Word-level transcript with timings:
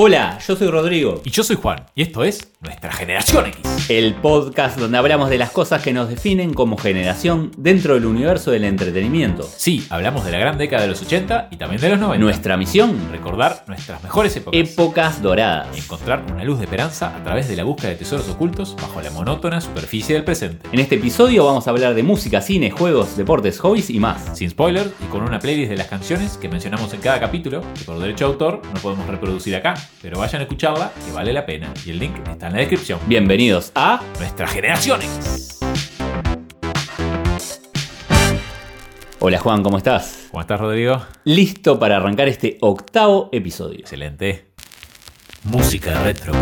Hola, 0.00 0.38
yo 0.46 0.54
soy 0.54 0.68
Rodrigo. 0.68 1.20
Y 1.24 1.30
yo 1.30 1.42
soy 1.42 1.56
Juan, 1.56 1.84
y 1.96 2.02
esto 2.02 2.22
es 2.22 2.52
Nuestra 2.60 2.92
Generación 2.92 3.46
X. 3.46 3.90
El 3.90 4.14
podcast 4.14 4.78
donde 4.78 4.96
hablamos 4.96 5.28
de 5.28 5.38
las 5.38 5.50
cosas 5.50 5.82
que 5.82 5.92
nos 5.92 6.08
definen 6.08 6.54
como 6.54 6.76
generación 6.76 7.50
dentro 7.56 7.94
del 7.94 8.06
universo 8.06 8.52
del 8.52 8.62
entretenimiento. 8.62 9.42
Sí, 9.42 9.84
hablamos 9.90 10.24
de 10.24 10.30
la 10.30 10.38
gran 10.38 10.56
década 10.56 10.82
de 10.82 10.88
los 10.88 11.02
80 11.02 11.48
y 11.50 11.56
también 11.56 11.80
de 11.80 11.88
los 11.88 11.98
90. 11.98 12.24
Nuestra 12.24 12.56
misión, 12.56 12.96
recordar 13.10 13.64
nuestras 13.66 14.00
mejores 14.04 14.36
épocas. 14.36 14.60
Épocas 14.60 15.20
doradas. 15.20 15.76
Y 15.76 15.80
encontrar 15.80 16.24
una 16.32 16.44
luz 16.44 16.58
de 16.58 16.66
esperanza 16.66 17.16
a 17.16 17.24
través 17.24 17.48
de 17.48 17.56
la 17.56 17.64
búsqueda 17.64 17.90
de 17.90 17.96
tesoros 17.96 18.28
ocultos 18.28 18.76
bajo 18.80 19.02
la 19.02 19.10
monótona 19.10 19.60
superficie 19.60 20.14
del 20.14 20.22
presente. 20.22 20.68
En 20.70 20.78
este 20.78 20.94
episodio 20.94 21.44
vamos 21.44 21.66
a 21.66 21.70
hablar 21.70 21.94
de 21.94 22.04
música, 22.04 22.40
cine, 22.40 22.70
juegos, 22.70 23.16
deportes, 23.16 23.58
hobbies 23.58 23.90
y 23.90 23.98
más. 23.98 24.38
Sin 24.38 24.48
spoilers 24.48 24.92
y 25.04 25.06
con 25.06 25.22
una 25.22 25.40
playlist 25.40 25.70
de 25.70 25.76
las 25.76 25.88
canciones 25.88 26.36
que 26.36 26.48
mencionamos 26.48 26.94
en 26.94 27.00
cada 27.00 27.18
capítulo, 27.18 27.64
que 27.76 27.82
por 27.82 27.98
derecho 27.98 28.26
de 28.26 28.32
autor 28.32 28.62
no 28.72 28.80
podemos 28.80 29.08
reproducir 29.08 29.56
acá, 29.56 29.74
pero 30.00 30.18
vayan 30.18 30.40
a 30.40 30.44
escucharla 30.44 30.92
que 31.04 31.12
vale 31.12 31.32
la 31.32 31.44
pena 31.44 31.72
y 31.84 31.90
el 31.90 31.98
link 31.98 32.16
está 32.28 32.46
en 32.48 32.52
la 32.54 32.58
descripción. 32.60 33.00
Bienvenidos 33.06 33.72
a 33.74 34.02
Nuestra 34.18 34.46
Generación 34.46 35.00
X. 35.02 35.58
Hola 39.20 39.38
Juan, 39.38 39.62
¿cómo 39.62 39.78
estás? 39.78 40.28
¿Cómo 40.30 40.40
estás, 40.40 40.60
Rodrigo? 40.60 41.02
Listo 41.24 41.78
para 41.78 41.96
arrancar 41.96 42.28
este 42.28 42.56
octavo 42.60 43.28
episodio. 43.32 43.80
Excelente. 43.80 44.46
Música 45.44 46.02
retro. 46.04 46.32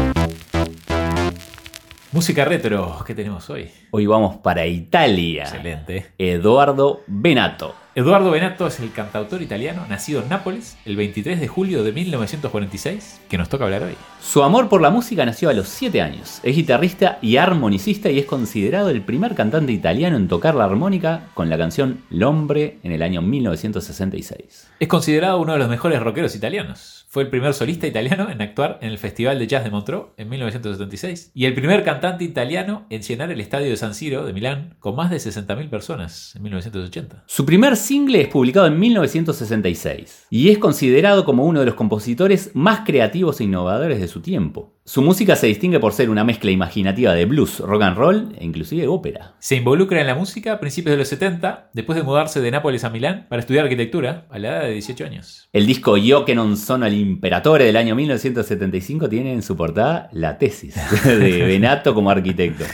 Música 2.13 2.45
retro, 2.45 3.03
¿qué 3.05 3.17
tenemos 3.17 3.51
hoy? 3.51 3.69
Hoy 3.91 4.07
vamos 4.07 4.37
para 4.37 4.65
Italia. 4.65 5.43
Excelente. 5.43 6.07
Eduardo 6.17 7.03
Benato. 7.09 7.75
Eduardo 7.97 8.31
Benato 8.31 8.69
es 8.69 8.79
el 8.79 8.93
cantautor 8.93 9.43
italiano 9.43 9.85
nacido 9.89 10.23
en 10.23 10.29
Nápoles 10.29 10.77
el 10.85 10.95
23 10.95 11.41
de 11.41 11.49
julio 11.49 11.83
de 11.83 11.91
1946 11.93 13.23
que 13.29 13.39
nos 13.39 13.49
toca 13.49 13.65
hablar 13.65 13.83
hoy. 13.83 13.95
Su 14.21 14.45
amor 14.45 14.69
por 14.69 14.83
la 14.83 14.91
música 14.91 15.27
nació 15.27 15.49
a 15.49 15.53
los 15.53 15.69
7 15.69 16.01
años. 16.01 16.39
Es 16.45 16.55
guitarrista 16.55 17.19
y 17.23 17.39
armonicista 17.39 18.09
y 18.09 18.21
es 18.21 18.27
considerado 18.27 18.91
el 18.91 19.03
primer 19.03 19.35
cantante 19.35 19.73
italiano 19.73 20.17
en 20.17 20.29
tocar 20.29 20.55
la 20.55 20.65
armónica 20.65 21.25
con 21.35 21.51
la 21.51 21.59
canción 21.59 22.05
L'Hombre 22.11 22.79
en 22.85 22.93
el 22.93 23.03
año 23.03 23.21
1966. 23.21 24.69
Es 24.79 24.89
considerado 24.89 25.41
uno 25.41 25.55
de 25.55 25.59
los 25.59 25.69
mejores 25.69 26.01
rockeros 26.01 26.37
italianos. 26.37 27.06
Fue 27.17 27.23
el 27.23 27.31
primer 27.31 27.55
solista 27.55 27.87
italiano 27.87 28.29
en 28.29 28.43
actuar 28.43 28.79
en 28.83 28.91
el 28.91 28.99
Festival 28.99 29.39
de 29.39 29.47
Jazz 29.47 29.65
de 29.65 29.71
Montreux 29.71 30.09
en 30.19 30.29
1976 30.29 31.31
y 31.33 31.47
el 31.47 31.55
primer 31.55 31.83
cantante 31.83 32.25
italiano 32.25 32.85
en 32.91 33.01
llenar 33.01 33.31
el 33.31 33.41
estadio 33.41 33.71
de 33.71 33.79
San 33.79 33.95
Siro 33.95 34.27
de 34.27 34.35
Milán 34.35 34.77
con 34.81 34.97
más 34.97 35.11
de 35.11 35.17
60.000 35.17 35.71
personas 35.71 36.37
en 36.37 36.43
1980. 36.43 37.25
Su 37.27 37.47
primer 37.47 37.79
single 37.79 38.21
es 38.21 38.29
publicado 38.29 38.67
en 38.67 38.79
1966 38.79 40.27
y 40.29 40.51
es 40.51 40.59
considerado 40.59 41.25
como 41.25 41.47
uno 41.47 41.61
de 41.61 41.65
los 41.65 41.75
compositores 41.75 42.51
más 42.53 42.81
creativos 42.81 43.41
e 43.41 43.45
innovadores 43.45 43.99
de 43.99 44.09
su 44.09 44.21
tiempo. 44.21 44.76
Su 44.89 45.03
música 45.03 45.35
se 45.35 45.49
distingue 45.49 45.81
por 45.81 45.93
ser 45.93 46.11
una 46.11 46.23
mezcla 46.23 46.53
imaginativa 46.53 47.13
de 47.13 47.25
blues, 47.25 47.59
rock 47.59 47.83
and 47.83 47.97
roll 47.97 48.37
e 48.39 48.45
inclusive 48.45 48.87
ópera. 48.87 49.35
Se 49.41 49.57
involucra 49.57 50.01
en 50.01 50.07
la 50.07 50.15
música 50.15 50.53
a 50.53 50.61
principios 50.61 50.93
de 50.93 50.99
los 50.99 51.09
70, 51.09 51.71
después 51.73 51.97
de 51.97 52.05
mudarse 52.05 52.41
de 52.41 52.53
Nápoles 52.53 52.85
a 52.85 52.91
Milán 52.91 53.27
para 53.29 53.41
estudiar 53.41 53.65
arquitectura 53.65 54.29
a 54.31 54.39
la 54.39 54.49
edad 54.49 54.63
de 54.63 54.75
18 54.75 55.05
años. 55.05 55.49
El 55.53 55.67
disco 55.67 55.97
Io 55.97 56.25
che 56.25 56.37
non 56.37 56.57
sono 56.57 56.87
l'imperatore 56.87 57.65
del 57.65 57.75
año 57.75 57.97
1975 57.97 59.09
tiene 59.09 59.33
en 59.33 59.43
su 59.43 59.57
portada 59.57 60.09
la 60.13 60.39
tesis 60.39 60.77
de 61.05 61.43
Benato 61.43 61.93
como 61.93 62.09
arquitecto 62.09 62.65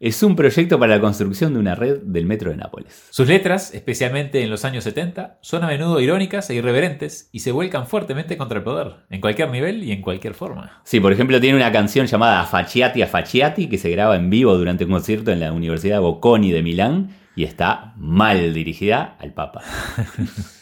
es 0.00 0.22
un 0.22 0.36
proyecto 0.36 0.78
para 0.78 0.96
la 0.96 1.00
construcción 1.00 1.54
de 1.54 1.60
una 1.60 1.74
red 1.74 1.98
del 2.02 2.26
metro 2.26 2.50
de 2.50 2.56
Nápoles. 2.56 3.08
Sus 3.10 3.28
letras, 3.28 3.74
especialmente 3.74 4.42
en 4.42 4.50
los 4.50 4.64
años 4.64 4.84
70, 4.84 5.38
son 5.40 5.64
a 5.64 5.68
menudo 5.68 6.00
irónicas 6.00 6.48
e 6.50 6.54
irreverentes 6.54 7.28
y 7.32 7.40
se 7.40 7.52
vuelcan 7.52 7.86
fuertemente 7.86 8.36
contra 8.36 8.58
el 8.58 8.64
poder, 8.64 8.96
en 9.10 9.20
cualquier 9.20 9.50
nivel 9.50 9.84
y 9.84 9.92
en 9.92 10.02
cualquier 10.02 10.34
forma. 10.34 10.80
Sí, 10.84 11.00
por 11.00 11.12
ejemplo, 11.12 11.40
tiene 11.40 11.56
una 11.56 11.72
canción 11.72 12.06
llamada 12.06 12.40
Affacciati 12.40 13.02
Affacciati 13.02 13.68
que 13.68 13.78
se 13.78 13.90
graba 13.90 14.16
en 14.16 14.30
vivo 14.30 14.56
durante 14.56 14.84
un 14.84 14.90
concierto 14.90 15.30
en 15.30 15.40
la 15.40 15.52
Universidad 15.52 16.00
Bocconi 16.00 16.52
de 16.52 16.62
Milán 16.62 17.16
y 17.34 17.44
está 17.44 17.94
mal 17.96 18.54
dirigida 18.54 19.16
al 19.20 19.32
Papa. 19.34 19.62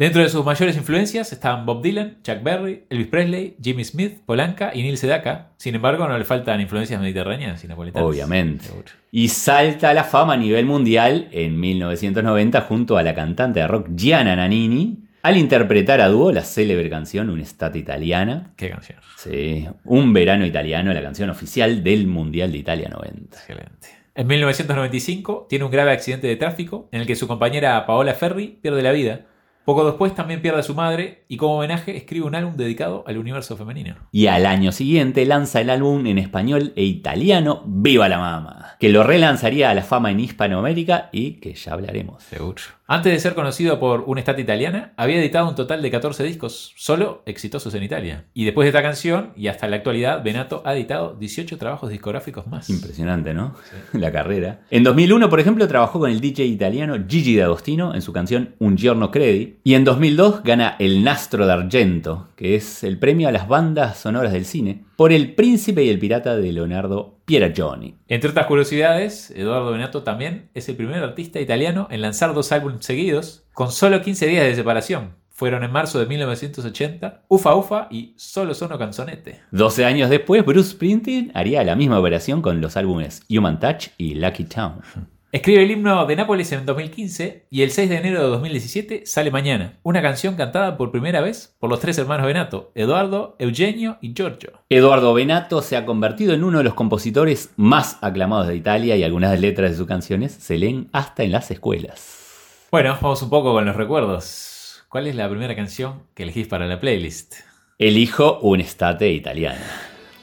Dentro 0.00 0.22
de 0.22 0.30
sus 0.30 0.42
mayores 0.46 0.78
influencias 0.78 1.30
estaban 1.30 1.66
Bob 1.66 1.82
Dylan, 1.82 2.22
Chuck 2.22 2.42
Berry, 2.42 2.84
Elvis 2.88 3.08
Presley, 3.08 3.54
Jimmy 3.62 3.84
Smith, 3.84 4.22
Polanca 4.24 4.70
y 4.72 4.80
Neil 4.80 4.96
Sedaka. 4.96 5.50
Sin 5.58 5.74
embargo, 5.74 6.08
no 6.08 6.16
le 6.16 6.24
faltan 6.24 6.58
influencias 6.58 6.98
mediterráneas 6.98 7.62
y 7.62 7.68
napolitanas. 7.68 8.08
Obviamente. 8.08 8.64
Y 9.12 9.28
salta 9.28 9.90
a 9.90 9.92
la 9.92 10.04
fama 10.04 10.32
a 10.32 10.36
nivel 10.38 10.64
mundial 10.64 11.28
en 11.32 11.60
1990 11.60 12.62
junto 12.62 12.96
a 12.96 13.02
la 13.02 13.14
cantante 13.14 13.60
de 13.60 13.66
rock 13.68 13.90
Gianna 13.94 14.36
Nannini 14.36 15.04
al 15.20 15.36
interpretar 15.36 16.00
a 16.00 16.08
dúo 16.08 16.32
la 16.32 16.44
célebre 16.44 16.88
canción 16.88 17.28
Un'estate 17.28 17.78
italiana. 17.78 18.54
¿Qué 18.56 18.70
canción? 18.70 19.00
Sí, 19.18 19.68
Un 19.84 20.14
verano 20.14 20.46
italiano, 20.46 20.94
la 20.94 21.02
canción 21.02 21.28
oficial 21.28 21.84
del 21.84 22.06
Mundial 22.06 22.52
de 22.52 22.56
Italia 22.56 22.88
90. 22.88 23.36
Excelente. 23.36 23.88
En 24.14 24.26
1995 24.26 25.46
tiene 25.46 25.66
un 25.66 25.70
grave 25.70 25.92
accidente 25.92 26.26
de 26.26 26.36
tráfico 26.36 26.88
en 26.90 27.02
el 27.02 27.06
que 27.06 27.16
su 27.16 27.28
compañera 27.28 27.84
Paola 27.84 28.14
Ferri 28.14 28.58
pierde 28.62 28.80
la 28.80 28.92
vida 28.92 29.26
poco 29.70 29.86
después 29.86 30.14
también 30.14 30.42
pierde 30.42 30.60
a 30.60 30.62
su 30.64 30.74
madre 30.74 31.24
y 31.28 31.36
como 31.36 31.58
homenaje 31.58 31.96
escribe 31.96 32.26
un 32.26 32.34
álbum 32.34 32.56
dedicado 32.56 33.04
al 33.06 33.18
universo 33.18 33.56
femenino. 33.56 33.94
Y 34.10 34.26
al 34.26 34.46
año 34.46 34.72
siguiente 34.72 35.24
lanza 35.24 35.60
el 35.60 35.70
álbum 35.70 36.06
en 36.06 36.18
español 36.18 36.72
e 36.74 36.82
italiano 36.82 37.62
Viva 37.66 38.08
la 38.08 38.18
Mama, 38.18 38.76
que 38.80 38.88
lo 38.88 39.04
relanzaría 39.04 39.70
a 39.70 39.74
la 39.74 39.82
fama 39.82 40.10
en 40.10 40.18
Hispanoamérica 40.18 41.08
y 41.12 41.34
que 41.34 41.54
ya 41.54 41.74
hablaremos. 41.74 42.22
Seguro. 42.24 42.62
Antes 42.92 43.12
de 43.12 43.20
ser 43.20 43.36
conocido 43.36 43.78
por 43.78 44.02
una 44.08 44.18
estat 44.18 44.40
italiana, 44.40 44.94
había 44.96 45.20
editado 45.20 45.48
un 45.48 45.54
total 45.54 45.80
de 45.80 45.92
14 45.92 46.24
discos, 46.24 46.72
solo 46.76 47.22
exitosos 47.24 47.72
en 47.76 47.84
Italia. 47.84 48.24
Y 48.34 48.44
después 48.44 48.64
de 48.64 48.70
esta 48.70 48.82
canción, 48.82 49.30
y 49.36 49.46
hasta 49.46 49.68
la 49.68 49.76
actualidad, 49.76 50.24
Benato 50.24 50.60
ha 50.64 50.74
editado 50.74 51.14
18 51.14 51.56
trabajos 51.56 51.90
discográficos 51.90 52.48
más. 52.48 52.68
Impresionante, 52.68 53.32
¿no? 53.32 53.54
La 53.92 54.10
carrera. 54.10 54.62
En 54.72 54.82
2001, 54.82 55.30
por 55.30 55.38
ejemplo, 55.38 55.68
trabajó 55.68 56.00
con 56.00 56.10
el 56.10 56.20
DJ 56.20 56.46
italiano 56.46 56.96
Gigi 57.08 57.36
D'Agostino 57.36 57.94
en 57.94 58.02
su 58.02 58.12
canción 58.12 58.56
Un 58.58 58.76
giorno 58.76 59.12
credi. 59.12 59.58
Y 59.62 59.74
en 59.74 59.84
2002 59.84 60.42
gana 60.42 60.74
el 60.80 61.04
Nastro 61.04 61.46
d'Argento, 61.46 62.26
que 62.34 62.56
es 62.56 62.82
el 62.82 62.98
premio 62.98 63.28
a 63.28 63.32
las 63.32 63.46
bandas 63.46 63.98
sonoras 63.98 64.32
del 64.32 64.44
cine, 64.44 64.82
por 65.00 65.14
El 65.14 65.34
Príncipe 65.34 65.82
y 65.82 65.88
el 65.88 65.98
Pirata 65.98 66.36
de 66.36 66.52
Leonardo 66.52 67.20
Pieraggioni. 67.24 67.96
Entre 68.06 68.28
otras 68.28 68.46
curiosidades, 68.46 69.30
Eduardo 69.30 69.72
Benato 69.72 70.02
también 70.02 70.50
es 70.52 70.68
el 70.68 70.76
primer 70.76 71.02
artista 71.02 71.40
italiano 71.40 71.88
en 71.90 72.02
lanzar 72.02 72.34
dos 72.34 72.52
álbumes 72.52 72.84
seguidos 72.84 73.44
con 73.54 73.72
solo 73.72 74.02
15 74.02 74.26
días 74.26 74.44
de 74.44 74.54
separación. 74.54 75.14
Fueron 75.30 75.64
en 75.64 75.72
marzo 75.72 76.00
de 76.00 76.04
1980, 76.04 77.22
Ufa 77.28 77.54
Ufa 77.56 77.88
y 77.90 78.12
Solo 78.18 78.52
Sono 78.52 78.78
Canzonete. 78.78 79.40
12 79.52 79.86
años 79.86 80.10
después, 80.10 80.44
Bruce 80.44 80.72
Springsteen 80.72 81.32
haría 81.32 81.64
la 81.64 81.76
misma 81.76 81.98
operación 81.98 82.42
con 82.42 82.60
los 82.60 82.76
álbumes 82.76 83.22
Human 83.30 83.58
Touch 83.58 83.86
y 83.96 84.16
Lucky 84.16 84.44
Town. 84.44 84.82
Escribe 85.32 85.62
el 85.62 85.70
himno 85.70 86.06
de 86.06 86.16
Nápoles 86.16 86.50
en 86.50 86.66
2015 86.66 87.46
y 87.50 87.62
el 87.62 87.70
6 87.70 87.88
de 87.88 87.96
enero 87.98 88.20
de 88.20 88.30
2017 88.30 89.06
sale 89.06 89.30
Mañana, 89.30 89.78
una 89.84 90.02
canción 90.02 90.34
cantada 90.34 90.76
por 90.76 90.90
primera 90.90 91.20
vez 91.20 91.54
por 91.60 91.70
los 91.70 91.78
tres 91.78 91.96
hermanos 91.98 92.26
Benato, 92.26 92.72
Eduardo, 92.74 93.36
Eugenio 93.38 93.96
y 94.00 94.12
Giorgio. 94.12 94.54
Eduardo 94.68 95.14
Benato 95.14 95.62
se 95.62 95.76
ha 95.76 95.86
convertido 95.86 96.34
en 96.34 96.42
uno 96.42 96.58
de 96.58 96.64
los 96.64 96.74
compositores 96.74 97.52
más 97.54 97.98
aclamados 98.00 98.48
de 98.48 98.56
Italia 98.56 98.96
y 98.96 99.04
algunas 99.04 99.38
letras 99.38 99.70
de 99.70 99.76
sus 99.76 99.86
canciones 99.86 100.32
se 100.32 100.58
leen 100.58 100.88
hasta 100.90 101.22
en 101.22 101.30
las 101.30 101.52
escuelas. 101.52 102.66
Bueno, 102.72 102.98
vamos 103.00 103.22
un 103.22 103.30
poco 103.30 103.52
con 103.52 103.64
los 103.64 103.76
recuerdos. 103.76 104.82
¿Cuál 104.88 105.06
es 105.06 105.14
la 105.14 105.28
primera 105.28 105.54
canción 105.54 106.02
que 106.12 106.24
elegís 106.24 106.48
para 106.48 106.66
la 106.66 106.80
playlist? 106.80 107.34
Elijo 107.78 108.40
un 108.40 108.60
estate 108.60 109.12
italiano, 109.12 109.60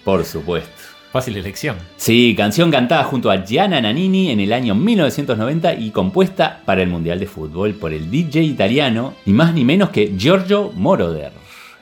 por 0.04 0.26
supuesto. 0.26 0.87
Fácil 1.18 1.38
elección. 1.38 1.78
Sí, 1.96 2.36
canción 2.38 2.70
cantada 2.70 3.04
junto 3.04 3.32
a 3.32 3.44
Gianna 3.44 3.82
Nannini 3.82 4.30
en 4.30 4.40
el 4.40 4.54
año 4.54 4.76
1990 4.76 5.74
y 5.74 5.90
compuesta 5.90 6.62
para 6.64 6.84
el 6.84 6.90
Mundial 6.90 7.20
de 7.20 7.26
Fútbol 7.26 7.74
por 7.74 7.92
el 7.92 8.12
DJ 8.12 8.44
italiano, 8.44 9.16
ni 9.26 9.34
más 9.34 9.52
ni 9.52 9.66
menos 9.66 9.90
que 9.90 10.14
Giorgio 10.16 10.72
Moroder, 10.76 11.32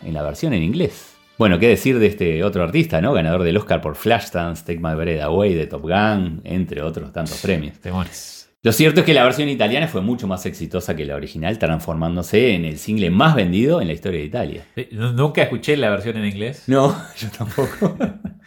en 0.05 0.13
la 0.13 0.23
versión 0.23 0.53
en 0.53 0.63
inglés. 0.63 1.17
Bueno, 1.37 1.59
qué 1.59 1.67
decir 1.67 1.99
de 1.99 2.07
este 2.07 2.45
otro 2.45 2.63
artista, 2.63 3.01
¿no? 3.01 3.11
Ganador 3.11 3.43
del 3.43 3.57
Oscar 3.57 3.81
por 3.81 3.97
Flashdance, 3.97 4.63
Take 4.63 4.79
My 4.79 4.95
Breath 4.95 5.23
Away, 5.23 5.53
de 5.53 5.67
Top 5.67 5.81
Gun, 5.81 6.39
entre 6.45 6.81
otros 6.81 7.11
tantos 7.11 7.41
premios. 7.41 7.77
Temores. 7.79 8.49
Lo 8.63 8.71
cierto 8.71 9.01
es 9.01 9.05
que 9.05 9.13
la 9.13 9.25
versión 9.25 9.49
italiana 9.49 9.89
fue 9.89 9.99
mucho 9.99 10.27
más 10.27 10.45
exitosa 10.45 10.95
que 10.95 11.03
la 11.03 11.15
original, 11.15 11.59
transformándose 11.59 12.55
en 12.55 12.63
el 12.63 12.77
single 12.77 13.09
más 13.09 13.35
vendido 13.35 13.81
en 13.81 13.87
la 13.87 13.93
historia 13.93 14.21
de 14.21 14.25
Italia. 14.27 14.65
Eh, 14.77 14.87
nunca 14.93 15.43
escuché 15.43 15.75
la 15.75 15.89
versión 15.89 16.15
en 16.15 16.25
inglés. 16.25 16.63
No, 16.67 16.95
yo 17.17 17.27
tampoco. 17.37 17.97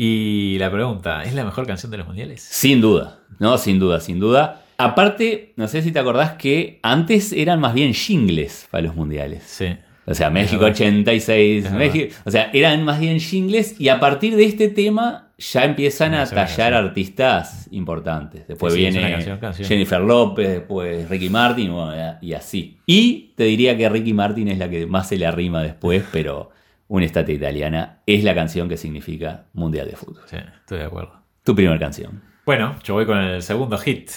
Y 0.00 0.58
la 0.60 0.70
pregunta, 0.70 1.24
¿es 1.24 1.34
la 1.34 1.42
mejor 1.42 1.66
canción 1.66 1.90
de 1.90 1.98
los 1.98 2.06
mundiales? 2.06 2.40
Sin 2.40 2.80
duda, 2.80 3.18
no, 3.40 3.58
sin 3.58 3.80
duda, 3.80 3.98
sin 3.98 4.20
duda. 4.20 4.62
Aparte, 4.76 5.54
no 5.56 5.66
sé 5.66 5.82
si 5.82 5.90
te 5.90 5.98
acordás 5.98 6.34
que 6.34 6.78
antes 6.84 7.32
eran 7.32 7.58
más 7.58 7.74
bien 7.74 7.92
jingles 7.92 8.68
para 8.70 8.84
los 8.84 8.94
mundiales. 8.94 9.42
Sí. 9.42 9.66
O 10.06 10.14
sea, 10.14 10.30
México 10.30 10.66
86, 10.66 11.72
México, 11.72 12.14
o 12.24 12.30
sea, 12.30 12.48
eran 12.52 12.84
más 12.84 13.00
bien 13.00 13.18
jingles 13.18 13.74
y 13.80 13.88
a 13.88 13.98
partir 13.98 14.36
de 14.36 14.44
este 14.44 14.68
tema 14.68 15.32
ya 15.36 15.64
empiezan 15.64 16.14
a 16.14 16.26
tallar 16.26 16.74
artistas 16.74 17.66
importantes. 17.72 18.46
Después 18.46 18.76
viene 18.76 19.20
Jennifer 19.64 20.00
López, 20.00 20.48
después 20.48 21.08
Ricky 21.08 21.28
Martin 21.28 21.72
y 22.20 22.34
así. 22.34 22.78
Y 22.86 23.32
te 23.34 23.42
diría 23.42 23.76
que 23.76 23.88
Ricky 23.88 24.12
Martin 24.12 24.46
es 24.46 24.58
la 24.58 24.70
que 24.70 24.86
más 24.86 25.08
se 25.08 25.18
le 25.18 25.26
arrima 25.26 25.60
después, 25.60 26.04
pero 26.12 26.50
una 26.88 27.04
estatua 27.04 27.34
italiana 27.34 28.00
es 28.06 28.24
la 28.24 28.34
canción 28.34 28.68
que 28.68 28.76
significa 28.76 29.44
Mundial 29.52 29.88
de 29.88 29.96
Fútbol. 29.96 30.22
Sí, 30.26 30.36
estoy 30.36 30.78
de 30.78 30.84
acuerdo. 30.84 31.12
Tu 31.44 31.54
primera 31.54 31.78
canción. 31.78 32.22
Bueno, 32.44 32.76
yo 32.82 32.94
voy 32.94 33.06
con 33.06 33.18
el 33.18 33.42
segundo 33.42 33.78
hit. 33.78 34.10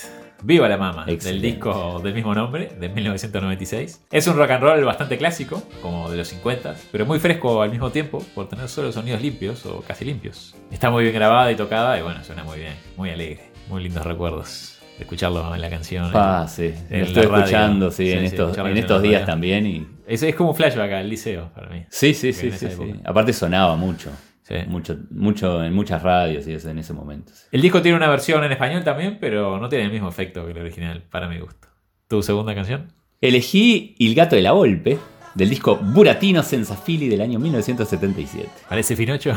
Viva 0.44 0.68
la 0.68 0.78
Mama, 0.78 1.06
Excelente. 1.08 1.26
del 1.26 1.42
disco 1.42 2.02
del 2.04 2.16
mismo 2.16 2.34
nombre, 2.34 2.70
de 2.80 2.90
1996. 2.90 4.08
Es 4.12 4.26
un 4.26 4.38
rock 4.38 4.52
and 4.52 4.64
roll 4.64 4.84
bastante 4.84 5.18
clásico, 5.18 5.62
como 5.84 6.10
de 6.10 6.18
los 6.18 6.30
50, 6.30 6.76
pero 6.92 7.06
muy 7.06 7.20
fresco 7.20 7.62
al 7.62 7.70
mismo 7.70 7.92
tiempo, 7.92 8.26
por 8.34 8.50
tener 8.50 8.68
solo 8.68 8.92
sonidos 8.92 9.22
limpios 9.22 9.66
o 9.68 9.82
casi 9.82 10.04
limpios. 10.04 10.56
Está 10.72 10.90
muy 10.90 11.04
bien 11.04 11.14
grabada 11.14 11.52
y 11.52 11.56
tocada, 11.56 12.00
y 12.00 12.02
bueno, 12.02 12.24
suena 12.24 12.44
muy 12.44 12.58
bien, 12.58 12.74
muy 12.98 13.12
alegre, 13.12 13.52
muy 13.70 13.84
lindos 13.84 14.04
recuerdos 14.04 14.80
de 14.98 15.04
escucharlo 15.04 15.54
en 15.54 15.62
la 15.62 15.70
canción. 15.70 16.10
Ah, 16.14 16.48
sí. 16.48 16.74
En 16.90 17.02
Lo 17.02 17.06
estoy 17.06 17.24
escuchando, 17.24 17.92
sí, 17.92 18.06
Sí, 18.08 18.12
en 18.12 18.20
sí, 18.22 18.26
estos, 18.26 18.58
en 18.58 18.78
estos 18.78 19.02
días 19.02 19.26
también. 19.26 19.66
Y... 19.68 19.88
Es, 20.12 20.24
es 20.24 20.36
como 20.36 20.50
un 20.50 20.56
flashback 20.56 20.92
al 20.92 21.10
liceo 21.10 21.52
para 21.56 21.69
mí. 21.69 21.86
Sí, 21.90 22.13
sí, 22.13 22.34
sí, 22.34 22.52
sí. 22.52 22.68
Aparte 23.06 23.31
sonaba 23.34 23.75
mucho. 23.78 24.12
Sí. 24.44 24.56
Mucho, 24.68 24.98
mucho 25.12 25.63
en 25.63 25.74
muchas 25.74 26.04
radios 26.04 26.46
y 26.48 26.54
eso 26.54 26.69
en 26.69 26.80
ese 26.80 26.92
momento. 26.94 27.31
sí. 27.34 27.46
El 27.52 27.62
disco 27.62 27.81
tiene 27.81 27.96
una 27.96 28.10
versión 28.10 28.44
en 28.44 28.52
español 28.52 28.84
también, 28.84 29.18
pero 29.22 29.58
no 29.60 29.69
tiene 29.69 29.86
el 29.86 29.92
mismo 29.92 30.10
efecto 30.10 30.46
que 30.46 30.52
el 30.52 30.58
original, 30.58 31.04
para 31.10 31.30
mi 31.30 31.40
gusto. 31.40 31.69
¿Tu 32.10 32.22
segunda 32.22 32.54
canción? 32.54 32.92
Elegí 33.22 33.96
Il 34.00 34.13
gato 34.13 34.36
de 34.36 34.42
la 34.42 34.52
Volpe, 34.52 34.98
del 35.36 35.50
disco 35.50 35.78
Buratino 35.78 36.44
Senza 36.44 36.75
Fili 36.75 37.08
del 37.08 37.22
año 37.22 37.40
1977. 37.40 38.50
¿Parece 38.68 38.98
Pinocho? 38.98 39.34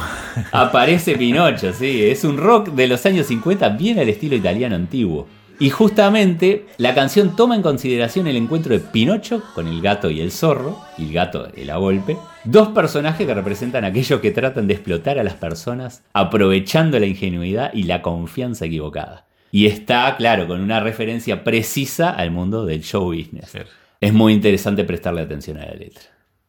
Aparece 0.51 1.17
Pinocho, 1.17 1.73
sí, 1.73 2.05
es 2.05 2.25
un 2.25 2.37
rock 2.37 2.71
de 2.71 2.89
los 2.89 3.07
años 3.07 3.27
50 3.27 3.69
bien 3.71 4.01
al 4.01 4.09
estilo 4.09 4.35
italiano 4.35 4.75
antiguo. 4.75 5.29
Y 5.61 5.71
justamente 5.71 6.67
la 6.79 6.95
canción 6.95 7.37
toma 7.37 7.55
en 7.55 7.63
consideración 7.63 8.27
el 8.27 8.37
encuentro 8.37 8.75
de 8.75 8.81
Pinocho 8.81 9.43
con 9.55 9.69
el 9.69 9.81
gato 9.81 10.11
y 10.11 10.21
el 10.21 10.33
zorro, 10.33 10.81
y 10.99 11.05
el 11.05 11.13
gato 11.13 11.49
y 11.57 11.65
la 11.65 11.79
Volpe, 11.79 12.17
dos 12.45 12.69
personajes 12.69 13.27
que 13.27 13.35
representan 13.35 13.85
aquellos 13.85 14.21
que 14.21 14.33
tratan 14.33 14.67
de 14.67 14.75
explotar 14.75 15.19
a 15.19 15.25
las 15.25 15.35
personas 15.35 16.03
aprovechando 16.13 16.99
la 16.99 17.07
ingenuidad 17.07 17.73
y 17.73 17.85
la 17.85 18.03
confianza 18.03 18.65
equivocada. 18.65 19.27
Y 19.53 19.67
está, 19.67 20.17
claro, 20.17 20.49
con 20.49 20.61
una 20.61 20.81
referencia 20.81 21.45
precisa 21.45 22.11
al 22.11 22.33
mundo 22.33 22.67
del 22.67 22.83
show 22.83 23.15
business. 23.15 23.51
Sí. 23.51 23.61
Es 24.01 24.13
muy 24.13 24.33
interesante 24.33 24.83
prestarle 24.83 25.23
atención 25.23 25.59
a 25.59 25.67
la 25.67 25.75
letra. 25.75 26.03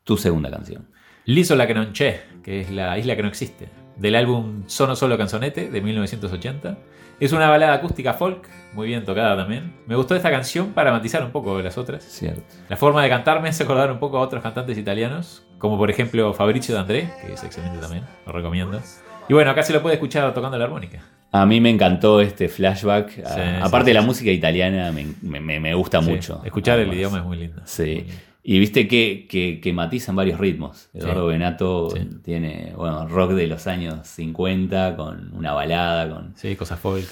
Tu 0.04 0.18
segunda 0.18 0.50
canción. 0.50 0.88
L'isola 1.28 1.66
che 1.66 1.74
non 1.74 1.92
c'è, 1.92 2.22
que 2.44 2.62
es 2.62 2.70
la 2.70 2.98
isla 3.00 3.16
que 3.16 3.24
no 3.24 3.30
existe, 3.30 3.68
del 3.96 4.16
álbum 4.16 4.64
Sono 4.68 4.96
Solo 4.96 5.18
Canzonete 5.18 5.72
de 5.72 5.82
1980. 5.82 6.78
Es 7.20 7.32
una 7.32 7.50
balada 7.50 7.74
acústica 7.74 8.14
folk, 8.14 8.48
muy 8.74 8.88
bien 8.88 9.06
tocada 9.06 9.38
también. 9.38 9.74
Me 9.88 9.96
gustó 9.96 10.16
esta 10.16 10.30
canción 10.30 10.72
para 10.74 10.92
matizar 10.92 11.24
un 11.24 11.32
poco 11.32 11.56
de 11.58 11.64
las 11.64 11.78
otras. 11.78 12.04
Cierto. 12.04 12.42
La 12.68 12.76
forma 12.76 13.02
de 13.04 13.10
cantar 13.10 13.42
me 13.42 13.50
hace 13.50 13.64
acordar 13.64 13.92
un 13.92 14.00
poco 14.00 14.18
a 14.18 14.22
otros 14.22 14.44
cantantes 14.44 14.78
italianos, 14.78 15.46
como 15.58 15.78
por 15.78 15.90
ejemplo 15.90 16.34
Fabrizio 16.34 16.76
D'André, 16.76 17.10
que 17.26 17.34
es 17.34 17.44
excelente 17.44 17.78
también, 17.80 18.04
lo 18.26 18.32
recomiendo. 18.34 18.82
Y 19.30 19.34
bueno, 19.34 19.50
acá 19.52 19.64
se 19.64 19.72
lo 19.74 19.82
puede 19.82 19.96
escuchar 19.96 20.34
tocando 20.34 20.58
la 20.58 20.66
armónica. 20.66 21.00
A 21.32 21.46
mí 21.46 21.60
me 21.62 21.70
encantó 21.70 22.22
este 22.22 22.48
flashback. 22.50 23.20
A- 23.26 23.30
Sí, 23.30 23.42
aparte 23.62 23.90
sí, 23.92 23.94
la 23.94 24.02
sí. 24.02 24.08
música 24.08 24.32
italiana 24.32 24.92
me, 24.92 25.08
me- 25.22 25.40
me- 25.40 25.60
me 25.60 25.74
gusta 25.74 26.02
mucho. 26.02 26.42
Escuchar 26.46 26.76
el 26.80 26.82
Además. 26.90 26.96
idioma 26.98 27.18
es 27.20 27.24
muy 27.24 27.38
lindo. 27.38 27.62
Sí. 27.66 28.06
Y 28.48 28.60
viste 28.60 28.88
que, 28.88 29.26
que, 29.28 29.60
que 29.60 29.74
matizan 29.74 30.16
varios 30.16 30.40
ritmos. 30.40 30.90
Eduardo 30.94 31.26
Benato 31.26 31.90
Sí. 31.90 32.08
tiene 32.24 32.74
bueno, 32.76 33.08
rock 33.08 33.32
de 33.32 33.48
los 33.48 33.66
años 33.66 34.08
50 34.08 34.96
con 34.96 35.34
una 35.34 35.52
balada, 35.54 36.08
con 36.08 36.36
Sí, 36.38 36.56
cosas 36.56 36.80
folk. 36.80 37.08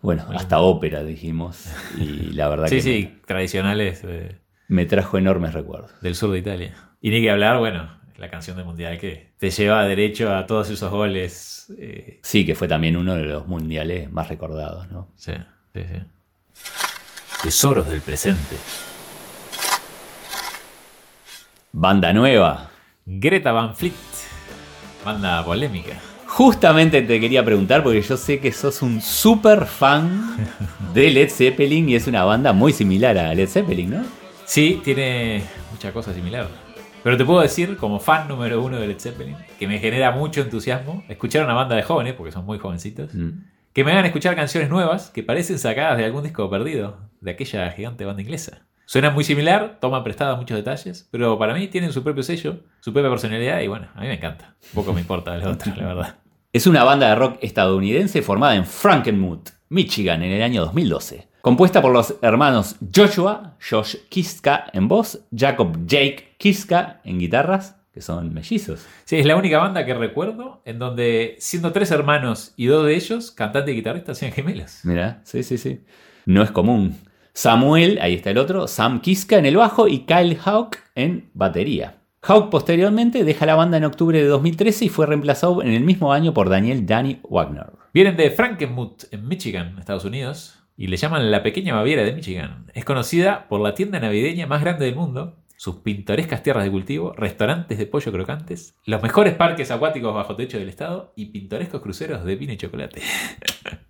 bueno, 0.00 0.24
hasta 0.32 0.60
ópera 0.60 1.02
dijimos. 1.02 1.66
Y 1.98 2.32
la 2.34 2.48
verdad 2.48 2.68
Sí, 2.68 2.76
que 2.76 2.82
sí, 2.82 3.18
tradicionales 3.26 4.02
de- 4.02 4.36
me 4.68 4.86
trajo 4.86 5.18
enormes 5.18 5.54
recuerdos. 5.54 5.90
del 6.02 6.14
sur 6.14 6.30
de 6.30 6.38
Italia. 6.38 6.74
Y 7.00 7.10
ni 7.10 7.20
que 7.20 7.30
hablar, 7.32 7.58
bueno, 7.58 7.90
la 8.16 8.30
canción 8.30 8.56
del 8.56 8.64
Mundial 8.66 8.96
que 9.00 9.32
te 9.38 9.50
lleva 9.50 9.84
derecho 9.86 10.32
a 10.36 10.46
todos 10.46 10.70
esos 10.70 10.90
goles. 10.92 11.72
eh, 11.78 12.20
Sí, 12.22 12.46
que 12.46 12.54
fue 12.54 12.68
también 12.68 12.96
uno 12.96 13.16
de 13.16 13.24
los 13.24 13.48
mundiales 13.48 14.10
más 14.12 14.28
recordados, 14.28 14.88
¿no? 14.92 15.08
sí, 15.16 15.32
sí, 15.74 15.80
sí. 15.82 16.00
Tesoros 17.42 17.88
del 17.88 18.00
presente. 18.02 18.56
Banda 21.72 22.12
nueva. 22.12 22.70
Greta 23.06 23.52
Van 23.52 23.74
Fleet. 23.74 23.92
Banda 25.04 25.44
polémica. 25.44 25.92
Justamente 26.26 27.02
te 27.02 27.20
quería 27.20 27.44
preguntar 27.44 27.82
porque 27.82 28.02
yo 28.02 28.16
sé 28.16 28.38
que 28.38 28.52
sos 28.52 28.82
un 28.82 29.00
super 29.00 29.66
fan 29.66 30.36
de 30.94 31.10
Led 31.10 31.28
Zeppelin 31.30 31.88
y 31.88 31.94
es 31.96 32.06
una 32.06 32.24
banda 32.24 32.52
muy 32.52 32.72
similar 32.72 33.18
a 33.18 33.34
Led 33.34 33.48
Zeppelin, 33.48 33.90
¿no? 33.90 34.02
Sí, 34.44 34.80
tiene 34.84 35.42
mucha 35.72 35.92
cosa 35.92 36.12
similar. 36.14 36.48
Pero 37.02 37.16
te 37.16 37.24
puedo 37.24 37.40
decir, 37.40 37.76
como 37.76 37.98
fan 37.98 38.28
número 38.28 38.62
uno 38.62 38.78
de 38.78 38.86
Led 38.86 38.98
Zeppelin, 39.00 39.36
que 39.58 39.66
me 39.66 39.78
genera 39.78 40.10
mucho 40.12 40.42
entusiasmo 40.42 41.02
escuchar 41.08 41.42
a 41.42 41.44
una 41.46 41.54
banda 41.54 41.74
de 41.76 41.82
jóvenes, 41.82 42.14
porque 42.14 42.32
son 42.32 42.44
muy 42.44 42.58
jovencitos, 42.58 43.14
Mm. 43.14 43.44
que 43.72 43.84
me 43.84 43.92
hagan 43.92 44.04
escuchar 44.04 44.36
canciones 44.36 44.68
nuevas 44.68 45.10
que 45.10 45.22
parecen 45.22 45.58
sacadas 45.58 45.96
de 45.98 46.04
algún 46.04 46.22
disco 46.24 46.48
perdido, 46.50 46.98
de 47.20 47.30
aquella 47.30 47.70
gigante 47.70 48.04
banda 48.04 48.22
inglesa. 48.22 48.66
Suenan 48.90 49.14
muy 49.14 49.22
similar, 49.22 49.78
toman 49.80 50.02
prestada 50.02 50.34
muchos 50.34 50.56
detalles, 50.56 51.06
pero 51.12 51.38
para 51.38 51.54
mí 51.54 51.68
tienen 51.68 51.92
su 51.92 52.02
propio 52.02 52.24
sello, 52.24 52.64
su 52.80 52.92
propia 52.92 53.08
personalidad 53.08 53.60
y 53.60 53.68
bueno, 53.68 53.86
a 53.94 54.00
mí 54.00 54.08
me 54.08 54.14
encanta. 54.14 54.56
Poco 54.74 54.92
me 54.92 55.00
importa 55.00 55.30
de 55.30 55.38
la 55.38 55.50
otra, 55.50 55.76
la 55.76 55.86
verdad. 55.86 56.16
Es 56.52 56.66
una 56.66 56.82
banda 56.82 57.08
de 57.08 57.14
rock 57.14 57.38
estadounidense 57.40 58.20
formada 58.20 58.56
en 58.56 58.66
Frankenmuth, 58.66 59.50
Michigan, 59.68 60.24
en 60.24 60.32
el 60.32 60.42
año 60.42 60.62
2012. 60.62 61.28
Compuesta 61.40 61.80
por 61.80 61.92
los 61.92 62.16
hermanos 62.20 62.78
Joshua, 62.92 63.56
Josh 63.60 63.94
Kiska 64.08 64.64
en 64.72 64.88
voz, 64.88 65.20
Jacob 65.32 65.86
Jake 65.86 66.34
Kiska 66.36 67.00
en 67.04 67.20
guitarras, 67.20 67.76
que 67.94 68.00
son 68.00 68.34
mellizos. 68.34 68.84
Sí, 69.04 69.18
es 69.18 69.24
la 69.24 69.36
única 69.36 69.58
banda 69.58 69.86
que 69.86 69.94
recuerdo 69.94 70.62
en 70.64 70.80
donde, 70.80 71.36
siendo 71.38 71.70
tres 71.70 71.92
hermanos 71.92 72.54
y 72.56 72.66
dos 72.66 72.84
de 72.84 72.96
ellos, 72.96 73.30
cantante 73.30 73.70
y 73.70 73.76
guitarrista, 73.76 74.16
sean 74.16 74.32
gemelos. 74.32 74.80
Mira, 74.82 75.20
sí, 75.22 75.44
sí, 75.44 75.58
sí. 75.58 75.84
No 76.26 76.42
es 76.42 76.50
común. 76.50 76.98
Samuel, 77.40 77.98
ahí 78.02 78.16
está 78.16 78.28
el 78.28 78.36
otro, 78.36 78.68
Sam 78.68 79.00
Kiska 79.00 79.38
en 79.38 79.46
el 79.46 79.56
bajo 79.56 79.88
y 79.88 80.00
Kyle 80.00 80.36
Hawk 80.44 80.76
en 80.94 81.30
batería. 81.32 81.94
Hawk 82.20 82.50
posteriormente 82.50 83.24
deja 83.24 83.46
la 83.46 83.54
banda 83.54 83.78
en 83.78 83.84
octubre 83.84 84.20
de 84.20 84.28
2013 84.28 84.84
y 84.84 84.88
fue 84.90 85.06
reemplazado 85.06 85.62
en 85.62 85.72
el 85.72 85.82
mismo 85.82 86.12
año 86.12 86.34
por 86.34 86.50
Daniel 86.50 86.84
Danny 86.84 87.18
Wagner. 87.30 87.68
Vienen 87.94 88.18
de 88.18 88.30
Frankenmuth, 88.30 89.04
en 89.10 89.26
Michigan, 89.26 89.78
Estados 89.78 90.04
Unidos, 90.04 90.58
y 90.76 90.88
le 90.88 90.98
llaman 90.98 91.30
la 91.30 91.42
pequeña 91.42 91.74
Baviera 91.74 92.02
de 92.02 92.12
Michigan. 92.12 92.66
Es 92.74 92.84
conocida 92.84 93.48
por 93.48 93.62
la 93.62 93.74
tienda 93.74 94.00
navideña 94.00 94.46
más 94.46 94.60
grande 94.60 94.84
del 94.84 94.96
mundo, 94.96 95.38
sus 95.56 95.76
pintorescas 95.76 96.42
tierras 96.42 96.64
de 96.64 96.70
cultivo, 96.70 97.14
restaurantes 97.14 97.78
de 97.78 97.86
pollo 97.86 98.12
crocantes, 98.12 98.74
los 98.84 99.02
mejores 99.02 99.32
parques 99.32 99.70
acuáticos 99.70 100.14
bajo 100.14 100.36
techo 100.36 100.58
del 100.58 100.68
estado 100.68 101.14
y 101.16 101.30
pintorescos 101.32 101.80
cruceros 101.80 102.22
de 102.22 102.36
vino 102.36 102.52
y 102.52 102.58
chocolate. 102.58 103.00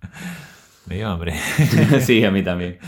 Me 0.85 0.95
dio 0.95 1.09
hambre. 1.09 1.33
sí, 1.99 2.23
a 2.23 2.31
mí 2.31 2.43
también. 2.43 2.79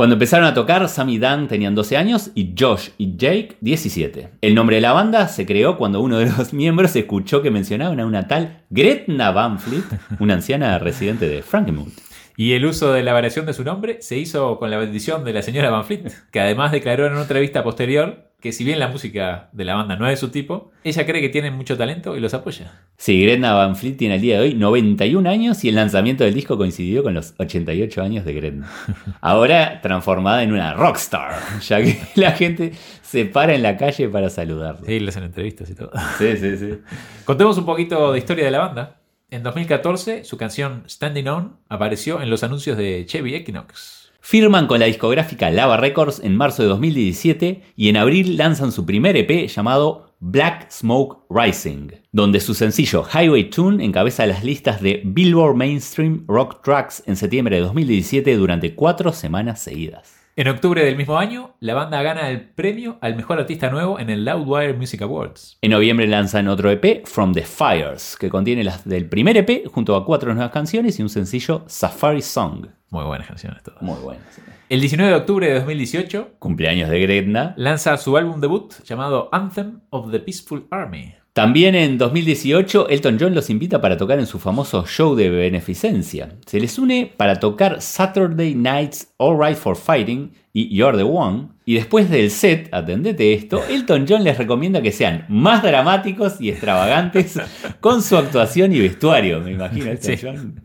Cuando 0.00 0.14
empezaron 0.14 0.46
a 0.46 0.54
tocar, 0.54 0.88
Sam 0.88 1.10
y 1.10 1.18
Dan 1.18 1.46
tenían 1.46 1.74
12 1.74 1.98
años 1.98 2.30
y 2.34 2.54
Josh 2.58 2.88
y 2.96 3.18
Jake 3.18 3.58
17. 3.60 4.30
El 4.40 4.54
nombre 4.54 4.76
de 4.76 4.80
la 4.80 4.94
banda 4.94 5.28
se 5.28 5.44
creó 5.44 5.76
cuando 5.76 6.00
uno 6.00 6.16
de 6.16 6.24
los 6.24 6.52
miembros 6.54 6.96
escuchó 6.96 7.42
que 7.42 7.50
mencionaban 7.50 8.00
a 8.00 8.06
una 8.06 8.26
tal 8.26 8.62
Gretna 8.70 9.30
Van 9.30 9.58
Fleet, 9.58 9.84
una 10.18 10.32
anciana 10.32 10.78
residente 10.78 11.28
de 11.28 11.42
Frankenmuth. 11.42 11.92
Y 12.34 12.54
el 12.54 12.64
uso 12.64 12.94
de 12.94 13.02
la 13.02 13.12
variación 13.12 13.44
de 13.44 13.52
su 13.52 13.62
nombre 13.62 14.00
se 14.00 14.16
hizo 14.16 14.58
con 14.58 14.70
la 14.70 14.78
bendición 14.78 15.22
de 15.22 15.34
la 15.34 15.42
señora 15.42 15.68
Van 15.68 15.84
Fleet, 15.84 16.10
que 16.30 16.40
además 16.40 16.72
declaró 16.72 17.04
en 17.04 17.12
una 17.12 17.20
entrevista 17.20 17.62
posterior 17.62 18.29
que 18.40 18.52
si 18.52 18.64
bien 18.64 18.78
la 18.78 18.88
música 18.88 19.48
de 19.52 19.64
la 19.64 19.74
banda 19.74 19.96
no 19.96 20.06
es 20.06 20.12
de 20.12 20.16
su 20.16 20.30
tipo, 20.30 20.72
ella 20.82 21.06
cree 21.06 21.20
que 21.20 21.28
tienen 21.28 21.54
mucho 21.54 21.76
talento 21.76 22.16
y 22.16 22.20
los 22.20 22.34
apoya. 22.34 22.72
Sí, 22.96 23.22
Gretna 23.22 23.52
Van 23.52 23.76
Fleet 23.76 23.96
tiene 23.96 24.14
al 24.14 24.20
día 24.20 24.36
de 24.36 24.42
hoy 24.42 24.54
91 24.54 25.28
años 25.28 25.62
y 25.64 25.68
el 25.68 25.74
lanzamiento 25.74 26.24
del 26.24 26.34
disco 26.34 26.56
coincidió 26.56 27.02
con 27.02 27.14
los 27.14 27.34
88 27.38 28.02
años 28.02 28.24
de 28.24 28.32
Gretna. 28.32 28.70
Ahora 29.20 29.80
transformada 29.82 30.42
en 30.42 30.52
una 30.52 30.74
rockstar, 30.74 31.34
ya 31.60 31.82
que 31.82 31.98
la 32.14 32.32
gente 32.32 32.72
se 33.02 33.26
para 33.26 33.54
en 33.54 33.62
la 33.62 33.76
calle 33.76 34.08
para 34.08 34.30
saludarla. 34.30 34.86
Sí, 34.86 35.00
le 35.00 35.08
hacen 35.08 35.24
entrevistas 35.24 35.68
y 35.70 35.74
todo. 35.74 35.90
Sí, 36.18 36.36
sí, 36.36 36.56
sí. 36.56 36.78
Contemos 37.24 37.58
un 37.58 37.66
poquito 37.66 38.12
de 38.12 38.18
historia 38.18 38.44
de 38.44 38.50
la 38.50 38.58
banda. 38.60 38.96
En 39.30 39.42
2014, 39.44 40.24
su 40.24 40.36
canción 40.36 40.82
Standing 40.88 41.28
On 41.28 41.56
apareció 41.68 42.20
en 42.20 42.30
los 42.30 42.42
anuncios 42.42 42.76
de 42.76 43.04
Chevy 43.06 43.34
Equinox. 43.34 43.99
Firman 44.20 44.66
con 44.66 44.80
la 44.80 44.86
discográfica 44.86 45.50
Lava 45.50 45.76
Records 45.76 46.20
en 46.22 46.36
marzo 46.36 46.62
de 46.62 46.68
2017 46.68 47.62
y 47.74 47.88
en 47.88 47.96
abril 47.96 48.36
lanzan 48.36 48.70
su 48.70 48.84
primer 48.84 49.16
EP 49.16 49.48
llamado 49.48 50.14
Black 50.20 50.70
Smoke 50.70 51.20
Rising, 51.30 51.88
donde 52.12 52.40
su 52.40 52.52
sencillo 52.52 53.04
Highway 53.12 53.48
Tune 53.48 53.82
encabeza 53.82 54.26
las 54.26 54.44
listas 54.44 54.82
de 54.82 55.00
Billboard 55.04 55.56
Mainstream 55.56 56.24
Rock 56.28 56.62
Tracks 56.62 57.02
en 57.06 57.16
septiembre 57.16 57.56
de 57.56 57.62
2017 57.62 58.36
durante 58.36 58.74
cuatro 58.74 59.12
semanas 59.12 59.60
seguidas. 59.60 60.20
En 60.36 60.48
octubre 60.48 60.84
del 60.84 60.96
mismo 60.96 61.18
año, 61.18 61.56
la 61.60 61.74
banda 61.74 62.02
gana 62.02 62.30
el 62.30 62.40
premio 62.50 62.98
al 63.00 63.16
mejor 63.16 63.40
artista 63.40 63.68
nuevo 63.68 63.98
en 63.98 64.10
el 64.10 64.24
Loudwire 64.24 64.74
Music 64.74 65.02
Awards. 65.02 65.58
En 65.60 65.72
noviembre 65.72 66.06
lanzan 66.06 66.48
otro 66.48 66.70
EP, 66.70 67.06
From 67.06 67.32
the 67.32 67.42
Fires, 67.42 68.16
que 68.18 68.30
contiene 68.30 68.62
las 68.62 68.86
del 68.86 69.08
primer 69.08 69.36
EP 69.36 69.66
junto 69.66 69.96
a 69.96 70.04
cuatro 70.04 70.32
nuevas 70.32 70.52
canciones 70.52 70.98
y 70.98 71.02
un 71.02 71.08
sencillo 71.08 71.64
Safari 71.66 72.22
Song. 72.22 72.68
Muy 72.90 73.04
buenas 73.04 73.28
canciones 73.28 73.62
todas. 73.62 73.82
Muy 73.82 73.98
bueno. 74.00 74.20
sí. 74.34 74.42
El 74.68 74.80
19 74.80 75.10
de 75.10 75.16
octubre 75.16 75.46
de 75.48 75.54
2018, 75.54 76.34
Cumpleaños 76.38 76.90
de 76.90 77.00
Gretna. 77.00 77.54
lanza 77.56 77.96
su 77.96 78.16
álbum 78.16 78.40
debut 78.40 78.72
llamado 78.84 79.28
Anthem 79.32 79.80
of 79.90 80.10
the 80.10 80.20
Peaceful 80.20 80.66
Army. 80.70 81.14
También 81.32 81.76
en 81.76 81.96
2018, 81.96 82.88
Elton 82.88 83.16
John 83.20 83.34
los 83.36 83.50
invita 83.50 83.80
para 83.80 83.96
tocar 83.96 84.18
en 84.18 84.26
su 84.26 84.40
famoso 84.40 84.84
show 84.86 85.14
de 85.14 85.30
beneficencia. 85.30 86.36
Se 86.46 86.58
les 86.58 86.76
une 86.78 87.12
para 87.16 87.38
tocar 87.38 87.80
Saturday 87.80 88.56
Night's 88.56 89.12
All 89.16 89.38
Right 89.40 89.56
for 89.56 89.76
Fighting 89.76 90.32
y 90.52 90.74
You're 90.76 90.98
the 90.98 91.04
One. 91.04 91.50
Y 91.64 91.74
después 91.74 92.10
del 92.10 92.32
set, 92.32 92.68
atendete 92.72 93.32
esto, 93.32 93.62
Elton 93.70 94.06
John 94.08 94.24
les 94.24 94.38
recomienda 94.38 94.82
que 94.82 94.90
sean 94.90 95.26
más 95.28 95.62
dramáticos 95.62 96.40
y 96.40 96.50
extravagantes 96.50 97.40
con 97.80 98.02
su 98.02 98.16
actuación 98.16 98.72
y 98.72 98.80
vestuario. 98.80 99.40
Me 99.40 99.52
imagino, 99.52 99.88
Elton 99.92 100.16
John 100.20 100.62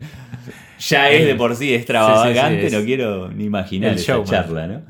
ya 0.78 1.10
es 1.10 1.26
de 1.26 1.34
por 1.34 1.54
sí 1.56 1.74
extravagante, 1.74 2.70
no 2.70 2.84
quiero 2.84 3.28
ni 3.30 3.44
imaginar 3.44 3.94
esa 3.94 4.22
charla, 4.24 4.66
¿no? 4.66 4.82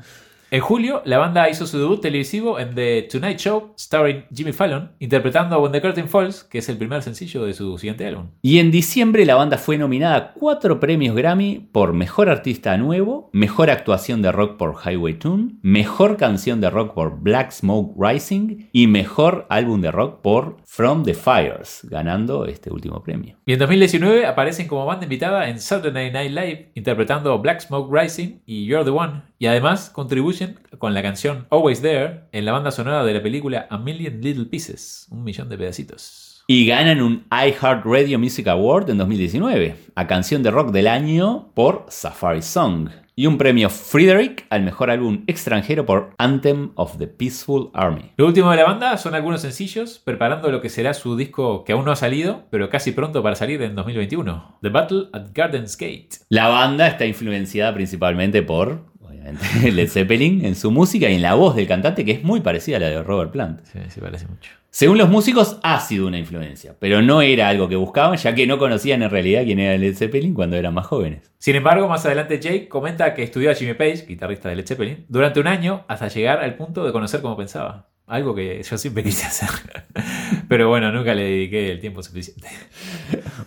En 0.49 0.61
julio, 0.61 1.01
la 1.03 1.17
banda 1.17 1.49
hizo 1.49 1.67
su 1.67 1.77
debut 1.77 1.99
televisivo 1.99 2.57
en 2.57 2.73
The 2.73 3.01
Tonight 3.11 3.37
Show, 3.37 3.73
starring 3.77 4.23
Jimmy 4.33 4.53
Fallon, 4.53 4.93
interpretando 4.97 5.59
When 5.59 5.73
the 5.73 5.81
Curtain 5.81 6.07
Falls, 6.07 6.45
que 6.45 6.59
es 6.59 6.69
el 6.69 6.77
primer 6.77 7.01
sencillo 7.01 7.43
de 7.43 7.53
su 7.53 7.77
siguiente 7.77 8.07
álbum. 8.07 8.27
Y 8.41 8.59
en 8.59 8.71
diciembre, 8.71 9.25
la 9.25 9.35
banda 9.35 9.57
fue 9.57 9.77
nominada 9.77 10.15
a 10.15 10.33
cuatro 10.33 10.79
premios 10.79 11.17
Grammy 11.17 11.67
por 11.73 11.91
Mejor 11.91 12.29
Artista 12.29 12.77
Nuevo, 12.77 13.29
Mejor 13.33 13.69
Actuación 13.69 14.21
de 14.21 14.31
Rock 14.31 14.55
por 14.55 14.77
Highway 14.85 15.15
Tune, 15.15 15.55
Mejor 15.63 16.15
Canción 16.15 16.61
de 16.61 16.69
Rock 16.69 16.93
por 16.93 17.19
Black 17.19 17.51
Smoke 17.51 17.93
Rising 17.99 18.69
y 18.71 18.87
Mejor 18.87 19.47
Álbum 19.49 19.81
de 19.81 19.91
Rock 19.91 20.21
por 20.21 20.55
From 20.63 21.03
the 21.03 21.13
Fires, 21.13 21.81
ganando 21.89 22.45
este 22.45 22.71
último 22.71 23.03
premio. 23.03 23.35
Y 23.45 23.51
en 23.51 23.59
2019 23.59 24.25
aparecen 24.25 24.69
como 24.69 24.85
banda 24.85 25.03
invitada 25.03 25.49
en 25.49 25.59
Saturday 25.59 26.09
Night 26.09 26.31
Live, 26.31 26.71
interpretando 26.75 27.37
Black 27.39 27.59
Smoke 27.59 27.89
Rising 27.91 28.39
y 28.45 28.65
You're 28.65 28.85
the 28.85 28.91
One, 28.91 29.23
y 29.39 29.47
además 29.47 29.89
contribuyen 29.89 30.59
con 30.77 30.93
la 30.93 31.01
canción 31.01 31.47
Always 31.49 31.81
There 31.81 32.23
en 32.31 32.45
la 32.45 32.51
banda 32.51 32.71
sonora 32.71 33.03
de 33.03 33.13
la 33.13 33.23
película 33.23 33.67
A 33.69 33.77
Million 33.77 34.21
Little 34.21 34.45
Pieces, 34.45 35.07
un 35.09 35.23
millón 35.23 35.49
de 35.49 35.57
pedacitos. 35.57 36.43
Y 36.47 36.65
ganan 36.65 37.01
un 37.01 37.25
iHeartRadio 37.29 38.17
Music 38.17 38.47
Award 38.47 38.89
en 38.89 38.97
2019, 38.97 39.75
a 39.95 40.07
canción 40.07 40.43
de 40.43 40.51
rock 40.51 40.71
del 40.71 40.87
año 40.87 41.51
por 41.53 41.85
Safari 41.89 42.41
Song 42.41 42.89
y 43.19 43.25
un 43.25 43.39
premio 43.39 43.71
Frederick 43.71 44.45
al 44.51 44.61
mejor 44.61 44.91
álbum 44.91 45.23
extranjero 45.25 45.87
por 45.87 46.11
Anthem 46.19 46.69
of 46.75 46.99
the 46.99 47.07
Peaceful 47.07 47.71
Army. 47.73 48.11
Lo 48.15 48.27
último 48.27 48.51
de 48.51 48.57
la 48.57 48.65
banda 48.65 48.95
son 48.97 49.15
algunos 49.15 49.41
sencillos, 49.41 49.99
preparando 50.03 50.51
lo 50.51 50.61
que 50.61 50.69
será 50.69 50.93
su 50.93 51.17
disco 51.17 51.63
que 51.63 51.73
aún 51.73 51.83
no 51.83 51.91
ha 51.91 51.95
salido, 51.95 52.45
pero 52.51 52.69
casi 52.69 52.91
pronto 52.91 53.23
para 53.23 53.35
salir 53.35 53.59
en 53.63 53.73
2021, 53.73 54.59
The 54.61 54.69
Battle 54.69 55.09
at 55.13 55.29
Garden's 55.33 55.75
Gate. 55.75 56.09
La 56.29 56.47
banda 56.47 56.87
está 56.87 57.07
influenciada 57.07 57.73
principalmente 57.73 58.43
por, 58.43 58.85
Led 59.73 59.89
Zeppelin 59.89 60.45
en 60.45 60.55
su 60.55 60.71
música 60.71 61.09
y 61.09 61.15
en 61.15 61.21
la 61.21 61.33
voz 61.33 61.55
del 61.55 61.67
cantante, 61.67 62.05
que 62.05 62.11
es 62.11 62.23
muy 62.23 62.41
parecida 62.41 62.77
a 62.77 62.79
la 62.79 62.89
de 62.89 63.03
Robert 63.03 63.31
Plant. 63.31 63.61
Sí, 63.65 63.79
se 63.89 64.01
parece 64.01 64.27
mucho. 64.27 64.51
Según 64.69 64.97
los 64.97 65.09
músicos, 65.09 65.59
ha 65.63 65.79
sido 65.79 66.05
una 66.07 66.19
influencia, 66.19 66.75
pero 66.79 67.01
no 67.01 67.21
era 67.21 67.49
algo 67.49 67.67
que 67.67 67.75
buscaban, 67.75 68.17
ya 68.17 68.35
que 68.35 68.45
no 68.45 68.59
conocían 68.59 69.01
en 69.01 69.09
realidad 69.09 69.43
quién 69.43 69.59
era 69.59 69.77
Led 69.77 69.95
Zeppelin 69.95 70.33
cuando 70.33 70.55
eran 70.55 70.73
más 70.73 70.85
jóvenes. 70.85 71.31
Sin 71.39 71.55
embargo, 71.55 71.87
más 71.87 72.05
adelante 72.05 72.39
Jake 72.39 72.67
comenta 72.67 73.13
que 73.15 73.23
estudió 73.23 73.49
a 73.49 73.55
Jimmy 73.55 73.73
Page, 73.73 74.05
guitarrista 74.07 74.49
de 74.49 74.57
Led 74.57 74.67
Zeppelin, 74.67 75.05
durante 75.09 75.39
un 75.39 75.47
año 75.47 75.83
hasta 75.87 76.09
llegar 76.09 76.41
al 76.41 76.55
punto 76.55 76.85
de 76.85 76.91
conocer 76.91 77.21
cómo 77.21 77.35
pensaba. 77.35 77.89
Algo 78.05 78.35
que 78.35 78.61
yo 78.61 78.77
siempre 78.77 79.03
quise 79.03 79.25
hacer. 79.25 79.49
Pero 80.47 80.69
bueno, 80.69 80.91
nunca 80.91 81.15
le 81.15 81.23
dediqué 81.23 81.71
el 81.71 81.79
tiempo 81.79 82.03
suficiente. 82.03 82.47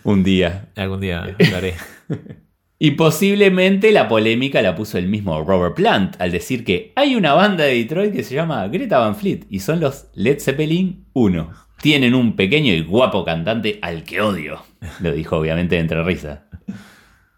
Un 0.03 0.23
día. 0.23 0.69
Algún 0.75 0.99
día 0.99 1.35
lo 1.49 1.57
haré. 1.57 1.75
Y 2.83 2.89
posiblemente 2.91 3.91
la 3.91 4.07
polémica 4.07 4.59
la 4.63 4.73
puso 4.73 4.97
el 4.97 5.07
mismo 5.07 5.43
Robert 5.43 5.75
Plant 5.75 6.19
al 6.19 6.31
decir 6.31 6.65
que 6.65 6.93
hay 6.95 7.13
una 7.13 7.33
banda 7.33 7.63
de 7.63 7.75
Detroit 7.75 8.11
que 8.11 8.23
se 8.23 8.33
llama 8.33 8.67
Greta 8.69 8.97
Van 8.97 9.15
Fleet 9.15 9.45
y 9.51 9.59
son 9.59 9.79
los 9.79 10.07
Led 10.15 10.39
Zeppelin 10.39 11.05
1. 11.13 11.51
Tienen 11.79 12.15
un 12.15 12.35
pequeño 12.35 12.73
y 12.73 12.81
guapo 12.81 13.23
cantante 13.23 13.77
al 13.83 14.03
que 14.03 14.19
odio. 14.21 14.63
Lo 14.99 15.11
dijo 15.11 15.37
obviamente 15.37 15.77
entre 15.77 16.03
risa. 16.03 16.47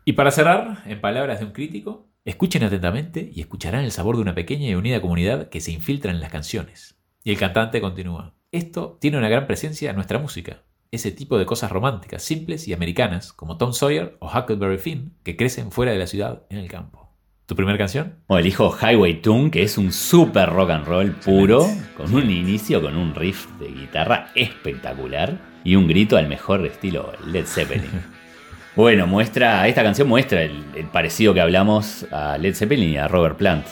Y 0.05 0.13
para 0.13 0.31
cerrar, 0.31 0.81
en 0.85 1.01
palabras 1.01 1.41
de 1.41 1.45
un 1.47 1.51
crítico, 1.51 2.07
escuchen 2.23 2.63
atentamente 2.63 3.29
y 3.35 3.41
escucharán 3.41 3.83
el 3.83 3.91
sabor 3.91 4.15
de 4.15 4.21
una 4.21 4.35
pequeña 4.35 4.69
y 4.69 4.75
unida 4.75 5.01
comunidad 5.01 5.49
que 5.49 5.59
se 5.59 5.73
infiltra 5.73 6.11
en 6.11 6.21
las 6.21 6.31
canciones. 6.31 6.95
Y 7.21 7.31
el 7.31 7.37
cantante 7.37 7.81
continúa. 7.81 8.33
Esto 8.53 8.97
tiene 9.01 9.17
una 9.17 9.27
gran 9.27 9.45
presencia 9.45 9.89
en 9.89 9.97
nuestra 9.97 10.19
música 10.19 10.63
ese 10.93 11.11
tipo 11.11 11.39
de 11.39 11.45
cosas 11.45 11.71
románticas, 11.71 12.21
simples 12.21 12.67
y 12.67 12.73
americanas, 12.73 13.33
como 13.33 13.57
Tom 13.57 13.73
Sawyer 13.73 14.15
o 14.19 14.27
Huckleberry 14.27 14.77
Finn, 14.77 15.13
que 15.23 15.35
crecen 15.35 15.71
fuera 15.71 15.91
de 15.91 15.97
la 15.97 16.07
ciudad 16.07 16.43
en 16.49 16.59
el 16.59 16.69
campo. 16.69 17.09
¿Tu 17.47 17.55
primera 17.55 17.77
canción? 17.77 18.15
O 18.27 18.37
elijo 18.37 18.73
Highway 18.79 19.21
Tune, 19.21 19.51
que 19.51 19.63
es 19.63 19.77
un 19.77 19.91
super 19.91 20.49
rock 20.49 20.69
and 20.69 20.85
roll 20.85 21.11
puro, 21.11 21.67
con 21.97 22.13
un 22.13 22.29
inicio 22.29 22.81
con 22.81 22.95
un 22.95 23.15
riff 23.15 23.47
de 23.59 23.69
guitarra 23.69 24.31
espectacular 24.35 25.41
y 25.63 25.75
un 25.75 25.87
grito 25.87 26.15
al 26.15 26.27
mejor 26.27 26.65
estilo 26.65 27.11
Led 27.25 27.45
Zeppelin. 27.45 27.89
Bueno, 28.75 29.05
muestra, 29.05 29.67
esta 29.67 29.83
canción 29.83 30.07
muestra 30.07 30.41
el, 30.41 30.63
parecido 30.91 31.31
que 31.35 31.41
hablamos 31.41 32.07
a 32.11 32.39
Led 32.39 32.55
Zeppelin 32.55 32.89
y 32.89 32.97
a 32.97 33.07
Robert 33.07 33.37
Plant. 33.37 33.67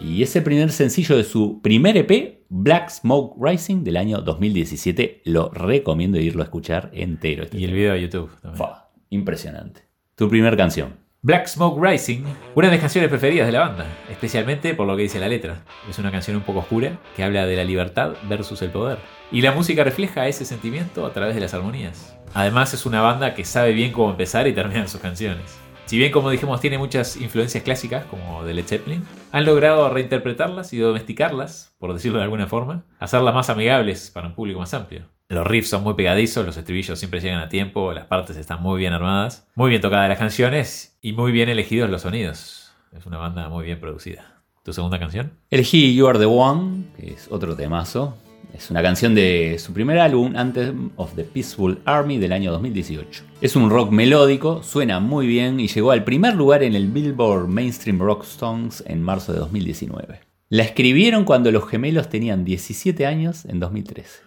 Y 0.00 0.22
ese 0.22 0.40
primer 0.40 0.72
sencillo 0.72 1.18
de 1.18 1.24
su 1.24 1.60
primer 1.60 1.98
EP, 1.98 2.40
Black 2.48 2.88
Smoke 2.88 3.36
Rising, 3.38 3.84
del 3.84 3.98
año 3.98 4.22
2017, 4.22 5.20
lo 5.26 5.50
recomiendo 5.50 6.18
irlo 6.18 6.40
a 6.40 6.44
escuchar 6.44 6.90
entero. 6.94 7.44
Este 7.44 7.58
y 7.58 7.64
el 7.64 7.74
video 7.74 7.92
de 7.92 8.00
YouTube 8.00 8.30
también. 8.40 8.66
impresionante. 9.10 9.82
Tu 10.14 10.26
primer 10.30 10.56
canción. 10.56 10.96
Black 11.20 11.48
Smoke 11.48 11.78
Rising, 11.84 12.22
una 12.54 12.68
de 12.68 12.72
mis 12.72 12.80
canciones 12.80 13.10
preferidas 13.10 13.46
de 13.46 13.52
la 13.52 13.60
banda, 13.60 13.86
especialmente 14.10 14.72
por 14.72 14.86
lo 14.86 14.96
que 14.96 15.02
dice 15.02 15.18
la 15.18 15.28
letra. 15.28 15.64
Es 15.90 15.98
una 15.98 16.10
canción 16.10 16.34
un 16.36 16.44
poco 16.44 16.60
oscura 16.60 16.98
que 17.14 17.24
habla 17.24 17.44
de 17.44 17.56
la 17.56 17.64
libertad 17.64 18.14
versus 18.26 18.62
el 18.62 18.70
poder. 18.70 18.98
Y 19.30 19.42
la 19.42 19.52
música 19.52 19.84
refleja 19.84 20.28
ese 20.28 20.46
sentimiento 20.46 21.04
a 21.04 21.12
través 21.12 21.34
de 21.34 21.42
las 21.42 21.52
armonías. 21.52 22.16
Además 22.36 22.74
es 22.74 22.84
una 22.84 23.00
banda 23.00 23.32
que 23.32 23.46
sabe 23.46 23.72
bien 23.72 23.92
cómo 23.92 24.10
empezar 24.10 24.46
y 24.46 24.52
terminar 24.52 24.90
sus 24.90 25.00
canciones. 25.00 25.58
Si 25.86 25.96
bien 25.96 26.12
como 26.12 26.28
dijimos 26.28 26.60
tiene 26.60 26.76
muchas 26.76 27.16
influencias 27.16 27.64
clásicas 27.64 28.04
como 28.04 28.44
de 28.44 28.52
Led 28.52 28.66
Zeppelin, 28.66 29.02
han 29.32 29.46
logrado 29.46 29.88
reinterpretarlas 29.88 30.74
y 30.74 30.76
domesticarlas, 30.76 31.74
por 31.78 31.94
decirlo 31.94 32.18
de 32.18 32.24
alguna 32.24 32.46
forma, 32.46 32.84
hacerlas 32.98 33.34
más 33.34 33.48
amigables 33.48 34.10
para 34.10 34.26
un 34.26 34.34
público 34.34 34.60
más 34.60 34.74
amplio. 34.74 35.06
Los 35.30 35.46
riffs 35.46 35.70
son 35.70 35.82
muy 35.82 35.94
pegadizos, 35.94 36.44
los 36.44 36.58
estribillos 36.58 36.98
siempre 36.98 37.20
llegan 37.20 37.40
a 37.40 37.48
tiempo, 37.48 37.94
las 37.94 38.04
partes 38.04 38.36
están 38.36 38.60
muy 38.60 38.80
bien 38.80 38.92
armadas, 38.92 39.48
muy 39.54 39.70
bien 39.70 39.80
tocadas 39.80 40.10
las 40.10 40.18
canciones 40.18 40.98
y 41.00 41.14
muy 41.14 41.32
bien 41.32 41.48
elegidos 41.48 41.88
los 41.88 42.02
sonidos. 42.02 42.70
Es 42.94 43.06
una 43.06 43.16
banda 43.16 43.48
muy 43.48 43.64
bien 43.64 43.80
producida. 43.80 44.42
¿Tu 44.62 44.74
segunda 44.74 44.98
canción? 44.98 45.32
Elegí 45.48 45.96
You 45.96 46.06
Are 46.06 46.18
the 46.18 46.26
One, 46.26 46.84
que 46.98 47.14
es 47.14 47.28
otro 47.30 47.56
temazo, 47.56 48.14
es 48.56 48.70
una 48.70 48.82
canción 48.82 49.14
de 49.14 49.58
su 49.58 49.72
primer 49.72 49.98
álbum, 49.98 50.34
Anthem 50.34 50.90
of 50.96 51.14
the 51.14 51.24
Peaceful 51.24 51.78
Army, 51.84 52.18
del 52.18 52.32
año 52.32 52.50
2018. 52.52 53.24
Es 53.40 53.54
un 53.54 53.68
rock 53.68 53.90
melódico, 53.90 54.62
suena 54.62 54.98
muy 54.98 55.26
bien 55.26 55.60
y 55.60 55.68
llegó 55.68 55.90
al 55.90 56.04
primer 56.04 56.34
lugar 56.34 56.62
en 56.62 56.74
el 56.74 56.88
Billboard 56.88 57.48
Mainstream 57.48 57.98
Rock 57.98 58.24
Songs 58.24 58.82
en 58.86 59.02
marzo 59.02 59.32
de 59.32 59.40
2019. 59.40 60.20
La 60.48 60.62
escribieron 60.62 61.24
cuando 61.24 61.50
los 61.50 61.68
gemelos 61.68 62.08
tenían 62.08 62.44
17 62.44 63.04
años 63.04 63.44
en 63.44 63.60
2013. 63.60 64.20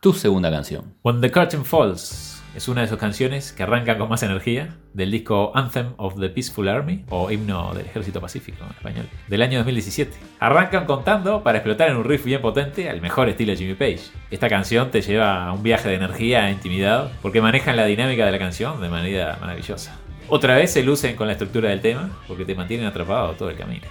Tu 0.00 0.12
segunda 0.12 0.50
canción. 0.50 0.94
When 1.02 1.20
the 1.20 1.30
Curtain 1.30 1.64
Falls 1.64 2.31
es 2.54 2.68
una 2.68 2.82
de 2.82 2.88
sus 2.88 2.98
canciones 2.98 3.52
que 3.52 3.62
arrancan 3.62 3.98
con 3.98 4.08
más 4.08 4.22
energía 4.22 4.76
del 4.92 5.10
disco 5.10 5.52
Anthem 5.54 5.94
of 5.96 6.20
the 6.20 6.28
Peaceful 6.28 6.68
Army 6.68 7.04
o 7.08 7.30
Himno 7.30 7.72
del 7.72 7.86
Ejército 7.86 8.20
Pacífico 8.20 8.64
en 8.64 8.70
español 8.72 9.08
del 9.28 9.42
año 9.42 9.58
2017. 9.58 10.12
Arrancan 10.38 10.84
contando 10.84 11.42
para 11.42 11.58
explotar 11.58 11.88
en 11.88 11.96
un 11.96 12.04
riff 12.04 12.24
bien 12.24 12.42
potente 12.42 12.90
al 12.90 13.00
mejor 13.00 13.28
estilo 13.30 13.54
Jimmy 13.54 13.74
Page. 13.74 14.00
Esta 14.30 14.48
canción 14.48 14.90
te 14.90 15.00
lleva 15.00 15.46
a 15.46 15.52
un 15.52 15.62
viaje 15.62 15.88
de 15.88 15.94
energía 15.94 16.48
e 16.48 16.52
intimidad 16.52 17.10
porque 17.22 17.40
manejan 17.40 17.76
la 17.76 17.86
dinámica 17.86 18.26
de 18.26 18.32
la 18.32 18.38
canción 18.38 18.80
de 18.80 18.88
manera 18.90 19.38
maravillosa. 19.40 19.96
Otra 20.28 20.56
vez 20.56 20.72
se 20.72 20.82
lucen 20.82 21.16
con 21.16 21.26
la 21.26 21.32
estructura 21.32 21.70
del 21.70 21.80
tema 21.80 22.10
porque 22.28 22.44
te 22.44 22.54
mantienen 22.54 22.86
atrapado 22.86 23.32
todo 23.32 23.48
el 23.48 23.56
camino. 23.56 23.86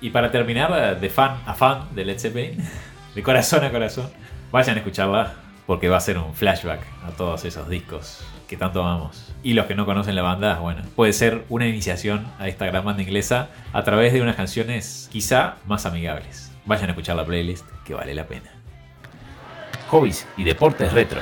Y 0.00 0.10
para 0.10 0.30
terminar, 0.30 1.00
de 1.00 1.10
fan 1.10 1.38
a 1.46 1.54
fan 1.54 1.88
de 1.94 2.04
Led 2.04 2.18
Zeppelin, 2.18 2.58
de 3.14 3.22
corazón 3.22 3.64
a 3.64 3.70
corazón, 3.70 4.08
vayan 4.52 4.76
a 4.76 4.78
escucharla 4.78 5.43
porque 5.66 5.88
va 5.88 5.96
a 5.96 6.00
ser 6.00 6.18
un 6.18 6.34
flashback 6.34 6.80
a 7.06 7.10
todos 7.10 7.44
esos 7.44 7.68
discos 7.68 8.24
que 8.48 8.56
tanto 8.56 8.82
amamos. 8.82 9.32
Y 9.42 9.54
los 9.54 9.66
que 9.66 9.74
no 9.74 9.86
conocen 9.86 10.14
la 10.14 10.22
banda, 10.22 10.58
bueno, 10.60 10.82
puede 10.94 11.12
ser 11.12 11.44
una 11.48 11.66
iniciación 11.66 12.26
a 12.38 12.48
esta 12.48 12.66
gran 12.66 12.84
banda 12.84 13.02
inglesa 13.02 13.48
a 13.72 13.82
través 13.84 14.12
de 14.12 14.22
unas 14.22 14.36
canciones 14.36 15.08
quizá 15.10 15.56
más 15.66 15.86
amigables. 15.86 16.52
Vayan 16.66 16.88
a 16.88 16.92
escuchar 16.92 17.16
la 17.16 17.24
playlist 17.24 17.66
que 17.84 17.94
vale 17.94 18.14
la 18.14 18.26
pena. 18.26 18.50
Hobbies 19.90 20.26
y 20.36 20.44
deportes 20.44 20.92
retro. 20.92 21.20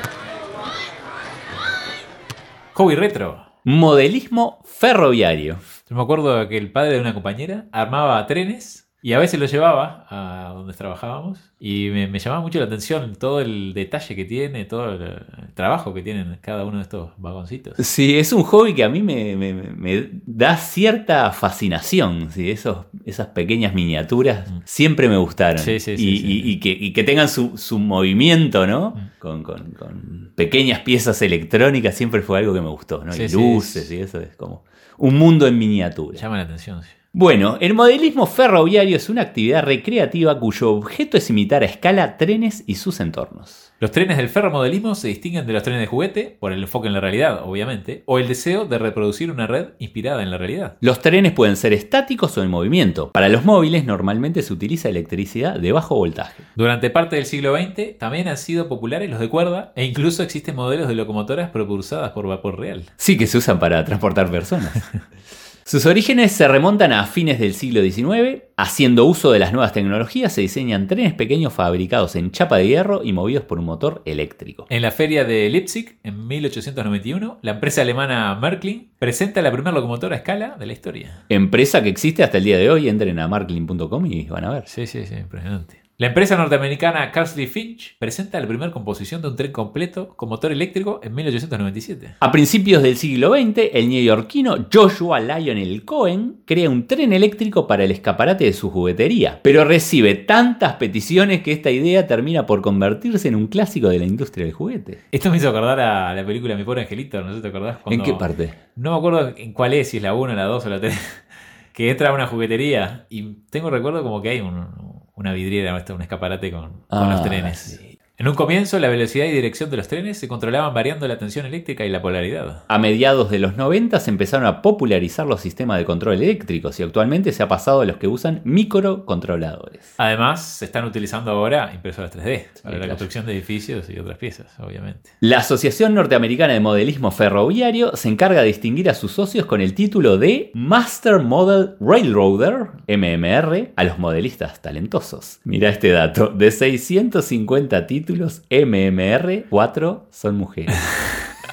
Hobby 2.75 2.95
retro. 2.95 3.45
Modelismo 3.65 4.61
ferroviario. 4.65 5.59
Yo 5.89 5.97
me 5.97 6.03
acuerdo 6.03 6.49
que 6.49 6.57
el 6.57 6.73
padre 6.73 6.95
de 6.95 7.01
una 7.01 7.15
compañera 7.15 7.67
armaba 7.71 8.27
trenes 8.27 8.82
Y 9.05 9.15
a 9.15 9.19
veces 9.19 9.41
lo 9.41 9.47
llevaba 9.47 10.07
a 10.11 10.53
donde 10.55 10.73
trabajábamos 10.75 11.39
y 11.59 11.89
me, 11.93 12.07
me 12.07 12.21
llamaba 12.21 12.41
mucho 12.41 12.61
la 12.61 12.67
atención 12.67 13.17
todo 13.17 13.41
el 13.41 13.75
detalle 13.75 14.15
que 14.15 14.25
tiene, 14.25 14.65
todo 14.65 14.93
el, 14.93 15.25
trabajo 15.55 15.93
que 15.93 16.03
tienen 16.03 16.39
cada 16.41 16.65
uno 16.65 16.77
de 16.77 16.85
estos 16.85 17.11
vagoncitos. 17.19 17.75
Sí, 17.85 18.17
es 18.17 18.33
un 18.33 18.45
hobby 18.45 18.75
que 18.75 18.85
a 18.85 18.89
mí 18.89 19.03
me, 19.03 19.35
me- 19.35 19.55
me 19.55 20.09
da 20.25 20.57
cierta 20.57 21.33
fascinación. 21.33 22.31
¿sí? 22.31 22.51
Esos, 22.53 22.87
esas 23.05 23.27
pequeñas 23.29 23.75
miniaturas 23.75 24.49
Mm. 24.49 24.61
siempre 24.65 25.09
me 25.09 25.17
gustaron. 25.17 25.59
Sí, 25.59 25.81
sí, 25.81 25.97
sí, 25.97 26.09
y, 26.09 26.33
y- 26.33 26.53
y 26.53 26.61
que, 26.61 26.71
y 26.71 26.93
que 26.93 27.03
tengan 27.03 27.29
su, 27.29 27.59
su 27.59 27.81
movimiento, 27.81 28.67
¿no? 28.69 28.91
Mm. 28.91 29.11
Con, 29.19 29.43
con- 29.43 29.73
con 29.73 30.33
pequeñas 30.37 30.79
piezas 30.81 31.21
electrónicas 31.23 31.97
siempre 31.97 32.23
fue 32.23 32.39
algo 32.39 32.55
que 32.55 32.61
me 32.61 32.69
gustó, 32.69 33.05
¿no? 33.05 33.13
Y 33.17 33.29
luces 33.29 33.77
es- 33.85 33.91
y 33.91 34.01
eso 34.01 34.21
es 34.21 34.37
como 34.37 34.65
un 34.99 35.19
mundo 35.19 35.47
en 35.49 35.59
miniatura. 35.59 36.17
Llama 36.19 36.37
la 36.37 36.45
atención. 36.45 36.83
sí. 36.85 36.89
Bueno, 37.15 37.59
el 37.61 37.75
modelismo 37.75 38.25
ferroviario 38.25 38.97
es 38.97 39.11
una 39.11 39.21
actividad 39.21 39.65
recreativa 39.65 40.41
cuyo 40.41 40.71
objeto 40.71 41.19
es 41.19 41.29
imitar 41.29 41.63
a 41.63 41.67
escala 41.67 42.17
trenes 42.17 42.65
y 42.67 42.77
sus 42.77 43.01
entornos. 43.01 43.75
Los 43.81 43.91
trenes 43.91 44.17
del 44.17 44.31
ferromodelismo 44.31 44.95
se 44.95 45.09
distinguen 45.09 45.47
de 45.47 45.53
los 45.53 45.63
trenes 45.63 45.83
de 45.83 45.89
juguete 45.89 46.39
por 46.41 46.53
el 46.53 46.63
enfoque 46.63 46.89
en 46.89 46.95
la 46.95 47.01
realidad, 47.01 47.43
obviamente, 47.45 48.03
o 48.07 48.19
el 48.19 48.29
deseo 48.29 48.65
de 48.65 48.79
reproducir 48.79 49.31
una 49.31 49.47
red 49.47 49.75
inspirada 49.79 50.23
en 50.23 50.31
la 50.31 50.39
realidad. 50.39 50.79
Los 50.81 51.03
trenes 51.03 51.33
pueden 51.33 51.59
ser 51.59 51.75
estáticos 51.75 52.39
o 52.39 52.43
en 52.43 52.49
movimiento. 52.49 53.13
Para 53.13 53.29
los 53.29 53.45
móviles 53.45 53.85
normalmente 53.85 54.41
se 54.41 54.55
utiliza 54.55 54.89
electricidad 54.89 55.61
de 55.61 55.73
bajo 55.73 55.97
voltaje. 55.97 56.43
Durante 56.57 56.89
parte 56.89 57.17
del 57.17 57.27
siglo 57.27 57.55
XX 57.55 57.99
también 57.99 58.27
han 58.27 58.39
sido 58.39 58.69
populares 58.69 59.11
los 59.11 59.21
de 59.21 59.29
cuerda 59.29 59.75
e 59.77 59.85
incluso 59.85 60.23
existen 60.23 60.57
modelos 60.57 60.89
de 60.89 60.95
locomotoras 60.95 61.51
propulsadas 61.51 62.13
por 62.13 62.27
vapor 62.27 62.59
real. 62.59 62.85
Sí 62.97 63.19
que 63.19 63.27
se 63.27 63.37
usan 63.37 63.59
para 63.59 63.85
transportar 63.85 64.31
personas. 64.31 64.73
Sus 65.73 65.87
orígenes 65.87 66.33
se 66.33 66.47
remontan 66.49 66.93
a 66.93 67.07
fines 67.07 67.39
del 67.39 67.55
siglo 67.55 67.81
XIX. 67.81 68.43
Haciendo 68.59 69.07
uso 69.07 69.33
de 69.33 69.39
las 69.39 69.55
nuevas 69.55 69.73
tecnologías 69.73 70.31
se 70.31 70.43
diseñan 70.43 70.87
trenes 70.87 71.15
pequeños 71.15 71.55
fabricados 71.55 72.15
en 72.15 72.31
chapa 72.31 72.59
de 72.59 72.69
hierro 72.69 73.03
y 73.03 73.15
movidos 73.15 73.45
por 73.45 73.59
un 73.59 73.65
motor 73.65 74.03
eléctrico. 74.05 74.67
En 74.69 74.83
la 74.83 74.91
feria 74.91 75.25
de 75.25 75.49
Leipzig, 75.49 75.97
en 76.03 76.29
1891, 76.29 77.39
la 77.41 77.53
empresa 77.53 77.81
alemana 77.81 78.35
Märklin 78.35 78.91
presenta 78.99 79.41
la 79.41 79.51
primera 79.51 79.73
locomotora 79.73 80.15
a 80.15 80.19
escala 80.19 80.57
de 80.59 80.67
la 80.67 80.75
historia. 80.75 81.25
Empresa 81.31 81.83
que 81.83 81.89
existe 81.89 82.23
hasta 82.23 82.37
el 82.37 82.45
día 82.45 82.59
de 82.59 82.69
hoy. 82.69 82.91
Entren 82.91 83.19
a 83.19 83.27
marklin.com 83.27 84.05
y 84.05 84.27
van 84.27 84.45
a 84.45 84.51
ver. 84.51 84.65
Sí, 84.67 84.87
sí, 84.87 85.07
sí, 85.07 85.15
impresionante. 85.15 85.82
La 86.03 86.09
empresa 86.09 86.37
norteamericana 86.37 87.13
Carsley 87.13 87.47
Finch 87.47 87.97
presenta 87.97 88.41
la 88.41 88.49
primera 88.49 88.73
composición 88.73 89.23
de 89.23 89.29
un 89.29 89.37
tren 89.37 89.53
completo 89.53 90.09
con 90.17 90.31
motor 90.31 90.51
eléctrico 90.51 90.99
en 91.01 91.15
1897. 91.15 92.17
A 92.19 92.33
principios 92.33 92.83
del 92.83 92.97
siglo 92.97 93.33
XX, 93.35 93.71
el 93.73 93.89
neoyorquino 93.89 94.67
Joshua 94.73 95.21
Lionel 95.21 95.85
Cohen 95.85 96.39
crea 96.45 96.69
un 96.71 96.89
tren 96.89 97.13
eléctrico 97.13 97.69
para 97.69 97.85
el 97.85 97.93
escaparate 97.93 98.47
de 98.47 98.53
su 98.53 98.69
juguetería, 98.69 99.39
pero 99.45 99.65
recibe 99.65 100.17
tantas 100.17 100.73
peticiones 100.75 101.41
que 101.45 101.53
esta 101.53 101.71
idea 101.71 102.05
termina 102.09 102.47
por 102.47 102.63
convertirse 102.63 103.29
en 103.29 103.37
un 103.37 103.47
clásico 103.47 103.89
de 103.89 104.01
la 104.01 104.05
industria 104.05 104.45
del 104.47 104.55
juguete. 104.55 104.99
Esto 105.13 105.31
me 105.31 105.37
hizo 105.37 105.51
acordar 105.51 105.79
a 105.79 106.13
la 106.15 106.27
película 106.27 106.57
Mi 106.57 106.65
pobre 106.65 106.81
angelito, 106.81 107.21
no 107.23 107.29
sé 107.29 107.37
si 107.37 107.43
te 107.43 107.47
acordás. 107.49 107.77
¿En 107.77 107.83
Cuando- 107.85 108.05
qué 108.07 108.13
parte? 108.15 108.55
No 108.75 108.91
me 108.91 108.97
acuerdo 108.97 109.35
en 109.37 109.53
cuál 109.53 109.73
es, 109.75 109.91
si 109.91 109.99
es 109.99 110.03
la 110.03 110.15
1, 110.15 110.35
la 110.35 110.47
2 110.47 110.67
o 110.67 110.69
la 110.69 110.81
3. 110.81 110.99
Que 111.73 111.89
entra 111.91 112.11
a 112.11 112.13
una 112.13 112.27
juguetería 112.27 113.07
y 113.09 113.23
tengo 113.49 113.71
recuerdo 113.71 114.03
como 114.03 114.21
que 114.21 114.29
hay 114.29 114.41
un- 114.41 114.92
una 115.23 115.33
vidriera, 115.33 115.73
un 115.95 116.03
escaparate 116.03 116.51
con, 116.51 116.71
con 116.71 116.85
Ah, 116.91 117.11
los 117.13 117.23
trenes. 117.23 117.59
sí. 117.59 117.92
En 118.23 118.29
un 118.29 118.37
comienzo, 118.37 118.79
la 118.79 118.89
velocidad 118.89 119.27
y 119.27 119.33
dirección 119.33 119.69
de 119.69 119.77
los 119.77 119.89
trenes 119.89 120.17
se 120.17 120.29
controlaban 120.29 120.73
variando 120.73 121.09
la 121.09 121.19
tensión 121.19 121.45
eléctrica 121.45 121.85
y 121.85 121.89
la 121.89 122.01
polaridad. 122.01 122.63
A 122.69 122.79
mediados 122.79 123.33
de 123.33 123.41
los 123.41 123.57
90 123.57 123.99
se 123.99 124.11
empezaron 124.11 124.47
a 124.47 124.63
popularizar 124.63 125.27
los 125.27 125.41
sistemas 125.41 125.79
de 125.79 125.85
control 125.85 126.23
eléctricos 126.23 126.79
y 126.79 126.85
actualmente 126.85 127.33
se 127.33 127.43
ha 127.43 127.49
pasado 127.49 127.81
a 127.81 127.85
los 127.85 127.97
que 127.97 128.07
usan 128.07 128.41
microcontroladores. 128.45 129.95
Además, 129.99 130.41
se 130.41 130.67
están 130.67 130.85
utilizando 130.85 131.33
ahora 131.33 131.73
impresoras 131.75 132.17
3D 132.17 132.45
para 132.63 132.75
la 132.75 132.79
claro. 132.79 132.91
construcción 132.91 133.27
de 133.27 133.33
edificios 133.33 133.91
y 133.91 133.99
otras 133.99 134.19
piezas, 134.19 134.53
obviamente. 134.61 135.11
La 135.19 135.39
Asociación 135.39 135.93
Norteamericana 135.93 136.53
de 136.53 136.61
Modelismo 136.61 137.11
Ferroviario 137.11 137.97
se 137.97 138.09
encarga 138.09 138.43
de 138.43 138.47
distinguir 138.47 138.89
a 138.89 138.95
sus 138.95 139.11
socios 139.11 139.47
con 139.47 139.61
el 139.61 139.75
título 139.75 140.17
de 140.17 140.53
Master 140.55 141.19
Model 141.19 141.75
Railroader, 141.81 142.69
MMR, 142.87 143.73
a 143.75 143.83
los 143.83 143.99
modelistas 143.99 144.63
talentosos. 144.63 145.41
Mira 145.43 145.71
este 145.71 145.89
dato, 145.89 146.29
de 146.29 146.53
650 146.53 147.85
títulos, 147.89 148.12
MMR, 148.51 149.45
4 149.49 150.07
son 150.11 150.37
mujeres. 150.37 150.77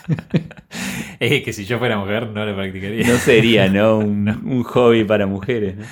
Es 1.20 1.44
que 1.44 1.52
si 1.52 1.66
yo 1.66 1.80
fuera 1.80 1.98
mujer 1.98 2.28
no 2.28 2.46
lo 2.46 2.56
practicaría. 2.56 3.06
No 3.06 3.18
sería, 3.18 3.68
¿no? 3.68 3.98
Un, 4.00 4.30
un 4.30 4.64
hobby 4.64 5.04
para 5.04 5.28
mujeres, 5.28 5.76
¿no? 5.76 5.84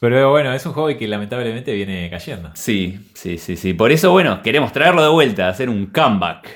Pero 0.00 0.30
bueno, 0.30 0.52
es 0.52 0.64
un 0.66 0.72
hobby 0.72 0.96
que 0.96 1.08
lamentablemente 1.08 1.74
viene 1.74 2.08
cayendo. 2.10 2.50
Sí, 2.54 2.98
sí, 3.14 3.38
sí, 3.38 3.56
sí. 3.56 3.74
Por 3.74 3.92
eso, 3.92 4.12
bueno, 4.12 4.42
queremos 4.42 4.72
traerlo 4.72 5.02
de 5.02 5.08
vuelta, 5.08 5.48
hacer 5.48 5.68
un 5.68 5.86
comeback. 5.86 6.48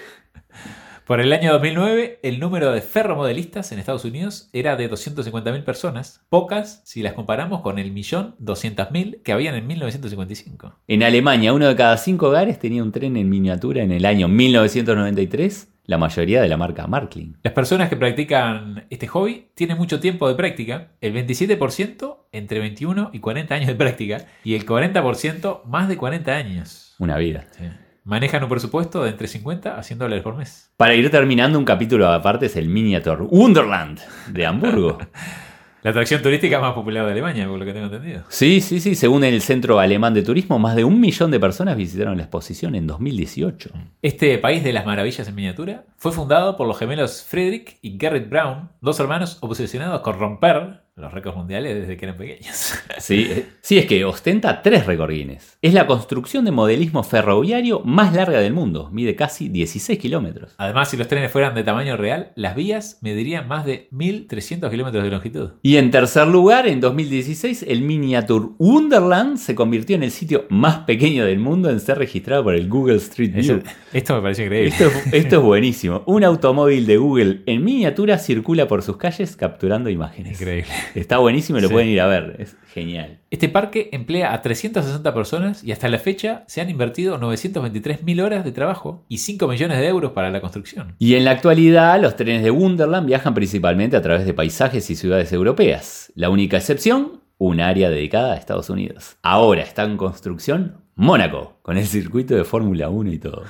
Por 1.10 1.20
el 1.20 1.32
año 1.32 1.50
2009, 1.54 2.20
el 2.22 2.38
número 2.38 2.70
de 2.70 2.82
ferromodelistas 2.82 3.72
en 3.72 3.80
Estados 3.80 4.04
Unidos 4.04 4.48
era 4.52 4.76
de 4.76 4.88
250.000 4.88 5.64
personas, 5.64 6.24
pocas 6.28 6.82
si 6.84 7.02
las 7.02 7.14
comparamos 7.14 7.62
con 7.62 7.80
el 7.80 7.90
millón 7.90 8.36
200.000 8.38 9.20
que 9.24 9.32
habían 9.32 9.56
en 9.56 9.66
1955. 9.66 10.72
En 10.86 11.02
Alemania, 11.02 11.52
uno 11.52 11.66
de 11.66 11.74
cada 11.74 11.96
cinco 11.96 12.28
hogares 12.28 12.60
tenía 12.60 12.84
un 12.84 12.92
tren 12.92 13.16
en 13.16 13.28
miniatura 13.28 13.82
en 13.82 13.90
el 13.90 14.06
año 14.06 14.28
1993, 14.28 15.72
la 15.86 15.98
mayoría 15.98 16.42
de 16.42 16.48
la 16.48 16.56
marca 16.56 16.86
Marklin. 16.86 17.36
Las 17.42 17.54
personas 17.54 17.88
que 17.88 17.96
practican 17.96 18.86
este 18.88 19.08
hobby 19.08 19.48
tienen 19.56 19.78
mucho 19.78 19.98
tiempo 19.98 20.28
de 20.28 20.36
práctica, 20.36 20.92
el 21.00 21.12
27% 21.12 22.18
entre 22.30 22.60
21 22.60 23.10
y 23.12 23.18
40 23.18 23.52
años 23.52 23.66
de 23.66 23.74
práctica 23.74 24.26
y 24.44 24.54
el 24.54 24.64
40% 24.64 25.64
más 25.64 25.88
de 25.88 25.96
40 25.96 26.36
años. 26.36 26.94
Una 27.00 27.16
vida. 27.16 27.48
Sí. 27.58 27.64
Manejan 28.10 28.42
un 28.42 28.48
presupuesto 28.48 29.04
de 29.04 29.10
entre 29.10 29.28
50 29.28 29.78
a 29.78 29.82
100 29.84 30.00
dólares 30.00 30.24
por 30.24 30.36
mes. 30.36 30.72
Para 30.76 30.96
ir 30.96 31.08
terminando, 31.12 31.60
un 31.60 31.64
capítulo 31.64 32.08
aparte 32.08 32.46
es 32.46 32.56
el 32.56 32.68
Miniature 32.68 33.22
Wonderland 33.22 34.00
de 34.32 34.46
Hamburgo. 34.46 34.98
La 35.82 35.92
atracción 35.92 36.20
turística 36.20 36.58
más 36.58 36.74
popular 36.74 37.06
de 37.06 37.12
Alemania, 37.12 37.46
por 37.46 37.58
lo 37.58 37.64
que 37.64 37.72
tengo 37.72 37.86
entendido. 37.86 38.24
Sí, 38.28 38.60
sí, 38.60 38.80
sí. 38.80 38.96
Según 38.96 39.22
el 39.22 39.40
Centro 39.40 39.78
Alemán 39.78 40.12
de 40.12 40.22
Turismo, 40.22 40.58
más 40.58 40.74
de 40.74 40.82
un 40.82 41.00
millón 41.00 41.30
de 41.30 41.38
personas 41.38 41.76
visitaron 41.76 42.16
la 42.16 42.24
exposición 42.24 42.74
en 42.74 42.88
2018. 42.88 43.70
Este 44.02 44.36
país 44.38 44.64
de 44.64 44.72
las 44.72 44.84
maravillas 44.84 45.28
en 45.28 45.34
miniatura 45.36 45.84
fue 45.96 46.10
fundado 46.10 46.56
por 46.56 46.66
los 46.66 46.78
gemelos 46.78 47.22
Friedrich 47.22 47.78
y 47.80 47.96
Gerrit 47.96 48.28
Braun, 48.28 48.70
dos 48.80 48.98
hermanos 48.98 49.38
obsesionados 49.40 50.00
con 50.00 50.18
romper 50.18 50.82
los 51.00 51.12
récords 51.12 51.36
mundiales 51.36 51.74
desde 51.74 51.96
que 51.96 52.04
eran 52.04 52.16
pequeños. 52.16 52.74
Sí, 52.98 53.26
eh, 53.30 53.46
sí, 53.62 53.78
es 53.78 53.86
que 53.86 54.04
ostenta 54.04 54.60
tres 54.62 54.84
récord 54.86 55.10
Guinness. 55.10 55.56
Es 55.62 55.72
la 55.72 55.86
construcción 55.86 56.44
de 56.44 56.50
modelismo 56.50 57.02
ferroviario 57.02 57.80
más 57.84 58.14
larga 58.14 58.40
del 58.40 58.52
mundo. 58.52 58.90
Mide 58.92 59.16
casi 59.16 59.48
16 59.48 59.98
kilómetros. 59.98 60.54
Además, 60.58 60.90
si 60.90 60.96
los 60.98 61.08
trenes 61.08 61.30
fueran 61.32 61.54
de 61.54 61.62
tamaño 61.62 61.96
real, 61.96 62.32
las 62.36 62.54
vías 62.54 62.98
medirían 63.00 63.48
más 63.48 63.64
de 63.64 63.88
1.300 63.92 64.70
kilómetros 64.70 65.02
de 65.02 65.10
longitud. 65.10 65.50
Y 65.62 65.76
en 65.76 65.90
tercer 65.90 66.26
lugar, 66.26 66.66
en 66.68 66.80
2016, 66.80 67.64
el 67.68 67.80
Miniature 67.82 68.48
Wonderland 68.58 69.38
se 69.38 69.54
convirtió 69.54 69.96
en 69.96 70.02
el 70.02 70.10
sitio 70.10 70.44
más 70.50 70.78
pequeño 70.80 71.24
del 71.24 71.38
mundo 71.38 71.70
en 71.70 71.80
ser 71.80 71.98
registrado 71.98 72.44
por 72.44 72.54
el 72.54 72.68
Google 72.68 72.96
Street 72.96 73.32
View. 73.32 73.58
Eso- 73.60 73.70
esto 73.92 74.14
me 74.16 74.22
pareció 74.22 74.44
increíble. 74.44 74.68
Esto, 74.70 74.84
es- 74.86 75.14
esto 75.14 75.36
es 75.36 75.42
buenísimo. 75.46 76.02
Un 76.06 76.22
automóvil 76.24 76.86
de 76.86 76.96
Google 76.98 77.40
en 77.46 77.64
miniatura 77.64 78.18
circula 78.18 78.68
por 78.68 78.82
sus 78.82 78.98
calles 78.98 79.36
capturando 79.36 79.88
imágenes. 79.90 80.38
Increíble. 80.40 80.70
Está 80.94 81.18
buenísimo 81.18 81.58
y 81.58 81.62
lo 81.62 81.68
Sí. 81.68 81.72
pueden 81.74 81.88
ir 81.88 82.00
a 82.00 82.06
ver. 82.06 82.36
Es 82.38 82.56
genial. 82.72 83.18
Este 83.30 83.48
parque 83.48 83.88
emplea 83.92 84.32
a 84.32 84.42
360 84.42 85.14
personas 85.14 85.62
y 85.64 85.72
hasta 85.72 85.88
la 85.88 85.98
fecha 85.98 86.44
se 86.46 86.60
han 86.60 86.70
invertido 86.70 87.18
923.000 87.18 88.20
horas 88.22 88.44
de 88.44 88.52
trabajo 88.52 89.04
y 89.08 89.18
5 89.18 89.46
millones 89.48 89.78
de 89.78 89.86
euros 89.88 90.12
para 90.12 90.30
la 90.30 90.40
construcción. 90.40 90.94
Y 90.98 91.14
en 91.14 91.24
la 91.24 91.32
actualidad, 91.32 92.00
los 92.00 92.16
trenes 92.16 92.42
de 92.42 92.50
Wonderland 92.50 93.06
viajan 93.06 93.34
principalmente 93.34 93.96
a 93.96 94.02
través 94.02 94.24
de 94.26 94.34
paisajes 94.34 94.90
y 94.90 94.96
ciudades 94.96 95.32
europeas. 95.32 96.12
La 96.14 96.30
única 96.30 96.56
excepción, 96.56 97.20
un 97.38 97.60
área 97.60 97.88
dedicada 97.90 98.32
a 98.34 98.36
Estados 98.36 98.68
Unidos. 98.70 99.16
Ahora 99.22 99.62
está 99.62 99.84
en 99.84 99.96
construcción 99.96 100.76
Mónaco, 100.96 101.58
con 101.62 101.78
el 101.78 101.86
circuito 101.86 102.34
de 102.34 102.44
Fórmula 102.44 102.90
1 102.90 103.12
y 103.12 103.18
todo. 103.18 103.44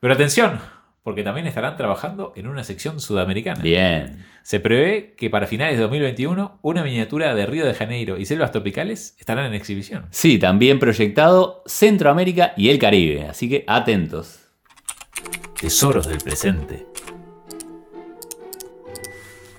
Pero 0.00 0.12
atención, 0.14 0.58
porque 1.04 1.22
también 1.22 1.46
estarán 1.46 1.76
trabajando 1.76 2.32
en 2.34 2.48
una 2.48 2.64
sección 2.64 2.98
sudamericana. 2.98 3.62
Bien. 3.62 4.24
Se 4.42 4.58
prevé 4.58 5.14
que 5.16 5.28
para 5.28 5.46
finales 5.46 5.76
de 5.76 5.82
2021 5.82 6.58
una 6.62 6.82
miniatura 6.82 7.34
de 7.34 7.44
Río 7.44 7.66
de 7.66 7.74
Janeiro 7.74 8.16
y 8.16 8.24
selvas 8.24 8.52
tropicales 8.52 9.14
estarán 9.20 9.44
en 9.44 9.54
exhibición. 9.54 10.06
Sí, 10.10 10.38
también 10.38 10.78
proyectado 10.78 11.62
Centroamérica 11.66 12.54
y 12.56 12.70
el 12.70 12.78
Caribe, 12.78 13.26
así 13.26 13.50
que 13.50 13.64
atentos. 13.66 14.40
Tesoros 15.60 16.08
del 16.08 16.18
presente. 16.18 16.86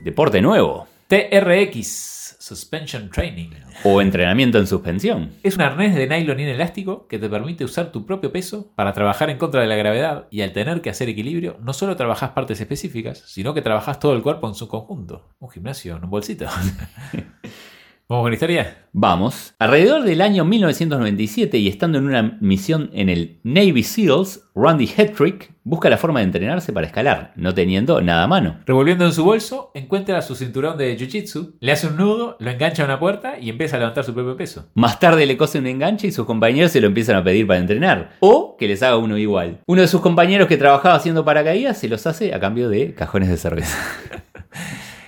Deporte 0.01 0.41
nuevo 0.41 0.88
TRX, 1.08 2.14
Suspension 2.45 3.10
Training. 3.10 3.49
o 3.84 4.01
entrenamiento 4.01 4.60
en 4.60 4.67
suspensión. 4.67 5.31
Es 5.41 5.55
un 5.55 5.63
arnés 5.63 5.95
de 5.95 6.08
nylon 6.08 6.39
inelástico 6.39 7.08
que 7.08 7.17
te 7.17 7.27
permite 7.27 7.63
usar 7.63 7.91
tu 7.91 8.05
propio 8.05 8.31
peso 8.31 8.71
para 8.75 8.93
trabajar 8.93 9.31
en 9.31 9.39
contra 9.39 9.62
de 9.62 9.67
la 9.67 9.75
gravedad 9.75 10.27
y 10.29 10.41
al 10.41 10.53
tener 10.53 10.84
que 10.84 10.91
hacer 10.91 11.10
equilibrio, 11.10 11.58
no 11.63 11.73
solo 11.73 11.95
trabajas 11.95 12.29
partes 12.34 12.62
específicas, 12.62 13.23
sino 13.25 13.55
que 13.55 13.63
trabajas 13.63 13.97
todo 13.97 14.13
el 14.13 14.21
cuerpo 14.21 14.47
en 14.47 14.53
su 14.53 14.67
conjunto. 14.67 15.34
Un 15.39 15.49
gimnasio 15.49 15.97
en 15.97 16.03
un 16.03 16.12
bolsito. 16.12 16.45
¿Vamos 18.07 18.25
con 18.25 18.29
la 18.29 18.35
historia? 18.35 18.77
Vamos. 18.93 19.55
Alrededor 19.57 20.03
del 20.03 20.21
año 20.21 20.45
1997 20.45 21.57
y 21.57 21.67
estando 21.67 21.97
en 21.97 22.05
una 22.05 22.37
misión 22.39 22.91
en 22.93 23.09
el 23.09 23.39
Navy 23.41 23.81
SEALs, 23.81 24.43
Randy 24.53 24.87
Hetrick 24.95 25.51
busca 25.63 25.89
la 25.89 25.97
forma 25.97 26.19
de 26.19 26.25
entrenarse 26.25 26.71
para 26.71 26.85
escalar, 26.85 27.33
no 27.35 27.55
teniendo 27.55 27.99
nada 28.03 28.25
a 28.25 28.27
mano. 28.27 28.59
Revolviendo 28.67 29.05
en 29.05 29.11
su 29.11 29.25
bolso, 29.25 29.71
encuentra 29.73 30.21
su 30.21 30.35
cinturón 30.35 30.77
de 30.77 30.95
jiu-jitsu, 30.95 31.55
le 31.59 31.71
hace 31.71 31.87
un 31.87 31.97
nudo, 31.97 32.37
lo 32.39 32.51
engancha 32.51 32.83
a 32.83 32.85
una 32.85 32.99
puerta 32.99 33.39
y 33.39 33.49
empieza 33.49 33.77
a 33.77 33.79
levantar 33.79 34.03
su 34.03 34.13
propio 34.13 34.37
peso. 34.37 34.69
Más 34.75 34.99
tarde 34.99 35.25
le 35.25 35.35
cose 35.35 35.57
un 35.57 35.65
enganche 35.65 36.05
y 36.05 36.11
sus 36.11 36.27
compañeros 36.27 36.71
se 36.71 36.81
lo 36.81 36.87
empiezan 36.87 37.15
a 37.15 37.23
pedir 37.23 37.47
para 37.47 37.59
entrenar. 37.59 38.11
O 38.19 38.55
que 38.55 38.67
les 38.67 38.83
haga 38.83 38.97
uno 38.97 39.17
igual. 39.17 39.61
Uno 39.65 39.81
de 39.81 39.87
sus 39.87 40.01
compañeros 40.01 40.47
que 40.47 40.57
trabajaba 40.57 40.93
haciendo 40.93 41.25
paracaídas 41.25 41.79
se 41.79 41.89
los 41.89 42.05
hace 42.05 42.35
a 42.35 42.39
cambio 42.39 42.69
de 42.69 42.93
cajones 42.93 43.29
de 43.29 43.37
cerveza. 43.37 43.75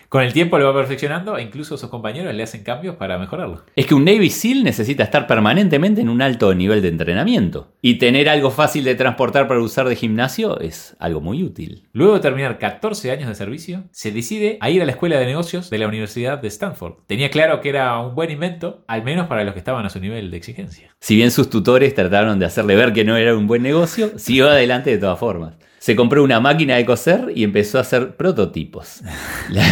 Con 0.10 0.24
el 0.24 0.32
tiempo 0.32 0.58
lo 0.58 0.66
va 0.68 0.74
perfeccionando 0.74 1.38
e 1.38 1.44
incluso 1.44 1.78
sus 1.78 1.90
compañeros 1.90 2.34
le 2.34 2.42
hacen 2.42 2.64
cambios 2.64 2.96
para 2.96 3.18
mejorarlo. 3.18 3.64
Es 3.76 3.86
que 3.86 3.94
un 3.94 4.06
Navy 4.06 4.30
SEAL 4.30 4.64
necesita 4.64 5.04
estar 5.04 5.28
permanentemente 5.28 6.00
en 6.00 6.08
un 6.08 6.22
alto 6.22 6.56
nivel 6.56 6.82
de 6.82 6.88
entrenamiento. 6.88 7.74
Y 7.82 7.96
tener 7.96 8.30
algo 8.30 8.50
fácil 8.50 8.86
de 8.86 8.96
transportar 8.96 9.50
para 9.50 9.60
usar 9.60 9.90
de 9.90 9.98
gimnasio 9.98 10.62
es 10.62 10.96
algo 11.00 11.20
muy 11.20 11.44
útil. 11.44 11.90
Luego 11.92 12.14
de 12.14 12.20
terminar 12.22 12.58
14 12.58 13.12
años 13.12 13.28
de 13.28 13.36
servicio, 13.36 13.84
se 13.92 14.14
decide 14.14 14.58
a 14.62 14.70
ir 14.70 14.82
a 14.82 14.86
la 14.86 14.94
escuela 14.94 15.20
de 15.20 15.26
negocios 15.26 15.70
de 15.70 15.78
la 15.78 15.90
Universidad 15.90 16.38
de 16.38 16.48
Stanford. 16.48 16.94
Tenía 17.06 17.30
claro 17.30 17.60
que 17.60 17.68
era 17.68 18.00
un 18.00 18.16
buen 18.16 18.32
invento, 18.32 18.86
al 18.88 19.04
menos 19.04 19.28
para 19.28 19.44
los 19.44 19.52
que 19.52 19.60
estaban 19.60 19.86
a 19.86 19.90
su 19.90 20.00
nivel 20.00 20.32
de 20.32 20.38
exigencia. 20.38 20.96
Si 21.02 21.18
bien 21.18 21.32
sus 21.32 21.50
tutores 21.50 21.94
trataron 21.94 22.40
de 22.40 22.46
hacerle 22.46 22.78
ver 22.78 22.94
que 22.94 23.04
no 23.04 23.18
era 23.18 23.36
un 23.36 23.46
buen 23.46 23.62
negocio, 23.62 24.18
siguió 24.18 24.48
adelante 24.50 24.90
de 24.90 25.00
todas 25.00 25.20
formas. 25.20 25.56
Se 25.88 25.96
compró 25.96 26.22
una 26.22 26.42
máquina 26.42 26.76
de 26.76 26.86
coser 26.86 27.32
y 27.34 27.46
empezó 27.46 27.78
a 27.78 27.82
hacer 27.82 28.18
prototipos. 28.18 29.00
La- 29.50 29.64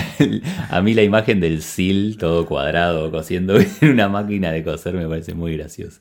a 0.69 0.81
mí 0.81 0.93
la 0.93 1.03
imagen 1.03 1.41
del 1.41 1.61
SEAL 1.61 2.15
todo 2.17 2.45
cuadrado 2.45 3.11
cosiendo 3.11 3.57
en 3.81 3.89
una 3.89 4.07
máquina 4.07 4.49
de 4.53 4.63
coser 4.63 4.93
me 4.93 5.09
parece 5.09 5.33
muy 5.33 5.57
graciosa. 5.57 5.99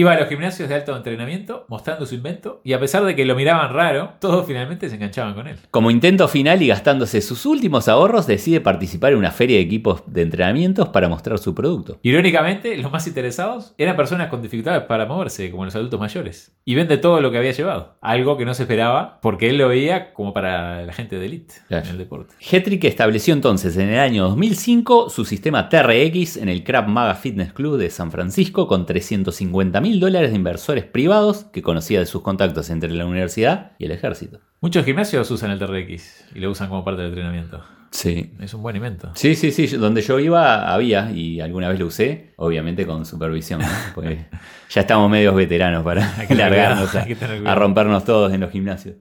Iba 0.00 0.12
a 0.12 0.18
los 0.18 0.30
gimnasios 0.30 0.66
de 0.70 0.74
alto 0.76 0.96
entrenamiento 0.96 1.66
mostrando 1.68 2.06
su 2.06 2.14
invento 2.14 2.62
y 2.64 2.72
a 2.72 2.80
pesar 2.80 3.04
de 3.04 3.14
que 3.14 3.26
lo 3.26 3.34
miraban 3.36 3.70
raro, 3.74 4.14
todos 4.18 4.46
finalmente 4.46 4.88
se 4.88 4.94
enganchaban 4.94 5.34
con 5.34 5.46
él. 5.46 5.58
Como 5.70 5.90
intento 5.90 6.26
final 6.26 6.62
y 6.62 6.68
gastándose 6.68 7.20
sus 7.20 7.44
últimos 7.44 7.86
ahorros, 7.86 8.26
decide 8.26 8.62
participar 8.62 9.12
en 9.12 9.18
una 9.18 9.30
feria 9.30 9.56
de 9.58 9.62
equipos 9.62 10.02
de 10.06 10.22
entrenamientos 10.22 10.88
para 10.88 11.10
mostrar 11.10 11.38
su 11.38 11.54
producto. 11.54 11.98
Irónicamente, 12.00 12.78
los 12.78 12.90
más 12.90 13.06
interesados 13.06 13.74
eran 13.76 13.94
personas 13.94 14.28
con 14.28 14.40
dificultades 14.40 14.84
para 14.84 15.04
moverse, 15.04 15.50
como 15.50 15.66
los 15.66 15.74
adultos 15.76 16.00
mayores, 16.00 16.56
y 16.64 16.74
vende 16.76 16.96
todo 16.96 17.20
lo 17.20 17.30
que 17.30 17.36
había 17.36 17.52
llevado, 17.52 17.98
algo 18.00 18.38
que 18.38 18.46
no 18.46 18.54
se 18.54 18.62
esperaba 18.62 19.18
porque 19.20 19.50
él 19.50 19.58
lo 19.58 19.68
veía 19.68 20.14
como 20.14 20.32
para 20.32 20.82
la 20.86 20.94
gente 20.94 21.18
de 21.18 21.26
élite 21.26 21.56
Claro. 21.68 21.84
en 21.84 21.90
el 21.90 21.98
deporte. 21.98 22.34
Hetrick 22.50 22.84
estableció 22.84 23.34
entonces 23.34 23.76
en 23.76 23.90
el 23.90 23.98
año 24.00 24.22
2005 24.30 25.10
su 25.10 25.26
sistema 25.26 25.68
TRX 25.68 26.38
en 26.38 26.48
el 26.48 26.64
Krav 26.64 26.88
Maga 26.88 27.16
Fitness 27.16 27.52
Club 27.52 27.76
de 27.76 27.90
San 27.90 28.10
Francisco 28.10 28.66
con 28.66 28.86
350 28.86 29.78
mil 29.90 29.98
dólares 29.98 30.30
de 30.30 30.36
inversores 30.36 30.84
privados 30.84 31.44
que 31.52 31.62
conocía 31.62 31.98
de 31.98 32.06
sus 32.06 32.22
contactos 32.22 32.70
entre 32.70 32.92
la 32.92 33.06
universidad 33.06 33.72
y 33.78 33.86
el 33.86 33.90
ejército. 33.90 34.38
Muchos 34.60 34.84
gimnasios 34.84 35.28
usan 35.32 35.50
el 35.50 35.58
TRX 35.58 36.26
y 36.34 36.38
lo 36.38 36.50
usan 36.50 36.68
como 36.68 36.84
parte 36.84 37.02
del 37.02 37.10
entrenamiento. 37.10 37.64
Sí. 37.90 38.32
Es 38.40 38.54
un 38.54 38.62
buen 38.62 38.76
invento. 38.76 39.10
Sí, 39.14 39.34
sí, 39.34 39.50
sí. 39.50 39.66
Donde 39.66 40.02
yo 40.02 40.20
iba 40.20 40.72
había 40.72 41.10
y 41.10 41.40
alguna 41.40 41.68
vez 41.68 41.80
lo 41.80 41.86
usé, 41.86 42.34
obviamente 42.36 42.86
con 42.86 43.04
supervisión, 43.04 43.60
¿no? 43.62 43.66
Porque 43.96 44.26
ya 44.70 44.82
estamos 44.82 45.10
medios 45.10 45.34
veteranos 45.34 45.82
para 45.82 46.14
largarnos 46.28 46.94
a, 46.94 47.04
a 47.46 47.54
rompernos 47.56 48.04
todos 48.04 48.32
en 48.32 48.40
los 48.42 48.52
gimnasios. 48.52 48.94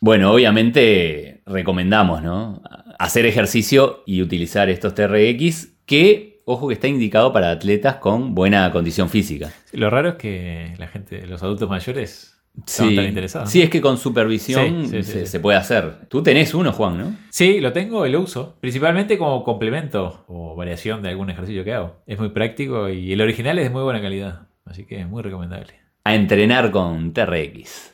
Bueno, 0.00 0.32
obviamente 0.32 1.44
recomendamos, 1.46 2.20
¿no? 2.20 2.62
Hacer 2.98 3.26
ejercicio 3.26 4.02
y 4.06 4.22
utilizar 4.22 4.68
estos 4.70 4.96
TRX 4.96 5.74
que, 5.86 6.31
ojo, 6.44 6.68
que 6.68 6.74
está 6.74 6.88
indicado 6.88 7.32
para 7.32 7.50
atletas 7.50 7.96
con 7.96 8.34
buena 8.34 8.70
condición 8.72 9.08
física. 9.08 9.52
Lo 9.72 9.90
raro 9.90 10.10
es 10.10 10.14
que 10.16 10.74
la 10.78 10.86
gente, 10.88 11.26
los 11.26 11.42
adultos 11.42 11.68
mayores, 11.68 12.28
Sí, 12.66 12.94
tan 12.94 13.06
interesados. 13.06 13.48
sí, 13.50 13.62
es 13.62 13.70
que 13.70 13.80
con 13.80 13.96
supervisión 13.96 14.84
Sí, 14.84 14.90
sí, 14.90 15.02
sí, 15.02 15.12
se, 15.12 15.20
sí. 15.20 15.26
se 15.26 15.40
puede 15.40 15.56
hacer. 15.56 16.06
Tú 16.08 16.22
tenés 16.22 16.52
uno, 16.52 16.70
Juan, 16.72 16.98
¿no? 16.98 17.16
Sí, 17.30 17.60
lo 17.60 17.72
tengo 17.72 18.06
y 18.06 18.10
lo 18.12 18.20
uso. 18.20 18.56
Principalmente 18.60 19.16
como 19.16 19.42
complemento 19.42 20.24
o 20.28 20.54
variación 20.54 21.02
de 21.02 21.08
algún 21.08 21.30
ejercicio 21.30 21.64
que 21.64 21.72
hago. 21.72 21.96
Es 22.06 22.18
muy 22.18 22.28
práctico 22.28 22.90
y 22.90 23.10
el 23.12 23.22
original 23.22 23.58
es 23.58 23.64
de 23.64 23.70
muy 23.70 23.82
buena 23.82 24.02
calidad. 24.02 24.48
Así 24.66 24.84
que 24.84 25.00
es 25.00 25.08
muy 25.08 25.22
recomendable. 25.22 25.80
A 26.04 26.14
entrenar 26.14 26.70
con 26.70 27.14
TRX. 27.14 27.92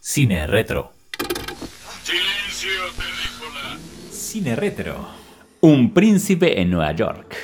Cine 0.00 0.46
retro. 0.48 0.92
Silencio, 2.02 2.70
película. 2.96 3.78
Cine 4.10 4.56
retro. 4.56 5.19
Un 5.62 5.92
príncipe 5.92 6.60
en 6.60 6.70
Nueva 6.70 6.92
York. 6.92 7.36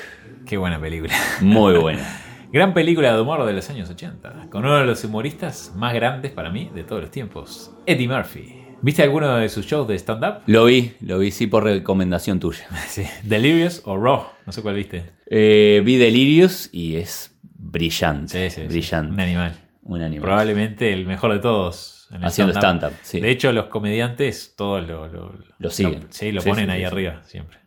Qué 0.46 0.56
buena 0.56 0.80
película. 0.80 1.12
Muy 1.40 1.76
buena. 1.76 2.22
Gran 2.52 2.72
película 2.72 3.12
de 3.14 3.20
humor 3.20 3.44
de 3.44 3.52
los 3.52 3.68
años 3.68 3.90
80, 3.90 4.46
con 4.50 4.64
uno 4.64 4.78
de 4.78 4.86
los 4.86 5.04
humoristas 5.04 5.72
más 5.76 5.92
grandes 5.92 6.32
para 6.32 6.50
mí 6.50 6.70
de 6.74 6.84
todos 6.84 7.02
los 7.02 7.10
tiempos, 7.10 7.72
Eddie 7.84 8.08
Murphy. 8.08 8.62
¿Viste 8.80 9.02
alguno 9.02 9.36
de 9.36 9.48
sus 9.48 9.66
shows 9.66 9.88
de 9.88 9.96
stand-up? 9.98 10.42
Lo 10.46 10.64
vi, 10.66 10.92
lo 11.00 11.18
vi, 11.18 11.30
sí, 11.30 11.46
por 11.46 11.64
recomendación 11.64 12.40
tuya. 12.40 12.66
Sí. 12.86 13.04
Delirious 13.22 13.82
o 13.84 13.96
Raw, 13.98 14.26
no 14.46 14.52
sé 14.52 14.62
cuál 14.62 14.76
viste. 14.76 15.10
Eh, 15.26 15.82
vi 15.84 15.96
Delirious 15.96 16.70
y 16.72 16.96
es 16.96 17.36
brillante. 17.42 18.48
Sí, 18.50 18.60
sí, 18.62 18.66
brillante. 18.66 19.12
Un 19.12 19.20
animal. 19.20 19.54
Un 19.82 20.00
animal. 20.02 20.22
Probablemente 20.22 20.92
el 20.92 21.04
mejor 21.06 21.32
de 21.32 21.40
todos. 21.40 22.06
en 22.10 22.18
el 22.18 22.24
Haciendo 22.24 22.54
stand-up, 22.54 22.92
sí. 23.02 23.20
De 23.20 23.30
hecho, 23.30 23.52
los 23.52 23.66
comediantes 23.66 24.54
todos 24.56 24.86
lo, 24.86 25.08
lo, 25.08 25.34
Lo 25.58 25.70
siguen. 25.70 26.06
sí, 26.10 26.32
lo 26.32 26.42
ponen 26.42 26.70
ahí 26.70 26.84
arriba, 26.84 27.22
siempre. 27.24 27.58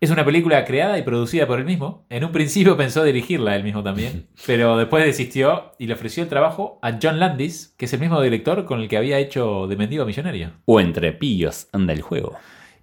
Es 0.00 0.10
una 0.10 0.24
película 0.24 0.64
creada 0.64 0.96
y 0.98 1.02
producida 1.02 1.46
por 1.46 1.58
él 1.58 1.66
mismo. 1.66 2.06
En 2.08 2.24
un 2.24 2.32
principio 2.32 2.74
pensó 2.74 3.04
dirigirla 3.04 3.54
él 3.54 3.64
mismo 3.64 3.82
también, 3.82 4.28
pero 4.46 4.78
después 4.78 5.04
desistió 5.04 5.72
y 5.78 5.86
le 5.86 5.92
ofreció 5.92 6.22
el 6.22 6.30
trabajo 6.30 6.78
a 6.80 6.98
John 7.02 7.18
Landis, 7.20 7.74
que 7.76 7.84
es 7.84 7.92
el 7.92 8.00
mismo 8.00 8.20
director 8.22 8.64
con 8.64 8.80
el 8.80 8.88
que 8.88 8.96
había 8.96 9.18
hecho 9.18 9.66
De 9.66 9.76
Mendigo 9.76 10.04
a 10.04 10.06
Millonario 10.06 10.52
O 10.64 10.80
entre 10.80 11.12
pillos 11.12 11.68
anda 11.72 11.92
el 11.92 12.00
juego. 12.00 12.34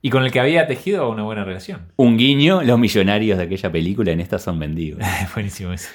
y 0.03 0.11
con 0.11 0.23
el 0.23 0.31
que 0.31 0.39
había 0.39 0.67
tejido 0.67 1.09
una 1.09 1.23
buena 1.23 1.43
relación. 1.43 1.91
Un 1.95 2.17
guiño, 2.17 2.61
los 2.61 2.77
millonarios 2.77 3.39
de 3.39 3.45
aquella 3.45 3.71
película 3.71 4.11
en 4.11 4.19
esta 4.21 4.37
son 4.37 4.59
vendidos. 4.59 5.01
Buenísimo 5.33 5.73
eso. 5.73 5.89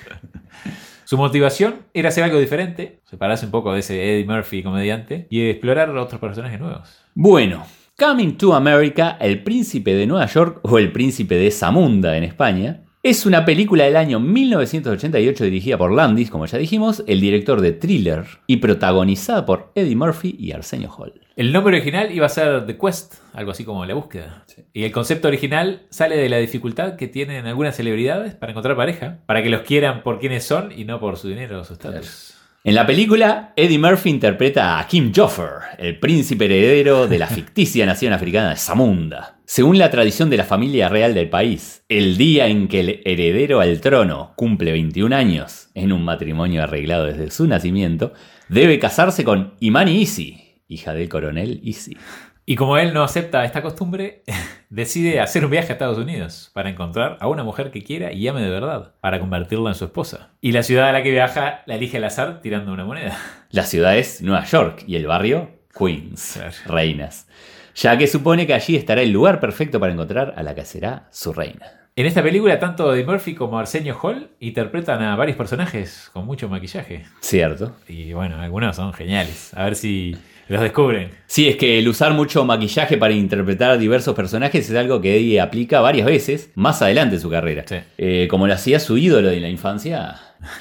Su 1.05 1.17
motivación 1.17 1.83
era 1.95 2.09
hacer 2.09 2.25
algo 2.25 2.41
diferente, 2.41 3.01
separarse 3.05 3.45
un 3.47 3.53
poco 3.53 3.73
de 3.73 3.79
ese 3.79 4.13
Eddie 4.13 4.25
Murphy 4.27 4.65
comediante 4.65 5.29
y 5.31 5.49
explorar 5.51 5.89
otros 5.91 6.21
personajes 6.21 6.59
nuevos. 6.59 7.01
Bueno, 7.15 7.65
Coming 7.99 8.39
to 8.39 8.55
America, 8.55 9.19
El 9.21 9.43
Príncipe 9.43 9.95
de 9.95 10.07
Nueva 10.07 10.27
York 10.27 10.61
o 10.63 10.79
El 10.79 10.93
Príncipe 10.93 11.35
de 11.37 11.51
Zamunda 11.51 12.17
en 12.17 12.25
España, 12.25 12.85
es 13.03 13.27
una 13.27 13.45
película 13.45 13.85
del 13.85 13.97
año 13.97 14.19
1988 14.19 15.45
dirigida 15.45 15.77
por 15.77 15.93
Landis, 15.93 16.31
como 16.31 16.47
ya 16.47 16.57
dijimos, 16.57 17.05
el 17.07 17.21
director 17.21 17.61
de 17.61 17.73
Thriller, 17.73 18.25
y 18.47 18.57
protagonizada 18.57 19.45
por 19.45 19.73
Eddie 19.75 19.95
Murphy 19.95 20.35
y 20.39 20.53
Arsenio 20.53 20.91
Hall. 20.91 21.21
El 21.37 21.53
nombre 21.53 21.77
original 21.77 22.11
iba 22.13 22.27
a 22.27 22.31
ser 22.31 22.65
The 22.65 22.79
Quest, 22.79 23.17
algo 23.35 23.51
así 23.51 23.65
como 23.65 23.85
la 23.85 23.95
búsqueda. 23.95 24.47
Y 24.73 24.85
el 24.85 24.91
concepto 24.91 25.29
original 25.29 25.87
sale 25.91 26.17
de 26.17 26.31
la 26.31 26.39
dificultad 26.39 26.97
que 26.97 27.09
tienen 27.09 27.47
algunas 27.47 27.77
celebridades 27.77 28.35
para 28.35 28.53
encontrar 28.53 28.75
pareja, 28.75 29.19
para 29.27 29.43
que 29.43 29.51
los 29.51 29.61
quieran 29.63 30.03
por 30.03 30.19
quienes 30.19 30.45
son 30.45 30.73
y 30.73 30.85
no 30.87 30.99
por 30.99 31.19
su 31.19 31.29
dinero 31.29 31.61
o 31.61 31.65
su 31.65 31.75
estatus. 31.75 32.42
En 32.65 32.77
la 32.77 32.87
película, 32.87 33.53
Eddie 33.57 33.81
Murphy 33.81 34.09
interpreta 34.09 34.79
a 34.79 34.87
Kim 34.87 35.11
Joffer, 35.13 35.77
el 35.79 35.99
príncipe 35.99 36.45
heredero 36.45 37.09
de 37.09 37.19
la 37.19 37.27
ficticia 37.27 37.85
nación 37.85 38.13
africana 38.13 38.51
de 38.51 38.57
Zamunda. 38.57 39.41
Según 39.47 39.79
la 39.79 39.91
tradición 39.91 40.31
de 40.31 40.37
la 40.37 40.45
familia 40.45 40.89
real 40.89 41.13
del 41.13 41.29
país, 41.29 41.85
el 41.89 42.17
día 42.17 42.47
en 42.47 42.69
que 42.69 42.79
el 42.79 43.01
heredero 43.05 43.59
al 43.59 43.81
trono 43.81 44.33
cumple 44.37 44.71
21 44.71 45.17
años, 45.17 45.71
en 45.75 45.93
un 45.93 46.05
matrimonio 46.05 46.63
arreglado 46.63 47.07
desde 47.07 47.33
su 47.33 47.49
nacimiento, 47.49 48.13
debe 48.49 48.79
casarse 48.79 49.25
con 49.25 49.55
Imani 49.59 50.01
Isi, 50.01 50.61
hija 50.69 50.95
del 50.95 51.09
coronel 51.09 51.59
Isi. 51.65 51.97
Y 52.45 52.57
como 52.57 52.77
él 52.77 52.93
no 52.93 53.05
acepta 53.05 53.45
esta 53.45 53.63
costumbre, 53.63 54.23
decide 54.71 55.21
hacer 55.21 55.45
un 55.45 55.51
viaje 55.51 55.69
a 55.69 55.73
Estados 55.75 55.99
Unidos 55.99 56.51
para 56.55 56.71
encontrar 56.71 57.17
a 57.21 57.29
una 57.29 57.45
mujer 57.45 57.71
que 57.71 57.85
quiera 57.85 58.13
y 58.13 58.27
ame 58.27 58.43
de 58.43 58.51
verdad, 58.51 58.95
para 59.01 59.21
convertirla 59.21 59.71
en 59.71 59.75
su 59.77 59.85
esposa. 59.85 60.31
Y 60.41 60.53
la 60.53 60.63
ciudad 60.63 60.89
a 60.89 60.93
la 60.93 61.03
que 61.03 61.11
viaja 61.13 61.63
la 61.67 61.77
elige 61.77 61.99
al 61.99 62.05
azar 62.05 62.41
tirando 62.43 62.73
una 62.73 62.85
moneda. 62.85 63.17
La 63.51 63.65
ciudad 63.65 63.97
es 63.99 64.23
Nueva 64.23 64.45
York 64.47 64.83
y 64.87 64.97
el 64.97 65.07
barrio 65.07 65.51
Queens, 65.79 66.33
Claro. 66.39 66.53
reinas, 66.67 67.29
ya 67.75 67.99
que 67.99 68.07
supone 68.07 68.47
que 68.47 68.55
allí 68.55 68.77
estará 68.77 69.03
el 69.03 69.11
lugar 69.13 69.41
perfecto 69.41 69.79
para 69.79 69.93
encontrar 69.93 70.33
a 70.39 70.43
la 70.43 70.55
que 70.55 70.65
será 70.65 71.07
su 71.11 71.35
reina. 71.35 71.67
En 71.95 72.07
esta 72.07 72.23
película, 72.23 72.59
tanto 72.59 72.95
Eddie 72.95 73.05
Murphy 73.05 73.35
como 73.35 73.59
Arsenio 73.59 73.99
Hall 74.03 74.31
interpretan 74.41 75.03
a 75.03 75.15
varios 75.17 75.37
personajes 75.37 76.09
con 76.15 76.25
mucho 76.25 76.49
maquillaje. 76.49 77.05
¿Cierto? 77.21 77.77
Y 77.87 78.15
bueno, 78.15 78.41
algunos 78.41 78.75
son 78.75 78.95
geniales. 78.95 79.53
A 79.55 79.65
ver 79.65 79.77
si 79.77 80.17
los 80.49 80.61
descubren. 80.61 81.11
Sí, 81.27 81.49
es 81.49 81.57
que 81.57 81.79
el 81.79 81.89
usar 81.89 82.13
mucho 82.13 82.45
maquillaje 82.45 82.97
para 82.99 83.15
interpretar 83.15 83.79
diversos 83.79 84.15
personajes 84.15 84.69
es 84.69 84.77
algo 84.77 85.01
que 85.01 85.17
Eddie 85.17 85.41
aplica 85.41 85.81
varias 85.81 86.07
veces 86.07 86.51
más 86.55 86.83
adelante 86.83 87.17
en 87.17 87.21
su 87.23 87.31
carrera. 87.31 87.65
Sí. 87.67 87.77
Eh, 87.99 88.29
como 88.31 88.47
lo 88.47 88.55
hacía 88.55 88.79
su 88.81 88.99
ídolo 88.99 89.29
de 89.29 89.41
la 89.41 89.49
infancia, 89.49 90.17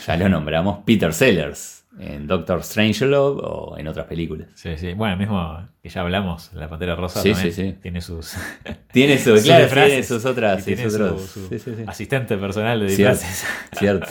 ya 0.06 0.18
lo 0.18 0.30
nombramos, 0.30 0.80
Peter 0.86 1.14
Sellers. 1.14 1.80
en 2.00 2.26
Doctor 2.26 2.64
Strangelove 2.64 3.42
o 3.44 3.78
en 3.78 3.86
otras 3.88 4.06
películas. 4.08 4.48
Sí, 4.56 4.70
sí. 4.78 4.94
Bueno, 4.94 5.18
mismo 5.18 5.68
que 5.84 5.90
ya 5.90 6.02
hablamos, 6.02 6.50
la 6.54 6.70
Pantera 6.70 6.96
Rosa 6.96 7.22
Sí, 7.22 7.34
también 7.34 7.54
sí, 7.54 7.62
sí. 7.72 7.76
tiene 7.82 8.00
sus, 8.00 8.34
Tiene 8.94 9.18
su, 9.18 9.32
sus 9.36 9.44
claro, 9.44 9.68
tiene 9.68 10.02
sus 10.04 10.24
otras. 10.24 10.64
tiene 10.64 10.84
sus 10.84 10.94
su- 10.94 11.04
otros- 11.04 11.22
su 11.26 11.48
sí, 11.50 11.60
sí, 11.60 11.72
sí. 11.76 11.84
asistente 11.86 12.38
personal 12.38 12.80
de 12.80 12.90
Cierto, 12.96 13.20
disfraces. 13.20 13.48
cierto. 13.78 14.08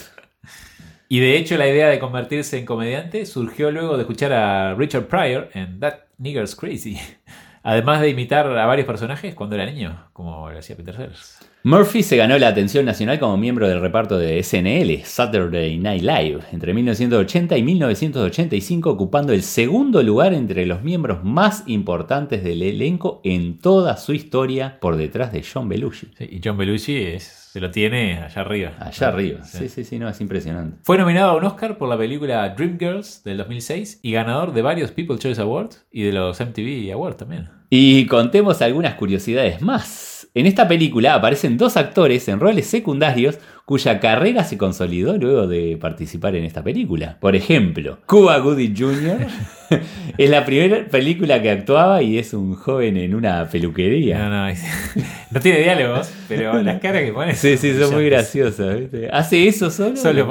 Y 1.13 1.19
de 1.19 1.37
hecho 1.37 1.57
la 1.57 1.67
idea 1.67 1.89
de 1.89 1.99
convertirse 1.99 2.57
en 2.57 2.65
comediante 2.65 3.27
surgió 3.27 3.73
luego 3.73 3.97
de 3.97 4.03
escuchar 4.03 4.33
a 4.33 4.77
Richard 4.77 5.09
Pryor 5.09 5.51
en 5.55 5.81
That 5.81 5.95
Nigger's 6.19 6.55
Crazy. 6.55 6.99
Además 7.65 8.01
de 8.01 8.11
imitar 8.11 8.47
a 8.47 8.65
varios 8.65 8.87
personajes 8.87 9.35
cuando 9.35 9.57
era 9.57 9.67
niño, 9.67 10.09
como 10.13 10.49
lo 10.49 10.57
hacía 10.57 10.77
Peter 10.77 10.95
Sellers. 10.95 11.50
Murphy 11.63 12.03
se 12.03 12.17
ganó 12.17 12.39
la 12.39 12.49
atención 12.49 12.87
nacional 12.87 13.19
como 13.19 13.37
miembro 13.37 13.69
del 13.69 13.83
reparto 13.83 14.17
de 14.17 14.43
SNL, 14.43 15.05
Saturday 15.05 15.77
Night 15.77 16.01
Live, 16.01 16.41
entre 16.53 16.73
1980 16.73 17.55
y 17.59 17.63
1985, 17.63 18.89
ocupando 18.89 19.35
el 19.35 19.43
segundo 19.43 20.03
lugar 20.03 20.33
entre 20.33 20.65
los 20.65 20.83
miembros 20.83 21.23
más 21.23 21.65
importantes 21.67 22.43
del 22.43 22.63
elenco 22.63 23.21
en 23.25 23.59
toda 23.59 23.99
su 23.99 24.15
historia, 24.15 24.79
por 24.81 24.97
detrás 24.97 25.33
de 25.33 25.45
John 25.45 25.69
Belushi. 25.69 26.09
Sí, 26.17 26.29
y 26.31 26.41
John 26.43 26.57
Belushi 26.57 26.97
es, 26.97 27.25
se 27.25 27.61
lo 27.61 27.71
tiene 27.71 28.23
allá 28.23 28.41
arriba. 28.41 28.73
Allá 28.81 29.09
arriba. 29.09 29.45
Sí. 29.45 29.59
Sí, 29.59 29.69
sí, 29.69 29.85
sí, 29.85 29.99
no, 29.99 30.09
es 30.09 30.19
impresionante. 30.23 30.79
Fue 30.83 30.97
nominado 30.97 31.33
a 31.33 31.37
un 31.37 31.45
Oscar 31.45 31.77
por 31.77 31.91
la 31.91 31.99
película 31.99 32.49
Dreamgirls 32.49 33.23
del 33.23 33.37
2006 33.37 34.01
y 34.03 34.13
ganador 34.13 34.55
de 34.55 34.63
varios 34.63 34.93
People's 34.93 35.21
Choice 35.21 35.43
Awards 35.43 35.85
y 35.93 36.05
de 36.05 36.13
los 36.13 36.41
MTV 36.41 36.91
Awards 36.91 37.19
también. 37.19 37.51
Y 37.69 38.07
contemos 38.07 38.63
algunas 38.63 38.95
curiosidades 38.95 39.61
más. 39.61 40.10
En 40.33 40.47
esta 40.47 40.69
película 40.69 41.15
aparecen 41.15 41.57
dos 41.59 41.77
actores 41.77 42.29
en 42.29 42.39
roles 42.39 42.67
secundarios 42.67 43.39
cuya 43.65 43.99
carrera 43.99 44.45
se 44.45 44.57
consolidó 44.57 45.17
luego 45.17 45.49
de 45.49 45.77
participar 45.81 46.37
en 46.37 46.45
esta 46.45 46.63
película. 46.63 47.17
Por 47.21 47.35
ejemplo, 47.35 47.99
Cuba 48.07 48.39
Gooding 48.39 48.77
Jr. 48.77 49.27
es 50.19 50.31
la 50.31 50.45
primera 50.45 50.87
película 50.87 51.43
que 51.43 51.51
actuaba 51.51 52.03
y 52.03 52.19
es 52.19 52.33
un 52.33 52.55
joven 52.55 52.97
en 52.97 53.15
una 53.17 53.49
peluquería. 53.49 54.19
No, 54.19 54.29
no, 54.31 54.49
es- 54.49 54.65
no 55.33 55.41
tiene 55.41 55.61
diálogos, 55.61 56.13
pero 56.29 56.63
las 56.63 56.81
caras 56.81 57.03
que 57.03 57.13
pone. 57.13 57.35
Sí, 57.35 57.57
sí, 57.57 57.77
son 57.77 57.93
muy 57.95 58.07
graciosas. 58.07 58.79
¿viste? 58.79 59.09
¿Hace 59.13 59.49
eso 59.49 59.69
solo? 59.71 59.97
Solo 59.97 60.29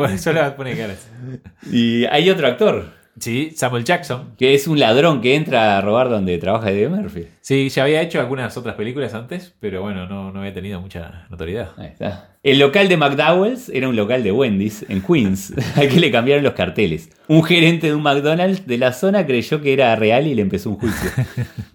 pone 0.56 0.78
caras. 0.78 1.10
Y 1.72 2.06
hay 2.06 2.30
otro 2.30 2.48
actor, 2.48 2.86
Sí, 3.20 3.52
Samuel 3.56 3.84
Jackson. 3.84 4.36
que 4.38 4.54
es 4.54 4.68
un 4.68 4.80
ladrón 4.80 5.22
que 5.22 5.36
entra 5.36 5.78
a 5.78 5.82
robar 5.82 6.10
donde 6.10 6.38
trabaja 6.38 6.72
Eddie 6.72 6.90
Murphy. 6.90 7.28
Sí, 7.42 7.70
ya 7.70 7.84
había 7.84 8.02
hecho 8.02 8.20
algunas 8.20 8.56
otras 8.58 8.76
películas 8.76 9.14
antes, 9.14 9.56
pero 9.60 9.82
bueno, 9.82 10.08
no, 10.08 10.32
no 10.32 10.40
había 10.40 10.54
tenido 10.54 10.80
mucha 10.82 11.26
notoriedad. 11.30 11.72
Ahí 11.78 11.88
está. 11.88 12.38
El 12.44 12.60
local 12.60 12.88
de 12.88 12.98
McDowell's 12.98 13.70
era 13.70 13.90
un 13.90 13.96
local 13.96 14.24
de 14.24 14.32
Wendy's 14.32 14.86
en 14.88 15.02
Queens, 15.02 15.54
al 15.76 15.90
que 15.90 16.00
le 16.00 16.12
cambiaron 16.12 16.44
los 16.44 16.54
carteles. 16.54 17.10
Un 17.28 17.44
gerente 17.44 17.88
de 17.88 17.96
un 17.96 18.04
McDonald's 18.04 18.66
de 18.66 18.78
la 18.78 18.94
zona 18.94 19.26
creyó 19.26 19.62
que 19.62 19.74
era 19.74 19.96
real 19.96 20.28
y 20.28 20.36
le 20.36 20.42
empezó 20.42 20.70
un 20.70 20.78
juicio. 20.78 21.12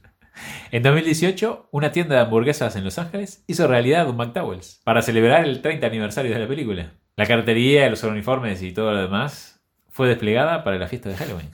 En 0.70 0.82
2018, 0.82 1.68
una 1.70 1.92
tienda 1.92 2.16
de 2.16 2.22
hamburguesas 2.22 2.74
en 2.74 2.82
Los 2.82 2.98
Ángeles 2.98 3.44
hizo 3.46 3.68
realidad 3.68 4.08
un 4.08 4.16
McDowell's 4.16 4.80
para 4.82 5.02
celebrar 5.02 5.44
el 5.44 5.62
30 5.62 5.86
aniversario 5.86 6.32
de 6.32 6.40
la 6.40 6.48
película. 6.48 6.94
La 7.14 7.26
cartería, 7.26 7.88
los 7.88 8.02
uniformes 8.02 8.60
y 8.60 8.72
todo 8.72 8.90
lo 8.92 9.02
demás 9.02 9.53
fue 9.94 10.08
desplegada 10.08 10.64
para 10.64 10.76
la 10.76 10.88
fiesta 10.88 11.08
de 11.08 11.14
Halloween. 11.14 11.46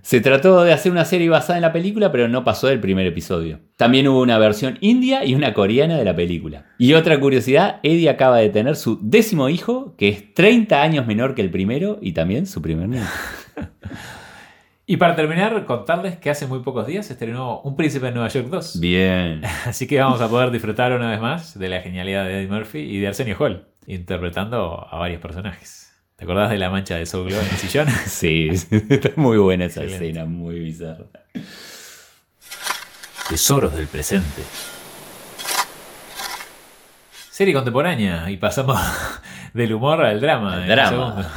Se 0.00 0.22
trató 0.22 0.64
de 0.64 0.72
hacer 0.72 0.90
una 0.90 1.04
serie 1.04 1.28
basada 1.28 1.58
en 1.58 1.62
la 1.62 1.74
película, 1.74 2.10
pero 2.10 2.26
no 2.26 2.42
pasó 2.42 2.68
del 2.68 2.80
primer 2.80 3.06
episodio. 3.06 3.60
También 3.76 4.08
hubo 4.08 4.22
una 4.22 4.38
versión 4.38 4.78
india 4.80 5.26
y 5.26 5.34
una 5.34 5.52
coreana 5.52 5.98
de 5.98 6.06
la 6.06 6.16
película. 6.16 6.64
Y 6.78 6.94
otra 6.94 7.20
curiosidad, 7.20 7.80
Eddie 7.82 8.08
acaba 8.08 8.38
de 8.38 8.48
tener 8.48 8.76
su 8.76 8.98
décimo 9.02 9.50
hijo, 9.50 9.94
que 9.98 10.08
es 10.08 10.32
30 10.32 10.80
años 10.80 11.06
menor 11.06 11.34
que 11.34 11.42
el 11.42 11.50
primero 11.50 11.98
y 12.00 12.12
también 12.12 12.46
su 12.46 12.62
primer 12.62 12.88
nieto. 12.88 13.06
Y 14.86 14.98
para 14.98 15.16
terminar, 15.16 15.64
contarles 15.64 16.18
que 16.18 16.28
hace 16.28 16.46
muy 16.46 16.58
pocos 16.58 16.86
días 16.86 17.06
se 17.06 17.14
estrenó 17.14 17.60
Un 17.60 17.74
Príncipe 17.74 18.08
en 18.08 18.12
Nueva 18.12 18.28
York 18.28 18.48
2. 18.48 18.80
Bien. 18.80 19.40
Así 19.64 19.86
que 19.86 19.98
vamos 19.98 20.20
a 20.20 20.28
poder 20.28 20.50
disfrutar 20.50 20.92
una 20.92 21.10
vez 21.10 21.22
más 21.22 21.58
de 21.58 21.70
la 21.70 21.80
genialidad 21.80 22.26
de 22.26 22.40
Eddie 22.40 22.48
Murphy 22.48 22.80
y 22.80 23.00
de 23.00 23.08
Arsenio 23.08 23.34
Hall, 23.38 23.66
interpretando 23.86 24.86
a 24.86 24.98
varios 24.98 25.22
personajes. 25.22 25.83
¿Te 26.16 26.24
acordás 26.24 26.50
de 26.50 26.58
la 26.58 26.70
mancha 26.70 26.96
de 26.96 27.06
Soul 27.06 27.28
Glow 27.28 27.40
en 27.40 27.46
el 27.48 27.56
sillón? 27.56 27.88
Sí, 28.06 28.48
está 28.70 29.10
muy 29.16 29.36
buena 29.38 29.64
esa 29.64 29.82
Excelente. 29.82 30.08
escena, 30.10 30.24
muy 30.26 30.58
bizarra. 30.60 31.06
Tesoros 33.28 33.74
del 33.74 33.86
presente. 33.88 34.42
Serie 37.30 37.52
contemporánea 37.52 38.30
y 38.30 38.36
pasamos 38.36 38.78
del 39.54 39.72
humor 39.74 40.04
al 40.04 40.20
drama. 40.20 40.58
Un 40.58 40.68
drama. 40.68 41.32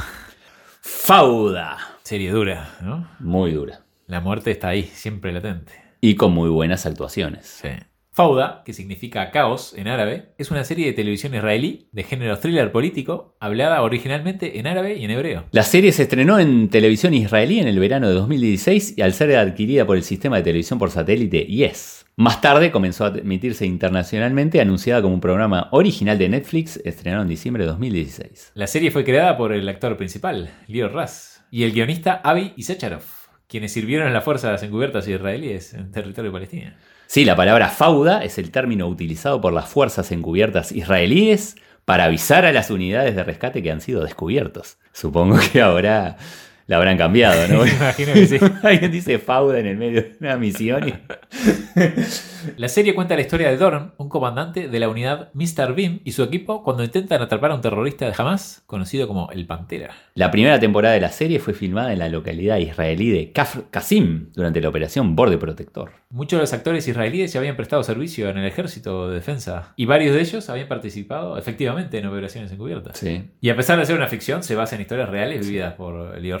Fauda. 0.80 1.76
Serie 2.04 2.30
dura, 2.30 2.76
¿no? 2.80 3.08
Muy 3.18 3.52
dura. 3.52 3.80
La 4.06 4.20
muerte 4.20 4.52
está 4.52 4.68
ahí, 4.68 4.84
siempre 4.84 5.32
latente. 5.32 5.72
Y 6.00 6.14
con 6.14 6.32
muy 6.32 6.48
buenas 6.50 6.86
actuaciones. 6.86 7.46
Sí. 7.46 7.68
Fauda, 8.18 8.62
que 8.64 8.72
significa 8.72 9.30
caos 9.30 9.74
en 9.76 9.86
árabe, 9.86 10.30
es 10.38 10.50
una 10.50 10.64
serie 10.64 10.86
de 10.86 10.92
televisión 10.92 11.36
israelí 11.36 11.86
de 11.92 12.02
género 12.02 12.36
thriller 12.36 12.72
político, 12.72 13.36
hablada 13.38 13.80
originalmente 13.80 14.58
en 14.58 14.66
árabe 14.66 14.96
y 14.96 15.04
en 15.04 15.12
hebreo. 15.12 15.44
La 15.52 15.62
serie 15.62 15.92
se 15.92 16.02
estrenó 16.02 16.40
en 16.40 16.68
televisión 16.68 17.14
israelí 17.14 17.60
en 17.60 17.68
el 17.68 17.78
verano 17.78 18.08
de 18.08 18.14
2016 18.14 18.94
y 18.96 19.02
al 19.02 19.12
ser 19.12 19.36
adquirida 19.36 19.86
por 19.86 19.96
el 19.96 20.02
sistema 20.02 20.38
de 20.38 20.42
televisión 20.42 20.80
por 20.80 20.90
satélite 20.90 21.44
Yes. 21.44 22.06
Más 22.16 22.40
tarde 22.40 22.72
comenzó 22.72 23.04
a 23.04 23.16
emitirse 23.16 23.64
internacionalmente, 23.66 24.60
anunciada 24.60 25.00
como 25.00 25.14
un 25.14 25.20
programa 25.20 25.68
original 25.70 26.18
de 26.18 26.28
Netflix, 26.28 26.80
estrenado 26.84 27.22
en 27.22 27.28
diciembre 27.28 27.62
de 27.62 27.70
2016. 27.70 28.50
La 28.54 28.66
serie 28.66 28.90
fue 28.90 29.04
creada 29.04 29.36
por 29.36 29.52
el 29.52 29.68
actor 29.68 29.96
principal, 29.96 30.50
Leo 30.66 30.88
Raz, 30.88 31.44
y 31.52 31.62
el 31.62 31.70
guionista 31.70 32.20
Avi 32.24 32.52
Isecharov, 32.56 33.17
quienes 33.48 33.72
sirvieron 33.72 34.06
en 34.06 34.12
las 34.12 34.24
fuerzas 34.24 34.62
encubiertas 34.62 35.08
israelíes 35.08 35.74
en 35.74 35.90
territorio 35.90 36.30
palestino. 36.30 36.72
Sí, 37.06 37.24
la 37.24 37.34
palabra 37.34 37.68
fauda 37.68 38.22
es 38.22 38.38
el 38.38 38.50
término 38.50 38.86
utilizado 38.86 39.40
por 39.40 39.52
las 39.52 39.68
fuerzas 39.68 40.12
encubiertas 40.12 40.72
israelíes 40.72 41.56
para 41.86 42.04
avisar 42.04 42.44
a 42.44 42.52
las 42.52 42.70
unidades 42.70 43.16
de 43.16 43.24
rescate 43.24 43.62
que 43.62 43.70
han 43.70 43.80
sido 43.80 44.04
descubiertos. 44.04 44.76
Supongo 44.92 45.38
que 45.52 45.62
ahora 45.62 46.18
la 46.68 46.76
habrán 46.76 46.98
cambiado, 46.98 47.48
¿no? 47.48 47.66
Imagino 47.66 48.12
que 48.12 48.26
sí. 48.26 48.38
Alguien 48.62 48.92
dice 48.92 49.18
fauda 49.18 49.58
en 49.58 49.66
el 49.66 49.76
medio 49.76 50.02
de 50.02 50.16
una 50.20 50.36
misión 50.36 50.88
y... 50.88 50.94
La 52.56 52.68
serie 52.68 52.94
cuenta 52.94 53.16
la 53.16 53.22
historia 53.22 53.50
de 53.50 53.56
Dorn, 53.56 53.92
un 53.96 54.08
comandante 54.08 54.68
de 54.68 54.80
la 54.80 54.88
unidad 54.88 55.30
Mr. 55.34 55.74
Beam 55.74 56.00
y 56.04 56.12
su 56.12 56.22
equipo 56.22 56.62
cuando 56.62 56.84
intentan 56.84 57.20
atrapar 57.20 57.50
a 57.50 57.54
un 57.54 57.60
terrorista 57.60 58.06
de 58.06 58.14
Hamas, 58.16 58.62
conocido 58.66 59.08
como 59.08 59.30
el 59.32 59.46
Pantera. 59.46 59.94
La 60.14 60.30
primera 60.30 60.58
temporada 60.58 60.94
de 60.94 61.00
la 61.00 61.10
serie 61.10 61.40
fue 61.40 61.52
filmada 61.52 61.92
en 61.92 61.98
la 61.98 62.08
localidad 62.08 62.58
israelí 62.58 63.10
de 63.10 63.32
Kafr 63.32 63.64
Qasim 63.70 64.30
durante 64.34 64.60
la 64.60 64.68
operación 64.68 65.16
Borde 65.16 65.36
Protector. 65.36 65.92
Muchos 66.10 66.38
de 66.38 66.42
los 66.42 66.52
actores 66.52 66.86
israelíes 66.88 67.32
ya 67.32 67.40
habían 67.40 67.56
prestado 67.56 67.82
servicio 67.82 68.28
en 68.28 68.38
el 68.38 68.46
ejército 68.46 69.08
de 69.08 69.16
defensa 69.16 69.74
y 69.76 69.84
varios 69.84 70.14
de 70.14 70.20
ellos 70.20 70.48
habían 70.48 70.68
participado 70.68 71.36
efectivamente 71.36 71.98
en 71.98 72.06
operaciones 72.06 72.50
encubiertas. 72.52 72.98
Sí. 72.98 73.30
Y 73.40 73.50
a 73.50 73.56
pesar 73.56 73.78
de 73.78 73.84
ser 73.84 73.96
una 73.96 74.06
ficción, 74.06 74.42
se 74.42 74.54
basa 74.54 74.76
en 74.76 74.82
historias 74.82 75.08
reales 75.08 75.46
vividas 75.46 75.74
por 75.74 76.18
Leo 76.18 76.38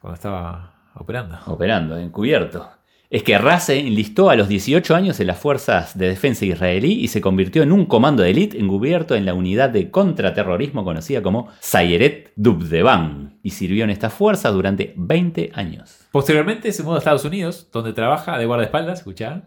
Cuando 0.00 0.14
estaba 0.14 0.74
operando. 0.94 1.38
Operando, 1.46 1.96
encubierto. 1.96 2.68
Es 3.10 3.22
que 3.22 3.38
Race 3.38 3.78
enlistó 3.78 4.28
a 4.28 4.36
los 4.36 4.48
18 4.48 4.94
años 4.94 5.18
en 5.18 5.28
las 5.28 5.38
fuerzas 5.38 5.96
de 5.96 6.08
defensa 6.08 6.44
israelí 6.44 6.92
y 6.92 7.08
se 7.08 7.22
convirtió 7.22 7.62
en 7.62 7.72
un 7.72 7.86
comando 7.86 8.22
de 8.22 8.30
élite 8.30 8.58
encubierto 8.58 9.14
en 9.14 9.24
la 9.24 9.32
unidad 9.32 9.70
de 9.70 9.90
contraterrorismo 9.90 10.84
conocida 10.84 11.22
como 11.22 11.48
Sayeret 11.60 12.32
Dubdeban 12.36 13.38
y 13.42 13.50
sirvió 13.50 13.84
en 13.84 13.90
esta 13.90 14.10
fuerza 14.10 14.50
durante 14.50 14.92
20 14.98 15.52
años. 15.54 16.06
Posteriormente 16.12 16.70
se 16.70 16.82
mudó 16.82 16.96
a 16.96 16.98
Estados 16.98 17.24
Unidos, 17.24 17.70
donde 17.72 17.94
trabaja 17.94 18.36
de 18.36 18.44
guardaespaldas, 18.44 18.98
escuchaban, 18.98 19.44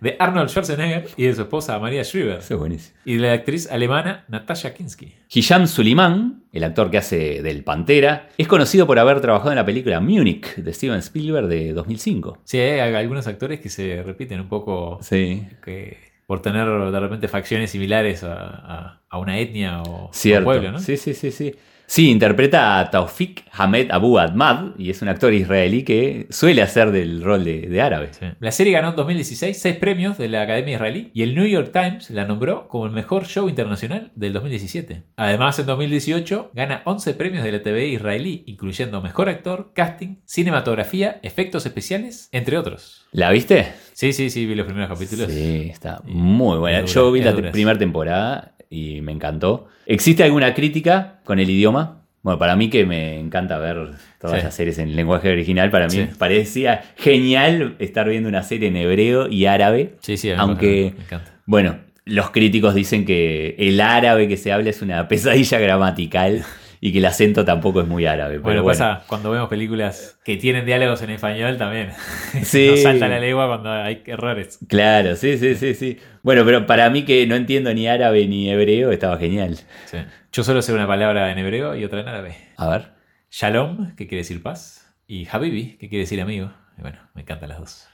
de 0.00 0.16
Arnold 0.18 0.48
Schwarzenegger 0.50 1.06
y 1.16 1.24
de 1.24 1.34
su 1.34 1.42
esposa 1.42 1.78
María 1.78 2.02
Shriver, 2.02 2.38
Eso 2.38 2.54
es 2.54 2.60
buenísimo. 2.60 2.96
y 3.04 3.14
de 3.16 3.26
la 3.26 3.32
actriz 3.32 3.70
alemana 3.70 4.24
Natasha 4.28 4.72
Kinski. 4.74 5.12
Hisham 5.30 5.66
Suleiman, 5.66 6.44
el 6.52 6.64
actor 6.64 6.90
que 6.90 6.98
hace 6.98 7.42
del 7.42 7.64
Pantera, 7.64 8.28
es 8.38 8.46
conocido 8.48 8.86
por 8.86 8.98
haber 8.98 9.20
trabajado 9.20 9.50
en 9.50 9.56
la 9.56 9.64
película 9.64 10.00
Munich 10.00 10.54
de 10.56 10.72
Steven 10.72 10.98
Spielberg 10.98 11.46
de 11.48 11.72
2005. 11.72 12.38
Sí, 12.44 12.58
hay 12.58 12.94
algunos 12.94 13.26
actores 13.26 13.60
que 13.60 13.68
se 13.68 14.02
repiten 14.02 14.40
un 14.40 14.48
poco 14.48 14.98
Sí. 15.02 15.46
que 15.64 15.96
por 16.26 16.42
tener 16.42 16.66
de 16.68 17.00
repente 17.00 17.26
facciones 17.28 17.70
similares 17.70 18.22
a, 18.22 18.34
a- 18.34 19.02
a 19.08 19.18
una 19.18 19.38
etnia 19.38 19.80
o, 19.82 20.08
o 20.08 20.10
Cierto. 20.12 20.44
pueblo, 20.44 20.72
¿no? 20.72 20.78
Sí, 20.78 20.96
sí, 20.98 21.14
sí, 21.14 21.30
sí. 21.30 21.54
Sí, 21.90 22.10
interpreta 22.10 22.78
a 22.78 22.90
Taufik 22.90 23.46
Hamed 23.50 23.90
Abu 23.90 24.18
Ahmad 24.18 24.76
y 24.76 24.90
es 24.90 25.00
un 25.00 25.08
actor 25.08 25.32
israelí 25.32 25.84
que 25.84 26.26
suele 26.28 26.60
hacer 26.60 26.92
del 26.92 27.22
rol 27.22 27.44
de, 27.44 27.62
de 27.62 27.80
árabe. 27.80 28.10
Sí. 28.12 28.26
La 28.40 28.52
serie 28.52 28.74
ganó 28.74 28.90
en 28.90 28.96
2016 28.96 29.58
seis 29.58 29.76
premios 29.76 30.18
de 30.18 30.28
la 30.28 30.42
Academia 30.42 30.74
Israelí 30.74 31.10
y 31.14 31.22
el 31.22 31.34
New 31.34 31.46
York 31.46 31.70
Times 31.72 32.10
la 32.10 32.26
nombró 32.26 32.68
como 32.68 32.84
el 32.84 32.92
mejor 32.92 33.26
show 33.26 33.48
internacional 33.48 34.12
del 34.14 34.34
2017. 34.34 35.04
Además, 35.16 35.58
en 35.60 35.64
2018 35.64 36.50
gana 36.52 36.82
11 36.84 37.14
premios 37.14 37.42
de 37.42 37.52
la 37.52 37.62
TV 37.62 37.86
israelí, 37.88 38.44
incluyendo 38.46 39.00
mejor 39.00 39.30
actor, 39.30 39.72
casting, 39.74 40.16
cinematografía, 40.26 41.20
efectos 41.22 41.64
especiales, 41.64 42.28
entre 42.32 42.58
otros. 42.58 43.06
¿La 43.12 43.30
viste? 43.30 43.72
Sí, 43.94 44.12
sí, 44.12 44.28
sí, 44.28 44.44
vi 44.44 44.54
los 44.54 44.66
primeros 44.66 44.90
capítulos. 44.90 45.32
Sí, 45.32 45.70
está 45.72 46.02
muy 46.04 46.58
buena. 46.58 46.84
Yo 46.84 47.10
vi 47.10 47.22
la 47.22 47.34
primera 47.34 47.78
temporada 47.78 48.52
y 48.70 49.00
me 49.00 49.12
encantó. 49.12 49.66
¿Existe 49.86 50.22
alguna 50.24 50.54
crítica 50.54 51.20
con 51.24 51.38
el 51.38 51.48
idioma? 51.50 52.02
Bueno, 52.22 52.38
para 52.38 52.56
mí 52.56 52.68
que 52.68 52.84
me 52.84 53.18
encanta 53.18 53.58
ver 53.58 53.92
todas 54.20 54.38
Sí. 54.40 54.44
las 54.44 54.54
series 54.54 54.78
en 54.78 54.96
lenguaje 54.96 55.30
original, 55.30 55.70
para 55.70 55.86
mí 55.86 55.92
Sí. 55.92 56.08
parecía 56.18 56.82
genial 56.96 57.76
estar 57.78 58.08
viendo 58.08 58.28
una 58.28 58.42
serie 58.42 58.68
en 58.68 58.76
hebreo 58.76 59.28
y 59.28 59.46
árabe. 59.46 59.94
Sí, 60.00 60.16
sí, 60.16 60.30
Aunque, 60.36 60.92
me 60.96 61.04
encanta. 61.04 61.32
bueno, 61.46 61.76
los 62.04 62.30
críticos 62.30 62.74
dicen 62.74 63.04
que 63.04 63.54
el 63.58 63.80
árabe 63.80 64.28
que 64.28 64.36
se 64.36 64.52
habla 64.52 64.70
es 64.70 64.82
una 64.82 65.06
pesadilla 65.08 65.58
gramatical 65.58 66.44
y 66.80 66.92
que 66.92 66.98
el 66.98 67.06
acento 67.06 67.44
tampoco 67.44 67.80
es 67.80 67.88
muy 67.88 68.06
árabe. 68.06 68.38
Bueno, 68.38 68.48
Pero 68.48 68.62
bueno, 68.62 68.78
pasa 68.78 69.04
cuando 69.06 69.30
vemos 69.30 69.48
películas 69.48 70.18
que 70.24 70.36
tienen 70.36 70.64
diálogos 70.64 71.02
en 71.02 71.10
español 71.10 71.56
también. 71.58 71.92
Sí. 72.42 72.68
Nos 72.70 72.82
salta 72.82 73.08
la 73.08 73.18
lengua 73.18 73.46
cuando 73.48 73.70
hay 73.70 74.02
errores. 74.06 74.58
claro, 74.68 75.16
sí, 75.16 75.38
sí, 75.38 75.54
sí, 75.54 75.74
sí. 75.74 75.98
Bueno, 76.22 76.44
pero 76.44 76.66
para 76.66 76.88
mí 76.90 77.04
que 77.04 77.26
no 77.26 77.34
entiendo 77.36 77.72
ni 77.74 77.86
árabe 77.88 78.26
ni 78.26 78.50
hebreo, 78.50 78.92
estaba 78.92 79.18
genial. 79.18 79.58
Sí. 79.86 79.98
Yo 80.32 80.44
solo 80.44 80.62
sé 80.62 80.72
una 80.72 80.86
palabra 80.86 81.32
en 81.32 81.38
hebreo 81.38 81.74
y 81.74 81.84
otra 81.84 82.00
en 82.00 82.08
árabe. 82.08 82.36
A 82.56 82.68
ver. 82.68 82.92
Shalom, 83.30 83.94
que 83.96 84.06
quiere 84.06 84.20
decir 84.22 84.42
paz, 84.42 84.94
y 85.06 85.26
Habibi, 85.30 85.76
que 85.78 85.88
quiere 85.88 86.04
decir 86.04 86.20
amigo. 86.20 86.52
Y 86.78 86.82
bueno, 86.82 86.98
me 87.14 87.22
encantan 87.22 87.48
las 87.48 87.58
dos. 87.58 87.88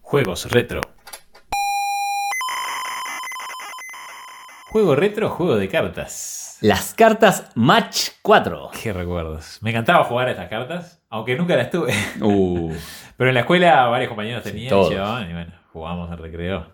Juegos 0.00 0.50
retro. 0.50 0.80
Juego 4.70 4.94
retro, 4.94 5.30
juego 5.30 5.56
de 5.56 5.68
cartas. 5.68 6.47
Las 6.60 6.92
cartas 6.94 7.50
Match 7.54 8.08
4. 8.22 8.70
Qué 8.82 8.92
recuerdos. 8.92 9.58
Me 9.62 9.70
encantaba 9.70 10.04
jugar 10.04 10.28
a 10.28 10.32
estas 10.32 10.48
cartas, 10.48 11.00
aunque 11.08 11.36
nunca 11.36 11.56
las 11.56 11.70
tuve. 11.70 11.94
Uh, 12.20 12.72
Pero 13.16 13.30
en 13.30 13.34
la 13.34 13.40
escuela 13.40 13.86
varios 13.86 14.08
compañeros 14.08 14.42
tenían 14.42 14.70
todos. 14.70 14.90
y 14.90 14.94
llevaban, 14.94 15.30
y 15.30 15.32
bueno, 15.32 15.52
jugábamos 15.72 16.10
en 16.12 16.18
recreo. 16.18 16.66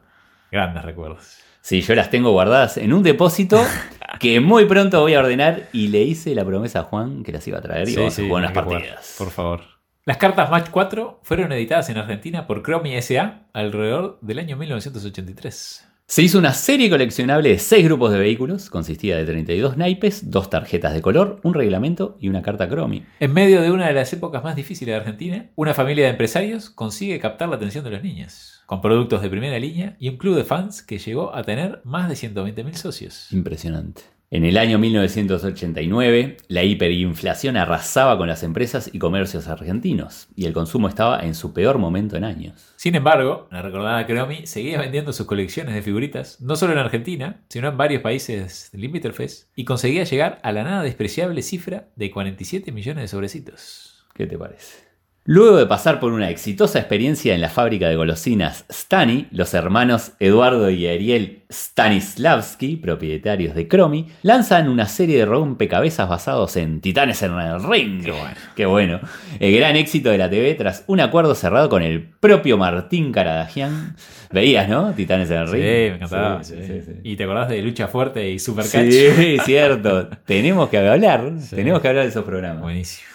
Grandes 0.51 0.85
recuerdos. 0.85 1.39
sí, 1.61 1.81
yo 1.83 1.95
las 1.95 2.11
tengo 2.11 2.31
guardadas 2.31 2.77
en 2.79 2.93
un 2.93 3.03
depósito 3.03 3.63
que 4.21 4.41
muy 4.41 4.67
pronto 4.67 5.01
voy 5.01 5.15
a 5.15 5.19
ordenar 5.21 5.65
y 5.73 5.89
le 5.89 6.03
hice 6.03 6.35
la 6.35 6.45
promesa 6.45 6.81
a 6.81 6.83
Juan 6.85 7.23
que 7.25 7.33
las 7.33 7.47
iba 7.49 7.59
a 7.59 7.63
traer 7.63 7.89
y 7.89 7.97
vamos 7.97 8.19
a 8.19 8.23
jugar 8.23 8.45
unas 8.45 8.51
jugar, 8.53 8.65
partidas. 8.69 9.15
por 9.19 9.31
favor. 9.31 9.61
Las 10.07 10.17
cartas 10.19 10.51
Match 10.51 10.69
4 10.71 11.21
fueron 11.23 11.51
editadas 11.53 11.89
en 11.91 11.97
Argentina 11.99 12.47
por 12.47 12.63
Cromi 12.63 13.01
SA 13.03 13.49
alrededor 13.53 14.19
del 14.21 14.39
año 14.39 14.57
1983. 14.57 15.89
Se 16.07 16.21
hizo 16.21 16.39
una 16.39 16.53
serie 16.53 16.91
coleccionable 16.91 17.49
de 17.49 17.59
6 17.59 17.83
grupos 17.87 18.13
de 18.13 18.19
vehículos, 18.19 18.69
consistía 18.69 19.17
de 19.17 19.25
32 19.25 19.79
naipes, 19.79 20.31
dos 20.31 20.51
tarjetas 20.51 20.93
de 20.93 21.01
color, 21.01 21.41
un 21.43 21.55
reglamento 21.55 22.19
y 22.21 22.29
una 22.29 22.43
carta 22.43 22.69
Cromi. 22.69 23.05
En 23.21 23.33
medio 23.33 23.63
de 23.63 23.71
una 23.71 23.89
de 23.89 23.95
las 23.95 24.13
épocas 24.13 24.45
más 24.45 24.55
difíciles 24.55 24.93
de 24.93 25.01
Argentina, 25.01 25.51
una 25.57 25.73
familia 25.73 26.05
de 26.05 26.11
empresarios 26.11 26.69
consigue 26.69 27.19
captar 27.19 27.49
la 27.49 27.57
atención 27.57 27.85
de 27.85 27.91
los 27.91 28.03
niños, 28.03 28.63
con 28.67 28.83
productos 28.83 29.23
de 29.23 29.31
primera 29.31 29.59
línea 29.59 29.97
y 29.99 30.11
un 30.11 30.19
club 30.19 30.37
de 30.37 30.45
fans 30.45 30.83
que 30.83 30.99
llegó 30.99 31.35
a 31.35 31.43
tener 31.43 31.81
más 31.85 32.11
de 32.11 32.15
120.000 32.17 32.75
socios. 32.75 33.33
Impresionante. 33.33 34.03
En 34.31 34.45
el 34.45 34.59
año 34.59 34.79
1989, 34.79 36.39
la 36.49 36.63
hiperinflación 36.65 37.57
arrasaba 37.57 38.19
con 38.19 38.27
las 38.27 38.43
empresas 38.43 38.91
y 38.93 38.99
comercios 38.99 39.47
argentinos, 39.47 40.29
y 40.35 40.47
el 40.47 40.53
consumo 40.53 40.89
estaba 40.89 41.21
en 41.21 41.35
su 41.35 41.53
peor 41.53 41.79
momento 41.79 42.17
en 42.17 42.25
años. 42.25 42.75
Sin 42.77 42.95
embargo, 42.95 43.49
la 43.53 43.63
recordada 43.63 44.07
Cromi 44.07 44.47
seguía 44.47 44.81
vendiendo 44.81 45.13
sus 45.13 45.27
colecciones 45.27 45.75
de 45.75 45.83
figuritas, 45.83 46.41
no 46.41 46.57
solo 46.57 46.73
en 46.73 46.79
Argentina, 46.79 47.45
sino 47.49 47.69
en 47.69 47.77
varios 47.77 48.03
países 48.03 48.71
del 48.73 48.81
Limítrofes, 48.81 49.51
y 49.55 49.65
conseguía 49.65 50.05
llegar 50.05 50.41
a 50.43 50.53
la 50.53 50.65
nada 50.65 50.83
despreciable 50.83 51.43
cifra 51.43 51.89
de 51.95 52.11
47 52.11 52.73
millones 52.73 53.05
de 53.05 53.09
sobrecitos. 53.09 54.05
¿Qué 54.15 54.27
te 54.27 54.39
parece? 54.39 54.84
Luego 55.27 55.57
de 55.57 55.65
pasar 55.65 56.01
por 56.01 56.13
una 56.13 56.29
exitosa 56.29 56.79
experiencia 56.79 57.35
en 57.35 57.41
la 57.41 57.49
fábrica 57.49 57.89
de 57.89 57.97
golosinas 57.97 58.67
Stani, 58.71 59.27
los 59.31 59.55
hermanos 59.55 60.13
Eduardo 60.21 60.69
y 60.69 60.87
Ariel 60.87 61.45
Stanislavski, 61.51 62.77
propietarios 62.77 63.55
de 63.55 63.67
Cromi, 63.67 64.09
lanzan 64.23 64.69
una 64.69 64.87
serie 64.87 65.17
de 65.19 65.25
rompecabezas 65.25 66.11
basados 66.11 66.59
en 66.59 66.83
Titanes 66.83 67.23
en 67.23 67.33
el 67.33 67.63
Ring. 67.63 68.05
Qué 68.05 68.11
bueno. 68.11 68.35
Qué 68.55 68.67
bueno. 68.67 69.01
El 69.41 69.57
gran 69.57 69.77
éxito 69.77 70.11
de 70.11 70.19
la 70.19 70.29
TV 70.29 70.55
tras 70.57 70.85
un 70.89 71.01
acuerdo 71.01 71.35
cerrado 71.35 71.71
con 71.71 71.83
el 71.83 72.03
propio 72.03 72.59
Martín 72.59 73.11
Caradagian. 73.11 73.97
Veías, 74.31 74.69
¿no? 74.69 74.93
Titanes 74.93 75.31
en 75.31 75.39
el 75.39 75.47
Sí, 75.49 75.53
Ring. 75.55 75.63
me 75.65 75.87
encantaba. 75.95 76.45
Sí, 76.45 76.55
sí. 76.61 76.67
sí, 76.67 76.81
sí. 76.85 76.93
¿Y 77.03 77.17
te 77.17 77.25
acordás 77.25 77.49
de 77.49 77.63
Lucha 77.63 77.89
Fuerte 77.89 78.29
y 78.31 78.39
Supercatch? 78.39 78.91
Sí, 78.91 79.39
cierto. 79.45 80.09
Tenemos 80.27 80.69
que 80.69 80.77
hablar. 80.79 81.31
Tenemos 81.49 81.81
que 81.81 81.89
hablar 81.89 82.05
de 82.05 82.11
esos 82.11 82.25
programas. 82.25 82.61
Buenísimo. 82.63 83.14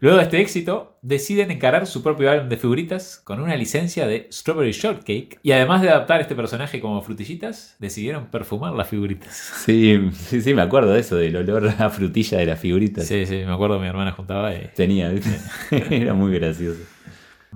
Luego 0.00 0.18
de 0.18 0.24
este 0.24 0.40
éxito, 0.40 0.98
deciden 1.02 1.50
encarar 1.50 1.86
su 1.86 2.02
propio 2.02 2.30
álbum 2.30 2.48
de 2.48 2.56
figuritas 2.56 3.20
con 3.24 3.40
una 3.40 3.56
licencia 3.56 4.06
de 4.06 4.28
Strawberry 4.30 4.72
Shortcake 4.72 5.38
y 5.42 5.52
además 5.52 5.82
de 5.82 5.90
adaptar 5.90 6.20
este 6.20 6.34
personaje 6.34 6.80
como 6.80 7.00
frutillitas, 7.00 7.76
decidieron 7.78 8.26
perfumar 8.26 8.74
las 8.74 8.88
figuritas. 8.88 9.52
Sí, 9.66 9.98
sí, 10.12 10.40
sí, 10.42 10.54
me 10.54 10.62
acuerdo 10.62 10.92
de 10.92 11.00
eso, 11.00 11.16
del 11.16 11.34
olor 11.36 11.68
a 11.78 11.90
frutilla 11.90 12.38
de 12.38 12.46
las 12.46 12.60
figuritas. 12.60 13.06
Sí, 13.06 13.26
sí, 13.26 13.42
me 13.44 13.52
acuerdo 13.52 13.80
mi 13.80 13.86
hermana 13.88 14.12
juntaba 14.12 14.54
y... 14.54 14.70
Tenía. 14.76 15.12
Era 15.70 16.14
muy 16.14 16.32
gracioso. 16.32 16.80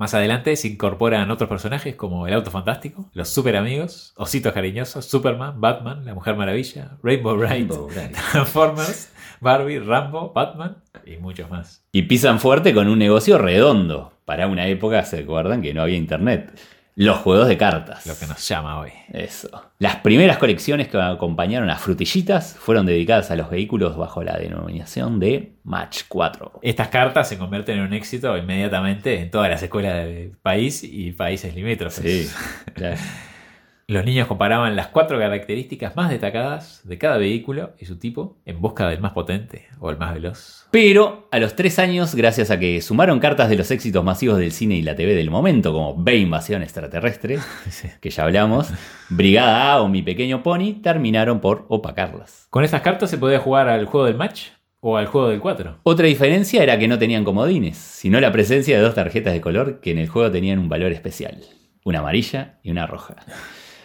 Más 0.00 0.14
adelante 0.14 0.56
se 0.56 0.68
incorporan 0.68 1.30
otros 1.30 1.48
personajes 1.48 1.94
como 1.94 2.26
el 2.26 2.32
Auto 2.32 2.50
Fantástico, 2.50 3.10
los 3.12 3.28
Super 3.28 3.56
Amigos, 3.56 4.14
Ositos 4.16 4.52
Cariñosos, 4.54 5.04
Superman, 5.04 5.60
Batman, 5.60 6.04
la 6.04 6.14
Mujer 6.14 6.36
Maravilla, 6.36 6.96
Rainbow 7.02 7.36
Bright, 7.36 7.50
Rainbow 7.50 7.86
Bright. 7.86 8.12
Transformers, 8.32 9.10
Barbie, 9.40 9.78
Rambo, 9.78 10.32
Batman 10.32 10.76
y 11.06 11.16
muchos 11.16 11.50
más. 11.50 11.84
Y 11.92 12.02
pisan 12.02 12.40
fuerte 12.40 12.74
con 12.74 12.88
un 12.88 12.98
negocio 12.98 13.38
redondo. 13.38 14.12
Para 14.24 14.46
una 14.46 14.66
época, 14.66 15.02
se 15.04 15.20
acuerdan 15.20 15.62
que 15.62 15.74
no 15.74 15.82
había 15.82 15.96
internet. 15.96 16.52
Los 16.96 17.18
juegos 17.18 17.48
de 17.48 17.56
cartas. 17.56 18.06
Lo 18.06 18.18
que 18.18 18.26
nos 18.26 18.46
llama 18.46 18.78
hoy. 18.78 18.90
Eso. 19.10 19.48
Las 19.78 19.96
primeras 19.96 20.36
colecciones 20.36 20.88
que 20.88 21.00
acompañaron 21.00 21.70
a 21.70 21.76
Frutillitas 21.76 22.56
fueron 22.58 22.84
dedicadas 22.84 23.30
a 23.30 23.36
los 23.36 23.48
vehículos 23.48 23.96
bajo 23.96 24.22
la 24.22 24.36
denominación 24.36 25.18
de 25.18 25.54
Match 25.64 26.02
4. 26.08 26.60
Estas 26.62 26.88
cartas 26.88 27.28
se 27.28 27.38
convierten 27.38 27.78
en 27.78 27.84
un 27.84 27.94
éxito 27.94 28.36
inmediatamente 28.36 29.22
en 29.22 29.30
todas 29.30 29.48
las 29.48 29.62
escuelas 29.62 30.04
del 30.04 30.32
país 30.42 30.84
y 30.84 31.12
países 31.12 31.54
limítrofes. 31.54 32.28
Sí, 32.28 32.72
claro. 32.74 32.96
Los 33.90 34.04
niños 34.04 34.28
comparaban 34.28 34.76
las 34.76 34.86
cuatro 34.86 35.18
características 35.18 35.96
más 35.96 36.10
destacadas 36.10 36.80
de 36.84 36.96
cada 36.96 37.16
vehículo 37.16 37.72
y 37.76 37.86
su 37.86 37.98
tipo 37.98 38.36
en 38.44 38.60
busca 38.60 38.88
del 38.88 39.00
más 39.00 39.10
potente 39.10 39.66
o 39.80 39.90
el 39.90 39.98
más 39.98 40.14
veloz. 40.14 40.68
Pero 40.70 41.26
a 41.32 41.40
los 41.40 41.56
tres 41.56 41.80
años, 41.80 42.14
gracias 42.14 42.52
a 42.52 42.60
que 42.60 42.80
sumaron 42.82 43.18
cartas 43.18 43.48
de 43.48 43.56
los 43.56 43.68
éxitos 43.72 44.04
masivos 44.04 44.38
del 44.38 44.52
cine 44.52 44.76
y 44.76 44.82
la 44.82 44.94
TV 44.94 45.16
del 45.16 45.28
momento, 45.28 45.72
como 45.72 46.00
B 46.00 46.18
Invasión 46.18 46.62
Extraterrestre, 46.62 47.40
que 48.00 48.10
ya 48.10 48.22
hablamos, 48.22 48.68
Brigada 49.08 49.72
A 49.72 49.82
o 49.82 49.88
Mi 49.88 50.02
Pequeño 50.02 50.44
Pony, 50.44 50.74
terminaron 50.80 51.40
por 51.40 51.66
opacarlas. 51.68 52.46
Con 52.50 52.62
estas 52.62 52.82
cartas 52.82 53.10
se 53.10 53.18
podía 53.18 53.40
jugar 53.40 53.68
al 53.68 53.86
juego 53.86 54.06
del 54.06 54.14
match 54.14 54.50
o 54.78 54.98
al 54.98 55.06
juego 55.06 55.30
del 55.30 55.40
4. 55.40 55.78
Otra 55.82 56.06
diferencia 56.06 56.62
era 56.62 56.78
que 56.78 56.86
no 56.86 56.96
tenían 56.96 57.24
comodines, 57.24 57.76
sino 57.76 58.20
la 58.20 58.30
presencia 58.30 58.76
de 58.76 58.84
dos 58.84 58.94
tarjetas 58.94 59.32
de 59.32 59.40
color 59.40 59.80
que 59.80 59.90
en 59.90 59.98
el 59.98 60.08
juego 60.08 60.30
tenían 60.30 60.60
un 60.60 60.68
valor 60.68 60.92
especial, 60.92 61.40
una 61.82 61.98
amarilla 61.98 62.60
y 62.62 62.70
una 62.70 62.86
roja. 62.86 63.16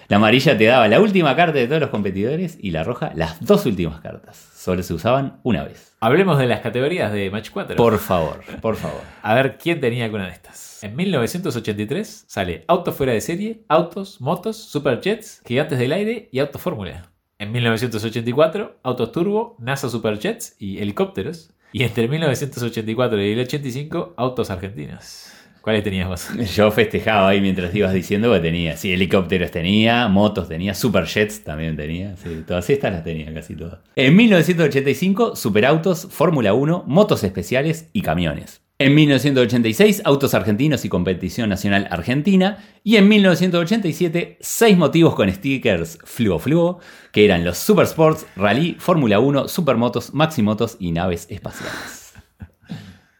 La 0.08 0.18
amarilla 0.18 0.56
te 0.56 0.66
daba 0.66 0.88
la 0.88 1.02
última 1.02 1.36
carta 1.36 1.58
de 1.58 1.66
todos 1.66 1.82
los 1.82 1.90
competidores 1.90 2.60
y 2.62 2.70
la 2.70 2.84
roja 2.84 3.12
las 3.16 3.44
dos 3.44 3.66
últimas 3.66 4.02
cartas. 4.02 4.38
Solo 4.56 4.84
se 4.84 4.94
usaban 4.94 5.40
una 5.42 5.64
vez. 5.64 5.96
Hablemos 6.00 6.38
de 6.38 6.46
las 6.46 6.60
categorías 6.60 7.12
de 7.12 7.32
Match 7.32 7.50
4. 7.52 7.76
Por 7.76 7.98
favor, 7.98 8.44
por 8.62 8.76
favor. 8.76 9.02
A 9.24 9.34
ver 9.34 9.58
quién 9.58 9.80
tenía 9.80 10.06
alguna 10.06 10.28
de 10.28 10.34
estas. 10.34 10.84
En 10.84 10.96
1983 10.96 12.26
sale 12.28 12.66
Autos 12.68 12.96
fuera 12.96 13.14
de 13.14 13.22
serie, 13.22 13.64
Autos, 13.68 14.22
Motos, 14.22 14.58
Superjets, 14.58 15.42
Gigantes 15.44 15.80
del 15.80 15.92
Aire 15.92 16.30
y 16.32 16.38
Autos 16.38 16.62
Fórmula. 16.62 17.10
En 17.40 17.52
1984, 17.52 18.78
Autos 18.84 19.12
Turbo, 19.12 19.56
NASA 19.60 19.90
Superjets 19.90 20.56
y 20.60 20.78
Helicópteros. 20.78 21.52
Y 21.74 21.84
entre 21.84 22.08
1984 22.08 23.22
y 23.22 23.32
el 23.32 23.40
85, 23.40 24.14
Autos 24.18 24.52
Argentinos. 24.52 25.32
¿Cuáles 25.66 25.84
tenías 25.84 26.08
vos? 26.08 26.30
Yo 26.56 26.70
festejaba 26.70 27.28
ahí 27.28 27.42
mientras 27.42 27.74
ibas 27.74 27.92
diciendo 27.92 28.32
que 28.32 28.40
tenía. 28.40 28.78
Sí, 28.78 28.94
helicópteros 28.94 29.50
tenía, 29.50 30.08
motos 30.08 30.48
tenía, 30.48 30.76
superjets 30.76 31.44
también 31.44 31.76
tenía. 31.76 32.16
Sí, 32.18 32.44
todas 32.46 32.70
estas 32.70 32.94
las 32.94 33.04
tenía 33.04 33.34
casi 33.34 33.56
todas. 33.56 33.80
En 33.96 34.16
1985, 34.16 35.36
superautos, 35.36 36.08
Fórmula 36.12 36.54
1, 36.54 36.84
motos 36.86 37.24
especiales 37.24 37.90
y 37.94 38.04
camiones. 38.04 38.62
En 38.78 38.94
1986, 38.94 40.04
autos 40.06 40.36
argentinos 40.36 40.86
y 40.86 40.90
competición 40.90 41.50
nacional 41.50 41.88
argentina. 41.90 42.60
Y 42.84 42.98
en 42.98 43.08
1987, 43.08 44.38
seis 44.42 44.78
motivos 44.78 45.16
con 45.16 45.34
stickers 45.34 45.98
fluo 46.04 46.38
fluo, 46.38 46.80
que 47.12 47.26
eran 47.26 47.44
los 47.44 47.58
Supersports, 47.58 48.28
Rally, 48.36 48.76
Fórmula 48.78 49.18
1, 49.18 49.48
Supermotos, 49.48 50.14
Maximotos 50.14 50.78
y 50.80 50.92
naves 50.92 51.26
espaciales. 51.32 52.05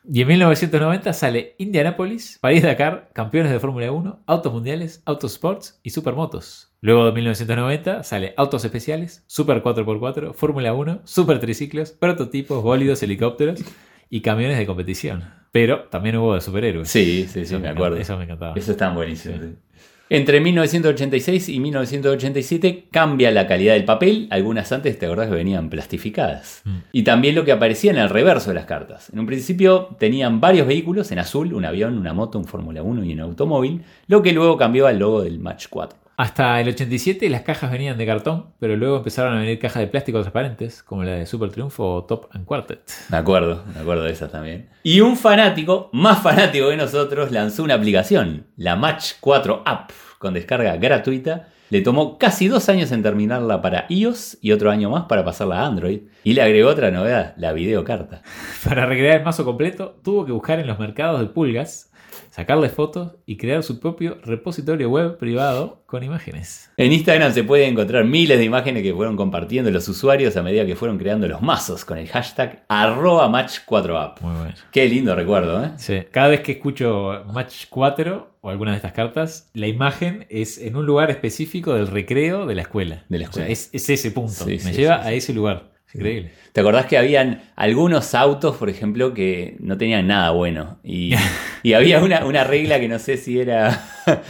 Y 0.08 0.22
en 0.22 0.28
1990 0.28 1.14
sale 1.14 1.56
Indianapolis, 1.58 2.38
París-Dakar, 2.40 3.10
campeones 3.14 3.52
de 3.52 3.60
Fórmula 3.60 3.92
1, 3.92 4.24
autos 4.28 4.54
mundiales, 4.54 5.02
autos 5.06 5.34
sports 5.34 5.80
y 5.82 5.90
supermotos. 5.90 6.74
Luego 6.82 7.06
de 7.06 7.12
1990 7.14 8.04
sale 8.04 8.34
autos 8.38 8.64
especiales, 8.66 9.24
Super 9.26 9.64
4x4, 9.64 10.34
Fórmula 10.34 10.74
1, 10.74 11.02
Super 11.06 11.40
triciclos, 11.40 11.92
prototipos, 11.92 12.62
bólidos, 12.62 13.02
helicópteros 13.02 13.64
y 14.10 14.22
camiones 14.22 14.60
de 14.60 14.68
competición. 14.68 15.24
Pero 15.52 15.86
también 15.86 16.18
hubo 16.18 16.36
de 16.36 16.42
superhéroes. 16.42 16.90
Sí, 16.90 17.24
sí, 17.24 17.28
sí, 17.28 17.40
Eso 17.40 17.60
me 17.60 17.70
acuerdo. 17.70 17.98
Eso 17.98 18.18
me 18.18 18.26
encantaba. 18.26 18.54
Eso 18.56 18.72
están 18.74 18.94
buenísimos. 18.94 19.40
sí. 19.40 19.56
Entre 20.08 20.40
1986 20.40 21.50
y 21.50 21.60
1987 21.60 22.88
cambia 22.92 23.32
la 23.32 23.48
calidad 23.48 23.74
del 23.74 23.86
papel, 23.86 24.28
algunas 24.30 24.72
antes 24.72 25.00
te 25.00 25.08
acordás 25.08 25.30
que 25.30 25.36
venían 25.36 25.72
plastificadas. 25.72 26.62
Mm. 26.64 26.78
Y 26.92 27.04
también 27.04 27.34
lo 27.34 27.44
que 27.44 27.52
aparecía 27.52 27.90
en 27.90 27.98
el 27.98 28.10
reverso 28.10 28.52
de 28.52 28.56
las 28.56 28.66
cartas. 28.66 29.10
En 29.12 29.20
un 29.20 29.26
principio 29.26 29.96
tenían 29.98 30.40
varios 30.40 30.68
vehículos 30.68 31.12
en 31.12 31.18
azul, 31.18 31.54
un 31.54 31.66
avión, 31.66 31.98
una 31.98 32.14
moto, 32.14 32.38
un 32.38 32.46
Fórmula 32.46 32.84
1 32.84 33.04
y 33.04 33.14
un 33.14 33.20
automóvil, 33.22 33.82
lo 34.06 34.22
que 34.22 34.32
luego 34.32 34.58
cambió 34.58 34.86
al 34.86 35.00
logo 35.00 35.24
del 35.24 35.40
Match 35.40 35.66
4. 35.72 36.05
Hasta 36.18 36.62
el 36.62 36.70
87 36.70 37.30
las 37.30 37.42
cajas 37.42 37.70
venían 37.72 37.98
de 37.98 38.06
cartón, 38.06 38.54
pero 38.60 38.78
luego 38.78 38.98
empezaron 38.98 39.36
a 39.36 39.40
venir 39.40 39.60
cajas 39.60 39.82
de 39.82 39.88
plástico 39.88 40.20
transparentes, 40.20 40.82
como 40.82 41.04
la 41.04 41.12
de 41.12 41.26
Super 41.26 41.50
Triunfo 41.50 41.96
o 41.96 42.04
Top 42.06 42.28
and 42.32 42.46
Quartet. 42.46 42.90
Me 43.10 43.18
acuerdo, 43.18 43.64
me 43.74 43.82
acuerdo 43.82 44.04
de 44.04 44.14
esas 44.14 44.32
también. 44.32 44.70
Y 44.84 45.02
un 45.02 45.18
fanático, 45.18 45.90
más 45.92 46.22
fanático 46.24 46.70
que 46.70 46.78
nosotros, 46.78 47.32
lanzó 47.32 47.64
una 47.64 47.74
aplicación, 47.74 48.48
la 48.56 48.78
Match 48.78 49.14
4 49.20 49.64
App, 49.66 49.92
con 50.18 50.34
descarga 50.34 50.78
gratuita. 50.78 51.50
Le 51.70 51.82
tomó 51.82 52.20
casi 52.20 52.48
dos 52.48 52.70
años 52.70 52.92
en 52.92 53.02
terminarla 53.02 53.62
para 53.62 53.86
iOS 53.90 54.38
y 54.40 54.52
otro 54.52 54.70
año 54.70 54.92
más 54.92 55.06
para 55.06 55.26
pasarla 55.26 55.62
a 55.62 55.66
Android. 55.66 56.02
Y 56.24 56.34
le 56.34 56.44
agregó 56.44 56.70
otra 56.70 56.92
novedad, 56.92 57.34
la 57.38 57.54
videocarta. 57.54 58.22
Para 58.64 58.86
recrear 58.86 59.18
el 59.18 59.26
mazo 59.26 59.46
completo, 59.46 60.00
tuvo 60.04 60.26
que 60.26 60.32
buscar 60.32 60.60
en 60.60 60.68
los 60.68 60.78
mercados 60.78 61.20
de 61.20 61.28
pulgas, 61.28 61.92
sacarle 62.30 62.70
fotos 62.70 63.14
y 63.26 63.38
crear 63.38 63.64
su 63.64 63.80
propio 63.80 64.20
repositorio 64.24 64.90
web 64.90 65.18
privado 65.18 65.84
con 65.86 66.04
imágenes. 66.04 66.72
En 66.78 66.92
Instagram 66.92 67.34
se 67.34 67.44
pueden 67.44 67.72
encontrar 67.72 68.06
miles 68.06 68.38
de 68.38 68.44
imágenes 68.44 68.84
que 68.84 68.94
fueron 68.94 69.16
compartiendo 69.16 69.72
los 69.72 69.88
usuarios 69.88 70.38
a 70.38 70.44
medida 70.44 70.66
que 70.66 70.76
fueron 70.76 70.98
creando 70.98 71.28
los 71.28 71.42
mazos 71.42 71.84
con 71.84 71.98
el 71.98 72.08
hashtag 72.08 72.64
arroba 72.68 73.28
match4app. 73.30 74.22
Muy 74.22 74.36
bueno. 74.36 74.54
Qué 74.72 74.88
lindo 74.88 75.16
recuerdo, 75.16 75.64
¿eh? 75.64 75.72
Sí. 75.78 76.04
Cada 76.12 76.28
vez 76.28 76.42
que 76.42 76.54
escucho 76.54 77.24
Match 77.34 77.66
4 77.70 78.35
o 78.46 78.50
alguna 78.50 78.72
de 78.72 78.78
estas 78.78 78.94
cartas, 78.94 79.50
la 79.54 79.68
imagen 79.68 80.26
es 80.30 80.58
en 80.60 80.76
un 80.76 80.86
lugar 80.86 81.10
específico 81.10 81.74
del 81.74 81.88
recreo 81.88 82.46
de 82.46 82.56
la 82.56 82.62
escuela. 82.62 83.04
De 83.10 83.18
la 83.20 83.28
O 83.28 83.32
sea, 83.34 83.48
escuela. 83.48 83.50
es, 83.52 83.70
es 83.74 83.90
ese 83.90 84.12
punto. 84.12 84.46
Sí, 84.46 84.52
Me 84.52 84.60
sí, 84.60 84.72
lleva 84.74 85.02
sí, 85.02 85.10
a 85.10 85.14
ese 85.14 85.34
lugar. 85.34 85.72
Increíble. 85.94 86.32
¿Te 86.52 86.60
acordás 86.62 86.86
que 86.88 86.98
habían 86.98 87.42
algunos 87.56 88.14
autos, 88.16 88.58
por 88.58 88.70
ejemplo, 88.70 89.14
que 89.14 89.56
no 89.60 89.78
tenían 89.78 90.08
nada 90.08 90.32
bueno? 90.32 90.80
Y, 90.84 91.14
y 91.64 91.74
había 91.74 92.04
una, 92.04 92.26
una 92.26 92.44
regla 92.44 92.80
que 92.80 92.88
no 92.88 93.00
sé 93.00 93.18
si 93.18 93.40
era 93.40 93.82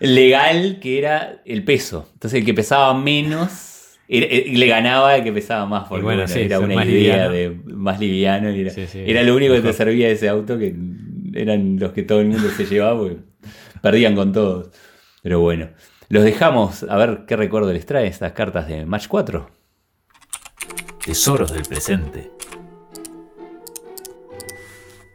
legal, 0.00 0.78
que 0.80 0.98
era 0.98 1.42
el 1.44 1.64
peso. 1.64 2.08
Entonces 2.14 2.40
el 2.40 2.46
que 2.46 2.54
pesaba 2.54 2.94
menos 2.94 3.98
eh, 4.08 4.52
le 4.54 4.66
ganaba 4.66 5.12
al 5.14 5.24
que 5.24 5.32
pesaba 5.32 5.66
más. 5.66 5.88
Porque 5.88 6.04
bueno, 6.04 6.22
bueno, 6.22 6.28
sí, 6.28 6.40
era 6.40 6.60
una 6.60 6.84
idea 6.84 7.28
liviano. 7.28 7.30
de 7.30 7.50
más 7.74 8.00
liviano. 8.00 8.50
y 8.50 8.60
era, 8.60 8.70
Sí, 8.70 8.86
sí, 8.86 9.02
era 9.06 9.22
lo 9.22 9.34
único 9.36 9.54
que 9.54 9.60
te 9.60 9.72
servía 9.72 10.08
ese 10.08 10.28
auto, 10.28 10.58
que 10.58 10.74
eran 11.34 11.78
los 11.78 11.92
que 11.92 12.02
todo 12.02 12.20
el 12.20 12.28
mundo 12.28 12.48
se 12.50 12.66
llevaba, 12.66 12.98
porque 12.98 13.16
perdían 13.80 14.14
con 14.14 14.32
todos. 14.32 14.70
Pero 15.22 15.40
bueno, 15.40 15.70
los 16.08 16.24
dejamos 16.24 16.82
a 16.84 16.96
ver 16.96 17.24
qué 17.26 17.36
recuerdo 17.36 17.72
les 17.72 17.86
trae 17.86 18.06
estas 18.06 18.32
cartas 18.32 18.66
de 18.66 18.84
Match 18.86 19.06
4. 19.08 19.48
Tesoros 21.04 21.52
del 21.52 21.62
presente. 21.62 22.30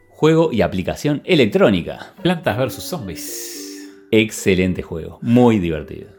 Juego 0.08 0.50
y 0.52 0.62
aplicación 0.62 1.20
electrónica. 1.24 2.14
Plantas 2.22 2.56
vs 2.56 2.82
Zombies. 2.82 3.56
Excelente 4.10 4.82
juego, 4.82 5.18
muy 5.20 5.58
divertido. 5.58 6.15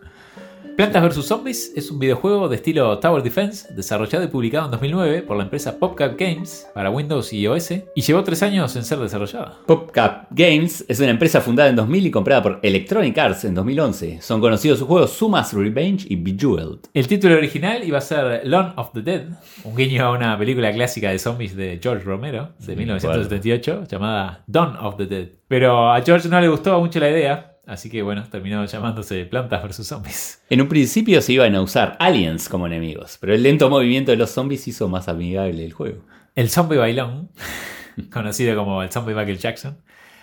Plantas 0.77 1.01
vs 1.01 1.25
Zombies 1.25 1.73
es 1.75 1.89
un 1.89 1.97
videojuego 1.97 2.47
de 2.47 2.57
estilo 2.57 2.99
Tower 2.99 3.23
Defense 3.23 3.73
desarrollado 3.73 4.23
y 4.23 4.27
publicado 4.27 4.65
en 4.65 4.71
2009 4.73 5.23
por 5.23 5.35
la 5.35 5.41
empresa 5.41 5.79
PopCap 5.79 6.19
Games 6.19 6.67
para 6.75 6.91
Windows 6.91 7.33
y 7.33 7.39
iOS 7.39 7.71
y 7.95 8.01
llevó 8.01 8.23
tres 8.23 8.43
años 8.43 8.75
en 8.75 8.83
ser 8.83 8.99
desarrollada. 8.99 9.57
PopCap 9.65 10.27
Games 10.29 10.85
es 10.87 10.99
una 10.99 11.09
empresa 11.09 11.41
fundada 11.41 11.69
en 11.69 11.77
2000 11.77 12.05
y 12.05 12.11
comprada 12.11 12.43
por 12.43 12.59
Electronic 12.61 13.17
Arts 13.17 13.45
en 13.45 13.55
2011. 13.55 14.21
Son 14.21 14.39
conocidos 14.39 14.77
sus 14.77 14.87
juegos 14.87 15.13
Suma's 15.13 15.51
Revenge 15.53 16.05
y 16.07 16.15
Bejeweled. 16.15 16.81
El 16.93 17.07
título 17.07 17.37
original 17.37 17.83
iba 17.83 17.97
a 17.97 18.01
ser 18.01 18.45
Lawn 18.45 18.73
of 18.75 18.91
the 18.93 19.01
Dead, 19.01 19.23
un 19.63 19.75
guiño 19.75 20.05
a 20.05 20.11
una 20.11 20.37
película 20.37 20.71
clásica 20.71 21.09
de 21.09 21.17
zombies 21.17 21.55
de 21.55 21.79
George 21.81 22.03
Romero 22.03 22.51
de 22.59 22.65
Sí, 22.65 22.75
1978 22.75 23.85
llamada 23.89 24.43
Dawn 24.45 24.77
of 24.77 24.97
the 24.97 25.07
Dead. 25.07 25.29
Pero 25.47 25.91
a 25.91 25.99
George 26.01 26.29
no 26.29 26.39
le 26.39 26.49
gustó 26.49 26.79
mucho 26.79 26.99
la 26.99 27.09
idea, 27.09 27.56
así 27.67 27.89
que 27.89 28.01
bueno, 28.01 28.23
terminó 28.29 28.65
llamándose 28.65 29.25
Plantas 29.25 29.63
vs 29.63 29.87
Zombies. 29.87 30.41
En 30.49 30.61
un 30.61 30.67
principio 30.67 31.21
se 31.21 31.33
iban 31.33 31.53
a 31.55 31.61
usar 31.61 31.95
aliens 31.99 32.49
como 32.49 32.65
enemigos, 32.65 33.17
pero 33.19 33.35
el 33.35 33.43
lento 33.43 33.69
movimiento 33.69 34.11
de 34.11 34.17
los 34.17 34.31
zombies 34.31 34.67
hizo 34.67 34.87
más 34.87 35.07
amigable 35.07 35.63
el 35.63 35.73
juego. 35.73 36.03
El 36.35 36.49
zombie 36.49 36.77
bailón, 36.77 37.29
conocido 38.11 38.55
como 38.55 38.81
el 38.81 38.89
zombie 38.89 39.13
Michael 39.13 39.37
Jackson, 39.37 39.77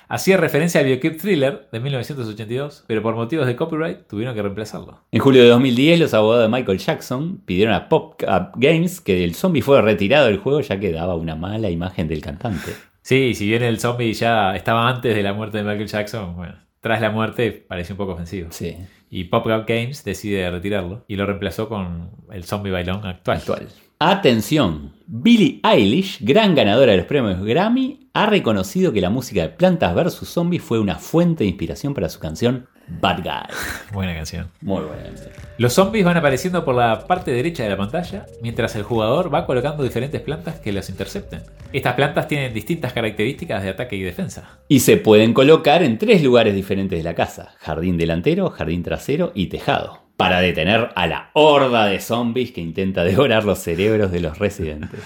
hacía 0.09 0.37
referencia 0.37 0.81
al 0.81 0.87
videoclip 0.87 1.21
Thriller 1.21 1.69
de 1.71 1.81
1982, 1.81 2.85
pero 2.87 3.03
por 3.03 3.15
motivos 3.15 3.47
de 3.47 3.57
copyright 3.57 4.07
tuvieron 4.07 4.35
que 4.35 4.43
reemplazarlo. 4.43 5.01
En 5.13 5.21
julio 5.21 5.43
de 5.43 5.49
2010, 5.49 6.01
los 6.01 6.15
abogados 6.15 6.45
de 6.45 6.57
Michael 6.57 6.79
Jackson 6.79 7.39
pidieron 7.45 7.75
a 7.75 7.89
PopCap 7.89 8.55
Games 8.57 9.01
que 9.01 9.25
el 9.25 9.35
zombie 9.35 9.63
fuera 9.63 9.83
retirado 9.83 10.27
del 10.27 10.39
juego 10.39 10.61
ya 10.61 10.81
que 10.81 10.93
daba 10.93 11.15
una 11.15 11.35
mala 11.37 11.71
imagen 11.71 12.09
del 12.09 12.21
cantante. 12.21 12.73
Sí, 13.03 13.35
si 13.35 13.47
bien 13.47 13.63
el 13.63 13.81
zombie 13.81 14.15
ya 14.15 14.57
estaba 14.57 14.89
antes 14.89 15.15
de 15.15 15.23
la 15.23 15.35
muerte 15.35 15.59
de 15.59 15.65
Michael 15.65 15.89
Jackson, 15.89 16.37
bueno, 16.37 16.55
tras 16.85 17.01
la 17.01 17.11
muerte 17.11 17.51
pareció 17.67 17.95
un 17.95 17.97
poco 17.97 18.13
ofensivo. 18.13 18.49
Sí, 18.51 18.77
Y 19.09 19.25
PopCap 19.25 19.67
Games 19.67 20.05
decide 20.05 20.51
retirarlo 20.51 21.03
y 21.09 21.17
lo 21.17 21.25
reemplazó 21.25 21.67
con 21.67 22.11
el 22.31 22.45
zombie 22.45 22.71
bailón 22.71 23.07
actual. 23.07 23.39
actual. 23.39 23.69
Atención, 23.99 24.93
Billie 25.07 25.61
Eilish, 25.63 26.23
gran 26.23 26.55
ganadora 26.55 26.93
de 26.93 26.99
los 26.99 27.07
premios 27.07 27.43
Grammy, 27.43 28.11
ha 28.13 28.27
reconocido 28.27 28.93
que 28.93 29.01
la 29.01 29.09
música 29.09 29.41
de 29.41 29.49
Plantas 29.49 29.95
vs. 29.95 30.29
Zombies 30.29 30.63
fue 30.63 30.79
una 30.79 30.97
fuente 30.97 31.45
de 31.45 31.49
inspiración 31.49 31.95
para 31.95 32.11
su 32.11 32.21
canción 32.21 32.67
Bad 32.87 33.23
Guy. 33.23 33.57
Buena 33.93 34.15
canción. 34.15 34.51
Muy 34.61 34.83
buena 34.83 35.03
canción. 35.03 35.31
Los 35.59 35.73
zombies 35.73 36.05
van 36.05 36.17
apareciendo 36.17 36.65
por 36.65 36.75
la 36.75 37.07
parte 37.07 37.31
derecha 37.31 37.63
de 37.63 37.71
la 37.71 37.77
pantalla, 37.77 38.27
mientras 38.43 38.77
el 38.77 38.83
jugador 38.83 39.33
va 39.33 39.47
colocando 39.47 39.83
diferentes 39.83 40.21
plantas 40.21 40.61
que 40.61 40.73
los 40.73 40.91
intercepten. 40.91 41.43
Estas 41.73 41.95
plantas 41.95 42.29
tienen 42.29 42.53
distintas 42.53 42.93
características 42.93 43.63
de 43.63 43.71
ataque 43.71 43.97
y 43.97 44.03
defensa. 44.03 44.59
Y 44.69 44.81
se 44.81 44.97
pueden 44.97 45.33
colocar 45.33 45.83
en 45.83 45.99
tres 45.99 46.23
lugares 46.23 46.55
diferentes 46.55 46.99
de 46.99 47.05
la 47.05 47.15
casa: 47.15 47.55
jardín 47.59 47.97
delantero, 47.97 48.51
jardín 48.51 48.83
trasero 48.83 49.33
y 49.35 49.47
tejado. 49.47 50.03
Para 50.17 50.41
detener 50.41 50.91
a 50.95 51.07
la 51.09 51.31
horda 51.33 51.87
de 51.87 52.01
zombies 52.01 52.53
que 52.53 52.61
intenta 52.61 53.03
devorar 53.03 53.45
los 53.45 53.59
cerebros 53.59 54.13
de 54.13 54.21
los 54.21 54.39
residentes. 54.39 55.01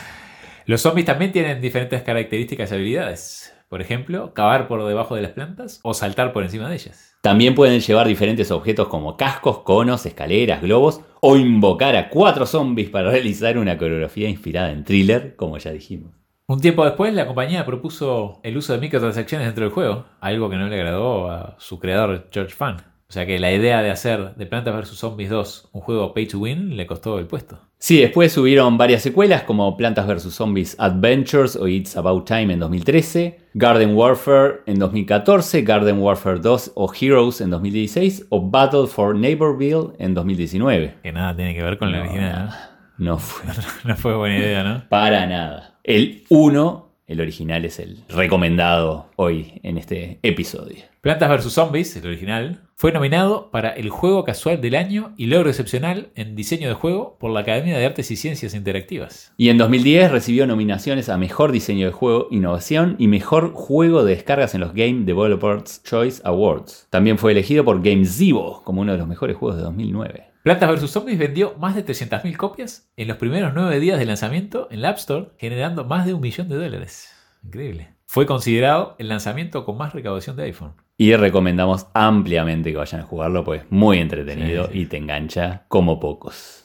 Los 0.66 0.83
zombies 0.83 1.07
también 1.07 1.33
tienen 1.33 1.62
diferentes 1.62 2.03
características 2.03 2.70
y 2.70 2.74
habilidades. 2.74 3.55
Por 3.69 3.83
ejemplo, 3.83 4.33
cavar 4.33 4.66
por 4.66 4.87
debajo 4.87 5.14
de 5.14 5.23
las 5.23 5.33
plantas 5.33 5.81
o 5.83 5.93
saltar 5.93 6.33
por 6.33 6.43
encima 6.43 6.69
de 6.69 6.77
ellas. 6.77 7.16
También 7.21 7.55
pueden 7.55 7.81
llevar 7.81 8.07
diferentes 8.09 8.51
objetos 8.51 8.89
como 8.89 9.16
cascos, 9.16 9.59
conos, 9.59 10.07
escaleras, 10.07 10.62
globos 10.62 11.03
o 11.21 11.37
invocar 11.37 11.95
a 11.95 12.09
cuatro 12.09 12.47
zombies 12.47 12.89
para 12.89 13.11
realizar 13.11 13.59
una 13.59 13.77
coreografía 13.77 14.29
inspirada 14.29 14.71
en 14.71 14.85
thriller, 14.85 15.37
como 15.37 15.59
ya 15.59 15.71
dijimos. 15.73 16.12
Un 16.47 16.62
tiempo 16.62 16.83
después, 16.83 17.12
la 17.12 17.27
compañía 17.27 17.66
propuso 17.66 18.41
el 18.43 18.57
uso 18.57 18.73
de 18.73 18.79
microtransacciones 18.79 19.47
dentro 19.47 19.64
del 19.64 19.75
juego, 19.75 20.07
algo 20.21 20.49
que 20.49 20.57
no 20.57 20.66
le 20.66 20.77
agradó 20.77 21.31
a 21.31 21.57
su 21.59 21.79
creador 21.79 22.29
George 22.33 22.55
Fan. 22.55 22.79
O 23.11 23.15
sea 23.15 23.25
que 23.25 23.39
la 23.39 23.51
idea 23.51 23.81
de 23.81 23.91
hacer 23.91 24.35
de 24.35 24.45
Plantas 24.45 24.77
vs. 24.77 24.99
Zombies 24.99 25.31
2 25.31 25.71
un 25.73 25.81
juego 25.81 26.13
pay 26.13 26.27
to 26.27 26.41
win 26.41 26.77
le 26.77 26.87
costó 26.87 27.19
el 27.19 27.27
puesto. 27.27 27.59
Sí, 27.79 27.99
después 28.03 28.33
subieron 28.33 28.77
varias 28.77 29.01
secuelas 29.01 29.45
como 29.45 29.79
Plantas 29.79 30.07
vs. 30.07 30.35
Zombies 30.35 30.77
Adventures 30.79 31.57
o 31.57 31.67
It's 31.67 31.97
About 31.97 32.27
Time 32.27 32.53
en 32.53 32.59
2013, 32.59 33.39
Garden 33.55 33.97
Warfare 33.97 34.61
en 34.67 34.79
2014, 34.79 35.63
Garden 35.63 35.99
Warfare 36.01 36.39
2 36.41 36.73
o 36.75 36.93
Heroes 36.93 37.41
en 37.41 37.49
2016 37.49 38.27
o 38.29 38.51
Battle 38.51 38.87
for 38.87 39.17
Neighborville 39.17 39.95
en 39.99 40.13
2019. 40.13 40.97
Que 41.03 41.11
nada 41.11 41.35
tiene 41.35 41.55
que 41.55 41.63
ver 41.63 41.79
con 41.79 41.91
la 41.91 42.01
original. 42.01 42.55
No 42.99 43.17
fue 43.17 43.47
¿no? 43.47 43.55
No 43.89 43.97
fue 43.97 44.17
buena 44.17 44.37
idea, 44.37 44.63
¿no? 44.63 44.87
para 44.91 45.25
nada. 45.25 45.79
El 45.83 46.25
1, 46.29 46.88
el 47.09 47.21
original, 47.21 47.65
es 47.65 47.81
el 47.81 47.99
recomendado 48.09 49.09
hoy 49.17 49.61
en 49.65 49.79
este 49.79 50.21
episodio. 50.23 50.85
Plantas 51.01 51.31
vs. 51.31 51.53
Zombies, 51.53 51.97
el 51.97 52.07
original, 52.07 52.61
fue 52.77 52.93
nominado 52.93 53.51
para 53.51 53.71
el 53.71 53.89
juego 53.89 54.25
casual 54.25 54.61
del 54.61 54.77
año 54.77 55.15
y 55.17 55.27
logro 55.27 55.49
excepcional 55.49 56.11
en 56.15 56.37
diseño 56.37 56.69
de 56.69 56.75
juego 56.75 57.17
por 57.19 57.33
la 57.33 57.41
Academia 57.41 57.77
de 57.77 57.87
Artes 57.87 58.11
y 58.11 58.17
Ciencias 58.17 58.55
Interactivas. 58.55 59.33
Y 59.37 59.49
en 59.49 59.59
2010 59.59 60.13
recibió 60.13 60.47
nominaciones 60.47 61.09
a 61.09 61.19
Mejor 61.19 61.51
Diseño 61.51 61.87
de 61.87 61.93
Juego, 61.93 62.29
Innovación 62.31 62.95
y 62.99 63.09
Mejor 63.09 63.53
Juego 63.53 64.05
de 64.05 64.15
Descargas 64.15 64.55
en 64.55 64.61
los 64.61 64.75
Game 64.75 65.05
Developers 65.07 65.83
Choice 65.83 66.21
Awards. 66.25 66.87
También 66.91 67.19
fue 67.19 67.33
elegido 67.33 67.65
por 67.65 67.83
GameZivo 67.83 68.63
como 68.63 68.83
uno 68.83 68.93
de 68.93 68.99
los 68.99 69.09
mejores 69.09 69.37
juegos 69.37 69.57
de 69.57 69.65
2009. 69.65 70.28
Plantas 70.43 70.70
vs. 70.82 70.91
Zombies 70.91 71.18
vendió 71.18 71.55
más 71.59 71.74
de 71.74 71.84
300.000 71.84 72.36
copias 72.36 72.91
en 72.97 73.09
los 73.09 73.16
primeros 73.16 73.53
nueve 73.55 73.80
días 73.80 73.99
de 73.99 74.07
lanzamiento 74.07 74.68
en 74.70 74.82
la 74.82 74.91
App 74.91 74.99
Store, 74.99 75.28
generando 75.36 75.84
más 75.84 76.07
de 76.07 76.14
un 76.14 76.20
millón 76.20 76.49
de 76.49 76.57
dólares. 76.57 77.12
Increíble. 77.45 77.95
Fue 78.07 78.24
considerado 78.24 78.95
el 78.99 79.09
lanzamiento 79.09 79.64
con 79.64 79.76
más 79.76 79.93
recaudación 79.93 80.36
de 80.36 80.45
iPhone. 80.45 80.72
Y 80.97 81.14
recomendamos 81.14 81.86
ampliamente 81.93 82.70
que 82.70 82.76
vayan 82.78 83.03
a 83.03 83.05
jugarlo, 83.05 83.45
pues 83.45 83.62
es 83.62 83.70
muy 83.70 83.99
entretenido 83.99 84.66
Sí, 84.66 84.72
sí. 84.72 84.78
y 84.80 84.86
te 84.86 84.97
engancha 84.97 85.64
como 85.68 86.01
pocos. 86.01 86.64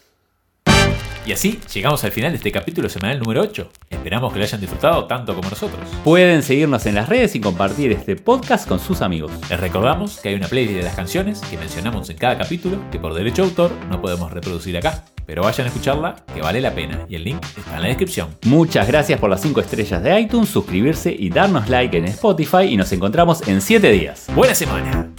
Y 1.26 1.32
así 1.32 1.60
llegamos 1.74 2.04
al 2.04 2.12
final 2.12 2.32
de 2.32 2.38
este 2.38 2.52
capítulo 2.52 2.90
semanal 2.90 3.20
número 3.20 3.42
8. 3.42 3.70
Esperamos 3.90 4.34
que 4.34 4.40
lo 4.40 4.46
hayan 4.46 4.60
disfrutado 4.60 5.06
tanto 5.06 5.34
como 5.34 5.50
nosotros. 5.50 5.80
Pueden 6.04 6.44
seguirnos 6.44 6.86
en 6.86 6.96
las 6.96 7.08
redes 7.08 7.36
y 7.36 7.40
compartir 7.40 7.94
este 7.94 8.18
podcast 8.18 8.68
con 8.68 8.80
sus 8.80 9.02
amigos. 9.02 9.32
Les 9.50 9.60
recordamos 9.60 10.20
que 10.20 10.30
hay 10.30 10.36
una 10.36 10.50
playlist 10.50 10.76
de 10.76 10.84
las 10.84 10.96
canciones 10.96 11.40
que 11.40 11.58
mencionamos 11.58 12.10
en 12.10 12.18
cada 12.18 12.38
capítulo 12.38 12.78
que 12.92 13.00
por 13.00 13.14
derecho 13.14 13.44
de 13.44 13.50
autor 13.50 13.72
no 13.90 14.02
podemos 14.02 14.32
reproducir 14.34 14.76
acá. 14.76 15.06
Pero 15.26 15.44
vayan 15.44 15.68
a 15.68 15.70
escucharla, 15.70 16.16
que 16.34 16.42
vale 16.42 16.60
la 16.60 16.76
pena, 16.76 17.06
y 17.08 17.16
el 17.16 17.24
link 17.24 17.42
está 17.58 17.78
en 17.78 17.84
la 17.84 17.88
descripción. 17.88 18.28
Muchas 18.44 18.86
gracias 18.86 19.18
por 19.22 19.30
las 19.30 19.42
5 19.42 19.62
estrellas 19.62 20.04
de 20.04 20.20
iTunes, 20.20 20.50
suscribirse 20.50 21.16
y 21.18 21.30
darnos 21.30 21.70
like 21.70 21.98
en 21.98 22.04
Spotify 22.06 22.64
y 22.64 22.76
nos 22.76 22.92
encontramos 22.92 23.48
en 23.48 23.62
7 23.62 23.90
días. 23.90 24.28
¡Buena 24.36 24.54
semana! 24.54 25.10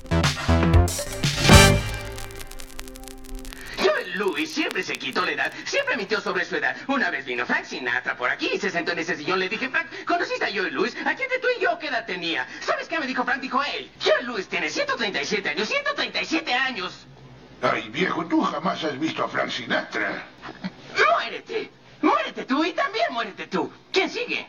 Se 4.85 4.97
quitó 4.97 5.24
la 5.24 5.32
edad, 5.32 5.53
siempre 5.64 5.97
mintió 5.97 6.20
sobre 6.20 6.45
su 6.45 6.57
edad. 6.57 6.76
Una 6.87 7.11
vez 7.11 7.24
vino 7.24 7.47
Frank 7.47 7.64
Sinatra 7.64 8.16
por 8.16 8.30
aquí 8.30 8.51
y 8.53 8.59
se 8.59 8.70
sentó 8.70 8.93
en 8.93 8.99
ese 8.99 9.16
sillón. 9.16 9.39
Le 9.39 9.49
dije, 9.49 9.68
Frank, 9.68 9.87
¿conociste 10.07 10.45
a 10.45 10.49
Joel 10.49 10.74
Louis? 10.74 10.95
Aquí 11.05 11.22
entre 11.22 11.39
tú 11.39 11.49
y 11.59 11.62
yo, 11.62 11.78
¿qué 11.78 11.89
edad 11.89 12.07
tenía? 12.07 12.47
¿Sabes 12.61 12.89
qué 12.89 12.99
me 12.99 13.07
dijo 13.07 13.24
Frank? 13.24 13.41
Dijo 13.41 13.62
él. 13.62 13.91
Joel 14.03 14.26
Louis 14.26 14.47
tiene 14.49 14.68
137 14.68 15.49
años, 15.49 15.68
137 15.68 16.55
años. 16.55 17.07
Ay, 17.62 17.89
viejo, 17.89 18.26
tú 18.26 18.43
jamás 18.43 18.85
has 18.85 18.99
visto 18.99 19.24
a 19.24 19.28
Frank 19.28 19.51
Sinatra. 19.51 20.24
Muérete. 21.14 21.70
Muérete 22.03 22.45
tú 22.45 22.62
y 22.64 22.72
también 22.72 23.07
muérete 23.12 23.47
tú. 23.47 23.72
¿Quién 23.91 24.11
sigue? 24.11 24.47